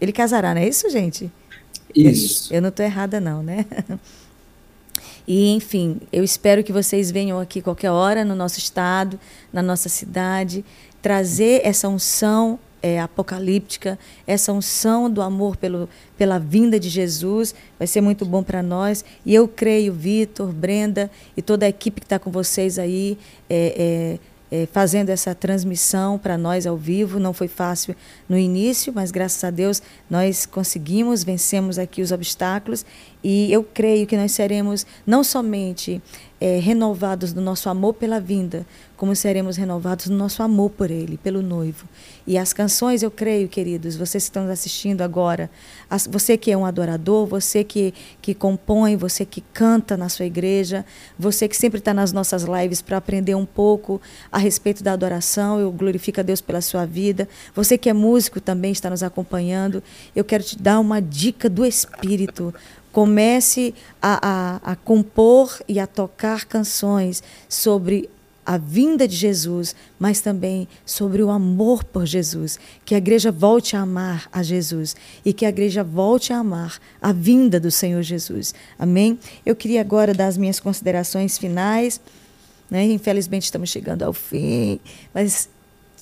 Ele 0.00 0.12
Casará, 0.12 0.54
não 0.54 0.62
é 0.62 0.68
isso, 0.68 0.88
gente? 0.88 1.30
Isso. 1.94 2.52
Eu 2.52 2.62
não 2.62 2.70
estou 2.70 2.84
errada, 2.84 3.20
não, 3.20 3.42
né? 3.42 3.66
E, 5.26 5.50
enfim, 5.52 6.00
eu 6.12 6.24
espero 6.24 6.64
que 6.64 6.72
vocês 6.72 7.10
venham 7.10 7.38
aqui 7.38 7.62
qualquer 7.62 7.90
hora 7.90 8.24
no 8.24 8.34
nosso 8.34 8.58
estado, 8.58 9.20
na 9.52 9.62
nossa 9.62 9.88
cidade, 9.88 10.64
trazer 11.00 11.60
essa 11.62 11.88
unção 11.88 12.58
é, 12.82 13.00
apocalíptica, 13.00 13.98
essa 14.26 14.52
unção 14.52 15.10
do 15.10 15.22
amor 15.22 15.56
pelo, 15.56 15.88
pela 16.16 16.38
vinda 16.38 16.78
de 16.78 16.88
Jesus, 16.88 17.54
vai 17.78 17.86
ser 17.86 18.00
muito 18.00 18.24
bom 18.24 18.42
para 18.42 18.62
nós. 18.62 19.04
E 19.24 19.34
eu 19.34 19.46
creio, 19.46 19.92
Vitor, 19.92 20.52
Brenda 20.52 21.10
e 21.36 21.42
toda 21.42 21.66
a 21.66 21.68
equipe 21.68 22.00
que 22.00 22.06
está 22.06 22.18
com 22.18 22.30
vocês 22.30 22.78
aí, 22.78 23.18
é, 23.48 24.18
é, 24.52 24.62
é 24.62 24.66
fazendo 24.66 25.10
essa 25.10 25.34
transmissão 25.34 26.18
para 26.18 26.38
nós 26.38 26.66
ao 26.66 26.76
vivo. 26.76 27.18
Não 27.18 27.32
foi 27.32 27.48
fácil 27.48 27.94
no 28.28 28.38
início, 28.38 28.92
mas 28.94 29.10
graças 29.10 29.42
a 29.44 29.50
Deus 29.50 29.82
nós 30.08 30.46
conseguimos, 30.46 31.22
vencemos 31.22 31.78
aqui 31.78 32.02
os 32.02 32.12
obstáculos. 32.12 32.84
E 33.22 33.52
eu 33.52 33.62
creio 33.62 34.06
que 34.06 34.16
nós 34.16 34.32
seremos 34.32 34.86
não 35.06 35.22
somente 35.22 36.00
é, 36.40 36.58
renovados 36.58 37.34
no 37.34 37.42
nosso 37.42 37.68
amor 37.68 37.94
pela 37.94 38.18
vinda, 38.18 38.66
como 38.96 39.14
seremos 39.14 39.56
renovados 39.56 40.06
no 40.06 40.16
nosso 40.16 40.42
amor 40.42 40.70
por 40.70 40.90
Ele, 40.90 41.18
pelo 41.18 41.42
noivo. 41.42 41.86
E 42.26 42.38
as 42.38 42.52
canções, 42.52 43.02
eu 43.02 43.10
creio, 43.10 43.46
queridos, 43.48 43.94
vocês 43.96 44.24
que 44.24 44.30
estão 44.30 44.48
assistindo 44.48 45.02
agora, 45.02 45.50
as, 45.88 46.06
você 46.06 46.36
que 46.38 46.50
é 46.50 46.56
um 46.56 46.64
adorador, 46.64 47.26
você 47.26 47.62
que, 47.62 47.92
que 48.22 48.34
compõe, 48.34 48.96
você 48.96 49.24
que 49.24 49.42
canta 49.52 49.96
na 49.96 50.08
sua 50.08 50.24
igreja, 50.24 50.84
você 51.18 51.46
que 51.46 51.56
sempre 51.56 51.78
está 51.78 51.92
nas 51.92 52.12
nossas 52.12 52.44
lives 52.44 52.80
para 52.80 52.96
aprender 52.96 53.34
um 53.34 53.46
pouco 53.46 54.00
a 54.32 54.38
respeito 54.38 54.82
da 54.82 54.92
adoração, 54.92 55.60
eu 55.60 55.70
glorifico 55.70 56.20
a 56.20 56.22
Deus 56.22 56.40
pela 56.40 56.62
sua 56.62 56.86
vida. 56.86 57.28
Você 57.54 57.76
que 57.76 57.88
é 57.88 57.92
músico 57.92 58.40
também 58.40 58.72
está 58.72 58.88
nos 58.88 59.02
acompanhando, 59.02 59.82
eu 60.16 60.24
quero 60.24 60.42
te 60.42 60.58
dar 60.58 60.78
uma 60.78 61.00
dica 61.00 61.50
do 61.50 61.66
Espírito 61.66 62.54
comece 62.92 63.74
a, 64.00 64.60
a, 64.64 64.72
a 64.72 64.76
compor 64.76 65.60
e 65.68 65.78
a 65.78 65.86
tocar 65.86 66.44
canções 66.44 67.22
sobre 67.48 68.10
a 68.44 68.56
vinda 68.56 69.06
de 69.06 69.14
Jesus, 69.14 69.76
mas 69.98 70.20
também 70.20 70.66
sobre 70.84 71.22
o 71.22 71.30
amor 71.30 71.84
por 71.84 72.04
Jesus. 72.04 72.58
Que 72.84 72.94
a 72.94 72.98
igreja 72.98 73.30
volte 73.30 73.76
a 73.76 73.80
amar 73.82 74.28
a 74.32 74.42
Jesus 74.42 74.96
e 75.24 75.32
que 75.32 75.46
a 75.46 75.50
igreja 75.50 75.84
volte 75.84 76.32
a 76.32 76.38
amar 76.38 76.80
a 77.00 77.12
vinda 77.12 77.60
do 77.60 77.70
Senhor 77.70 78.02
Jesus. 78.02 78.52
Amém? 78.78 79.18
Eu 79.46 79.54
queria 79.54 79.80
agora 79.80 80.12
dar 80.12 80.26
as 80.26 80.36
minhas 80.36 80.58
considerações 80.58 81.38
finais. 81.38 82.00
Né? 82.68 82.84
Infelizmente 82.86 83.44
estamos 83.44 83.70
chegando 83.70 84.02
ao 84.02 84.12
fim, 84.12 84.80
mas 85.14 85.48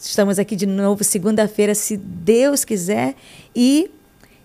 estamos 0.01 0.39
aqui 0.39 0.55
de 0.57 0.67
novo 0.67 1.03
segunda-feira, 1.05 1.75
se 1.75 1.97
Deus 1.97 2.65
quiser, 2.65 3.15
e 3.55 3.91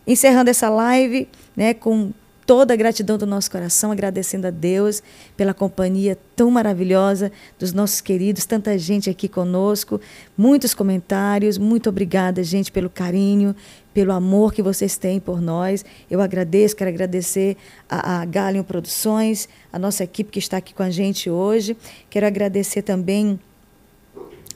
encerrando 0.06 0.50
essa 0.50 0.70
live 0.70 1.28
né, 1.56 1.74
com 1.74 2.12
toda 2.46 2.74
a 2.74 2.78
gratidão 2.78 3.18
do 3.18 3.26
nosso 3.26 3.50
coração, 3.50 3.92
agradecendo 3.92 4.48
a 4.48 4.50
Deus 4.50 5.02
pela 5.36 5.54
companhia 5.54 6.18
tão 6.36 6.50
maravilhosa 6.52 7.32
dos 7.58 7.74
nossos 7.74 8.02
queridos, 8.02 8.46
tanta 8.46 8.78
gente 8.78 9.10
aqui 9.10 9.28
conosco, 9.28 10.00
muitos 10.38 10.74
comentários. 10.74 11.58
Muito 11.58 11.90
obrigada, 11.90 12.44
gente, 12.44 12.72
pelo 12.72 12.90
carinho, 12.90 13.56
pelo 13.94 14.12
amor 14.12 14.54
que 14.54 14.62
vocês 14.62 14.98
têm 14.98 15.20
por 15.20 15.42
nós. 15.42 15.86
Eu 16.10 16.22
agradeço, 16.22 16.76
quero 16.76 16.90
agradecer 16.90 17.56
a, 17.90 18.22
a 18.22 18.26
Galion 18.26 18.64
Produções, 18.64 19.48
a 19.72 19.80
nossa 19.80 20.04
equipe 20.04 20.32
que 20.32 20.40
está 20.40 20.58
aqui 20.58 20.74
com 20.74 20.84
a 20.84 20.90
gente 20.90 21.30
hoje. 21.30 21.78
Quero 22.10 22.26
agradecer 22.26 22.82
também 22.82 23.40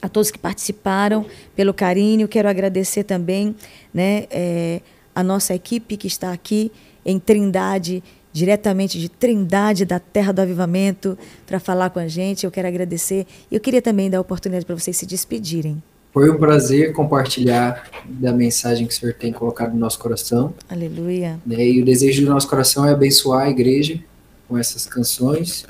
a 0.00 0.08
todos 0.08 0.30
que 0.30 0.38
participaram 0.38 1.26
pelo 1.56 1.74
carinho. 1.74 2.28
Quero 2.28 2.48
agradecer 2.48 3.04
também 3.04 3.54
né, 3.92 4.26
é, 4.30 4.80
a 5.14 5.22
nossa 5.22 5.54
equipe 5.54 5.96
que 5.96 6.06
está 6.06 6.32
aqui 6.32 6.70
em 7.08 7.18
Trindade, 7.18 8.02
diretamente 8.30 9.00
de 9.00 9.08
Trindade, 9.08 9.86
da 9.86 9.98
Terra 9.98 10.30
do 10.30 10.42
Avivamento, 10.42 11.16
para 11.46 11.58
falar 11.58 11.88
com 11.88 11.98
a 11.98 12.06
gente. 12.06 12.44
Eu 12.44 12.50
quero 12.50 12.68
agradecer. 12.68 13.26
E 13.50 13.54
eu 13.54 13.60
queria 13.60 13.80
também 13.80 14.10
dar 14.10 14.18
a 14.18 14.20
oportunidade 14.20 14.66
para 14.66 14.76
vocês 14.76 14.94
se 14.94 15.06
despedirem. 15.06 15.82
Foi 16.12 16.30
um 16.30 16.36
prazer 16.36 16.92
compartilhar 16.92 17.88
da 18.06 18.30
mensagem 18.30 18.86
que 18.86 18.92
o 18.92 18.96
Senhor 18.96 19.14
tem 19.14 19.32
colocado 19.32 19.72
no 19.72 19.78
nosso 19.78 19.98
coração. 19.98 20.52
Aleluia. 20.68 21.40
Né, 21.46 21.66
e 21.66 21.80
o 21.80 21.84
desejo 21.84 22.26
do 22.26 22.30
nosso 22.30 22.46
coração 22.46 22.84
é 22.86 22.92
abençoar 22.92 23.46
a 23.46 23.50
igreja 23.50 23.98
com 24.46 24.58
essas 24.58 24.84
canções 24.84 25.64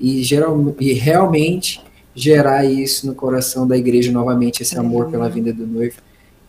e, 0.00 0.22
geral, 0.22 0.74
e 0.80 0.94
realmente 0.94 1.82
gerar 2.14 2.64
isso 2.64 3.06
no 3.06 3.14
coração 3.14 3.66
da 3.66 3.76
igreja 3.76 4.10
novamente, 4.10 4.62
esse 4.62 4.76
Aleluia. 4.76 5.00
amor 5.00 5.10
pela 5.10 5.28
vinda 5.28 5.52
do 5.52 5.66
noivo 5.66 5.96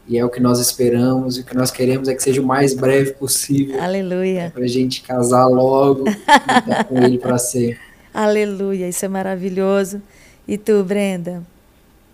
e 0.08 0.18
é 0.18 0.26
o 0.26 0.30
que 0.30 0.40
nós 0.40 0.60
esperamos, 0.60 1.38
e 1.38 1.42
o 1.42 1.46
que 1.46 1.56
nós 1.56 1.72
queremos 1.72 2.08
é 2.08 2.14
que 2.14 2.22
seja 2.22 2.42
o 2.42 2.46
mais 2.46 2.74
breve 2.74 3.14
possível. 3.14 3.82
Aleluia. 3.82 4.52
Para 4.54 4.64
a 4.64 4.68
gente 4.68 5.02
casar 5.02 5.48
logo 5.48 6.06
e 6.10 6.84
com 6.86 6.98
ele 6.98 7.18
para 7.18 7.38
ser. 7.38 7.80
Aleluia, 8.14 8.88
isso 8.90 9.06
é 9.06 9.08
maravilhoso. 9.08 10.02
E 10.48 10.58
tu, 10.58 10.84
Brenda? 10.84 11.42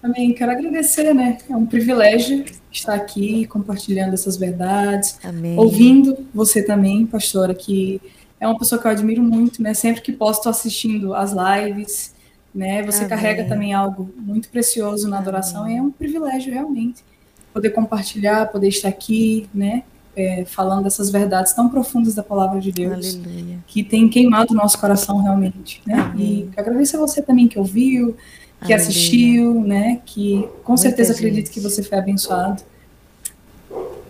Amém. 0.01 0.33
Quero 0.33 0.51
agradecer, 0.51 1.13
né? 1.13 1.37
É 1.49 1.55
um 1.55 1.65
privilégio 1.65 2.45
estar 2.71 2.93
aqui 2.93 3.45
compartilhando 3.47 4.13
essas 4.13 4.37
verdades. 4.37 5.19
Amém. 5.23 5.57
Ouvindo 5.57 6.25
você 6.33 6.63
também, 6.63 7.05
pastora, 7.05 7.53
que 7.53 7.99
é 8.39 8.47
uma 8.47 8.57
pessoa 8.57 8.79
que 8.79 8.87
eu 8.87 8.91
admiro 8.91 9.21
muito, 9.21 9.61
né? 9.61 9.73
Sempre 9.73 10.01
que 10.01 10.13
posso, 10.13 10.39
estou 10.39 10.51
assistindo 10.51 11.13
as 11.13 11.33
lives, 11.33 12.13
né? 12.55 12.81
Você 12.83 12.99
Amém. 12.99 13.09
carrega 13.09 13.43
também 13.45 13.73
algo 13.73 14.09
muito 14.15 14.47
precioso 14.49 15.09
na 15.09 15.17
adoração 15.17 15.63
Amém. 15.63 15.75
e 15.75 15.79
é 15.79 15.81
um 15.81 15.91
privilégio 15.91 16.53
realmente 16.53 17.03
poder 17.53 17.71
compartilhar, 17.71 18.47
poder 18.47 18.67
estar 18.67 18.89
aqui, 18.89 19.49
né? 19.53 19.83
é, 20.19 20.43
falando 20.45 20.83
dessas 20.83 21.09
verdades 21.09 21.53
tão 21.53 21.69
profundas 21.69 22.13
da 22.13 22.21
palavra 22.23 22.59
de 22.59 22.71
Deus, 22.71 23.15
Aleluia. 23.15 23.59
que 23.65 23.83
tem 23.83 24.09
queimado 24.09 24.53
o 24.53 24.55
nosso 24.55 24.77
coração 24.77 25.21
realmente. 25.21 25.81
Né? 25.85 25.93
Amém. 25.93 26.49
E 26.55 26.59
agradeço 26.59 26.97
a 26.97 26.99
você 26.99 27.21
também 27.21 27.47
que 27.47 27.57
ouviu, 27.57 28.17
que 28.65 28.73
Aleluia. 28.73 28.75
assistiu, 28.75 29.61
né? 29.61 30.01
Que 30.05 30.47
com 30.63 30.73
Muita 30.73 30.81
certeza 30.81 31.13
gente. 31.13 31.25
acredito 31.25 31.51
que 31.51 31.59
você 31.61 31.81
foi 31.81 31.97
abençoado. 31.97 32.61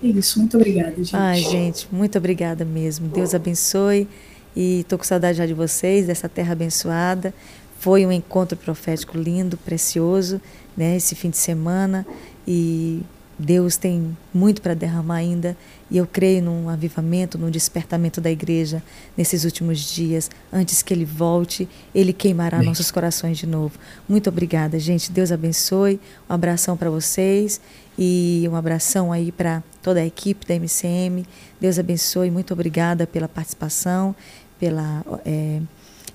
É 0.01 0.07
isso, 0.07 0.39
muito 0.39 0.57
obrigada, 0.57 0.95
gente. 0.95 1.15
Ai, 1.15 1.41
gente, 1.41 1.87
muito 1.91 2.17
obrigada 2.17 2.65
mesmo. 2.65 3.07
Deus 3.07 3.35
abençoe. 3.35 4.07
E 4.55 4.83
tô 4.89 4.97
com 4.97 5.03
saudade 5.03 5.37
já 5.37 5.45
de 5.45 5.53
vocês, 5.53 6.07
dessa 6.07 6.27
terra 6.27 6.53
abençoada. 6.53 7.33
Foi 7.79 8.05
um 8.05 8.11
encontro 8.11 8.57
profético 8.57 9.17
lindo, 9.17 9.57
precioso, 9.57 10.41
né? 10.75 10.95
Esse 10.95 11.13
fim 11.13 11.29
de 11.29 11.37
semana. 11.37 12.05
E 12.47 13.01
Deus 13.39 13.77
tem 13.77 14.17
muito 14.33 14.61
para 14.61 14.73
derramar 14.73 15.15
ainda. 15.15 15.55
E 15.89 15.97
eu 15.97 16.05
creio 16.05 16.43
num 16.43 16.67
avivamento, 16.67 17.37
num 17.37 17.49
despertamento 17.49 18.19
da 18.19 18.29
igreja 18.29 18.83
nesses 19.15 19.45
últimos 19.45 19.79
dias. 19.79 20.29
Antes 20.51 20.83
que 20.83 20.93
Ele 20.93 21.05
volte, 21.05 21.67
Ele 21.95 22.11
queimará 22.11 22.57
Amém. 22.57 22.67
nossos 22.67 22.91
corações 22.91 23.37
de 23.37 23.47
novo. 23.47 23.79
Muito 24.07 24.29
obrigada, 24.29 24.77
gente. 24.77 25.09
Deus 25.09 25.31
abençoe. 25.31 26.01
Um 26.29 26.33
abração 26.33 26.75
para 26.75 26.89
vocês. 26.89 27.61
E 27.97 28.45
um 28.51 28.55
abração 28.55 29.11
aí 29.11 29.31
para 29.31 29.63
toda 29.81 30.01
a 30.01 30.05
equipe 30.05 30.45
da 30.45 30.55
MCM. 30.55 31.25
Deus 31.61 31.79
abençoe. 31.79 32.29
Muito 32.29 32.53
obrigada 32.53 33.07
pela 33.07 33.27
participação, 33.27 34.13
pela 34.59 35.03
eh, 35.25 35.61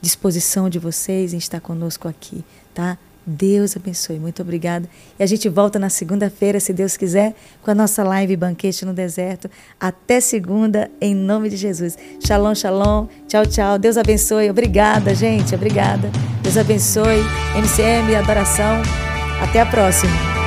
disposição 0.01 0.69
de 0.69 0.79
vocês 0.79 1.33
em 1.33 1.39
estar 1.39 1.61
conosco 1.61 2.07
aqui, 2.07 2.45
tá? 2.75 2.99
Deus 3.27 3.77
abençoe. 3.77 4.19
Muito 4.19 4.43
obrigada. 4.43 4.89
E 5.19 5.23
a 5.23 5.27
gente 5.27 5.49
volta 5.49 5.79
na 5.79 5.89
segunda-feira, 5.89 6.61
se 6.61 6.73
Deus 6.73 6.97
quiser, 6.97 7.35
com 7.63 7.71
a 7.71 7.75
nossa 7.75 8.05
live 8.05 8.37
Banquete 8.37 8.85
no 8.85 8.93
Deserto. 8.93 9.51
Até 9.81 10.21
segunda, 10.21 10.91
em 11.01 11.15
nome 11.15 11.49
de 11.49 11.57
Jesus. 11.57 11.97
Shalom, 12.25 12.55
shalom. 12.55 13.07
Tchau, 13.27 13.47
tchau. 13.47 13.79
Deus 13.79 13.97
abençoe. 13.97 14.51
Obrigada, 14.51 15.15
gente. 15.15 15.55
Obrigada. 15.55 16.11
Deus 16.43 16.57
abençoe. 16.57 17.23
MCM, 17.57 18.15
adoração. 18.15 18.83
Até 19.43 19.61
a 19.61 19.67
próxima. 19.67 20.44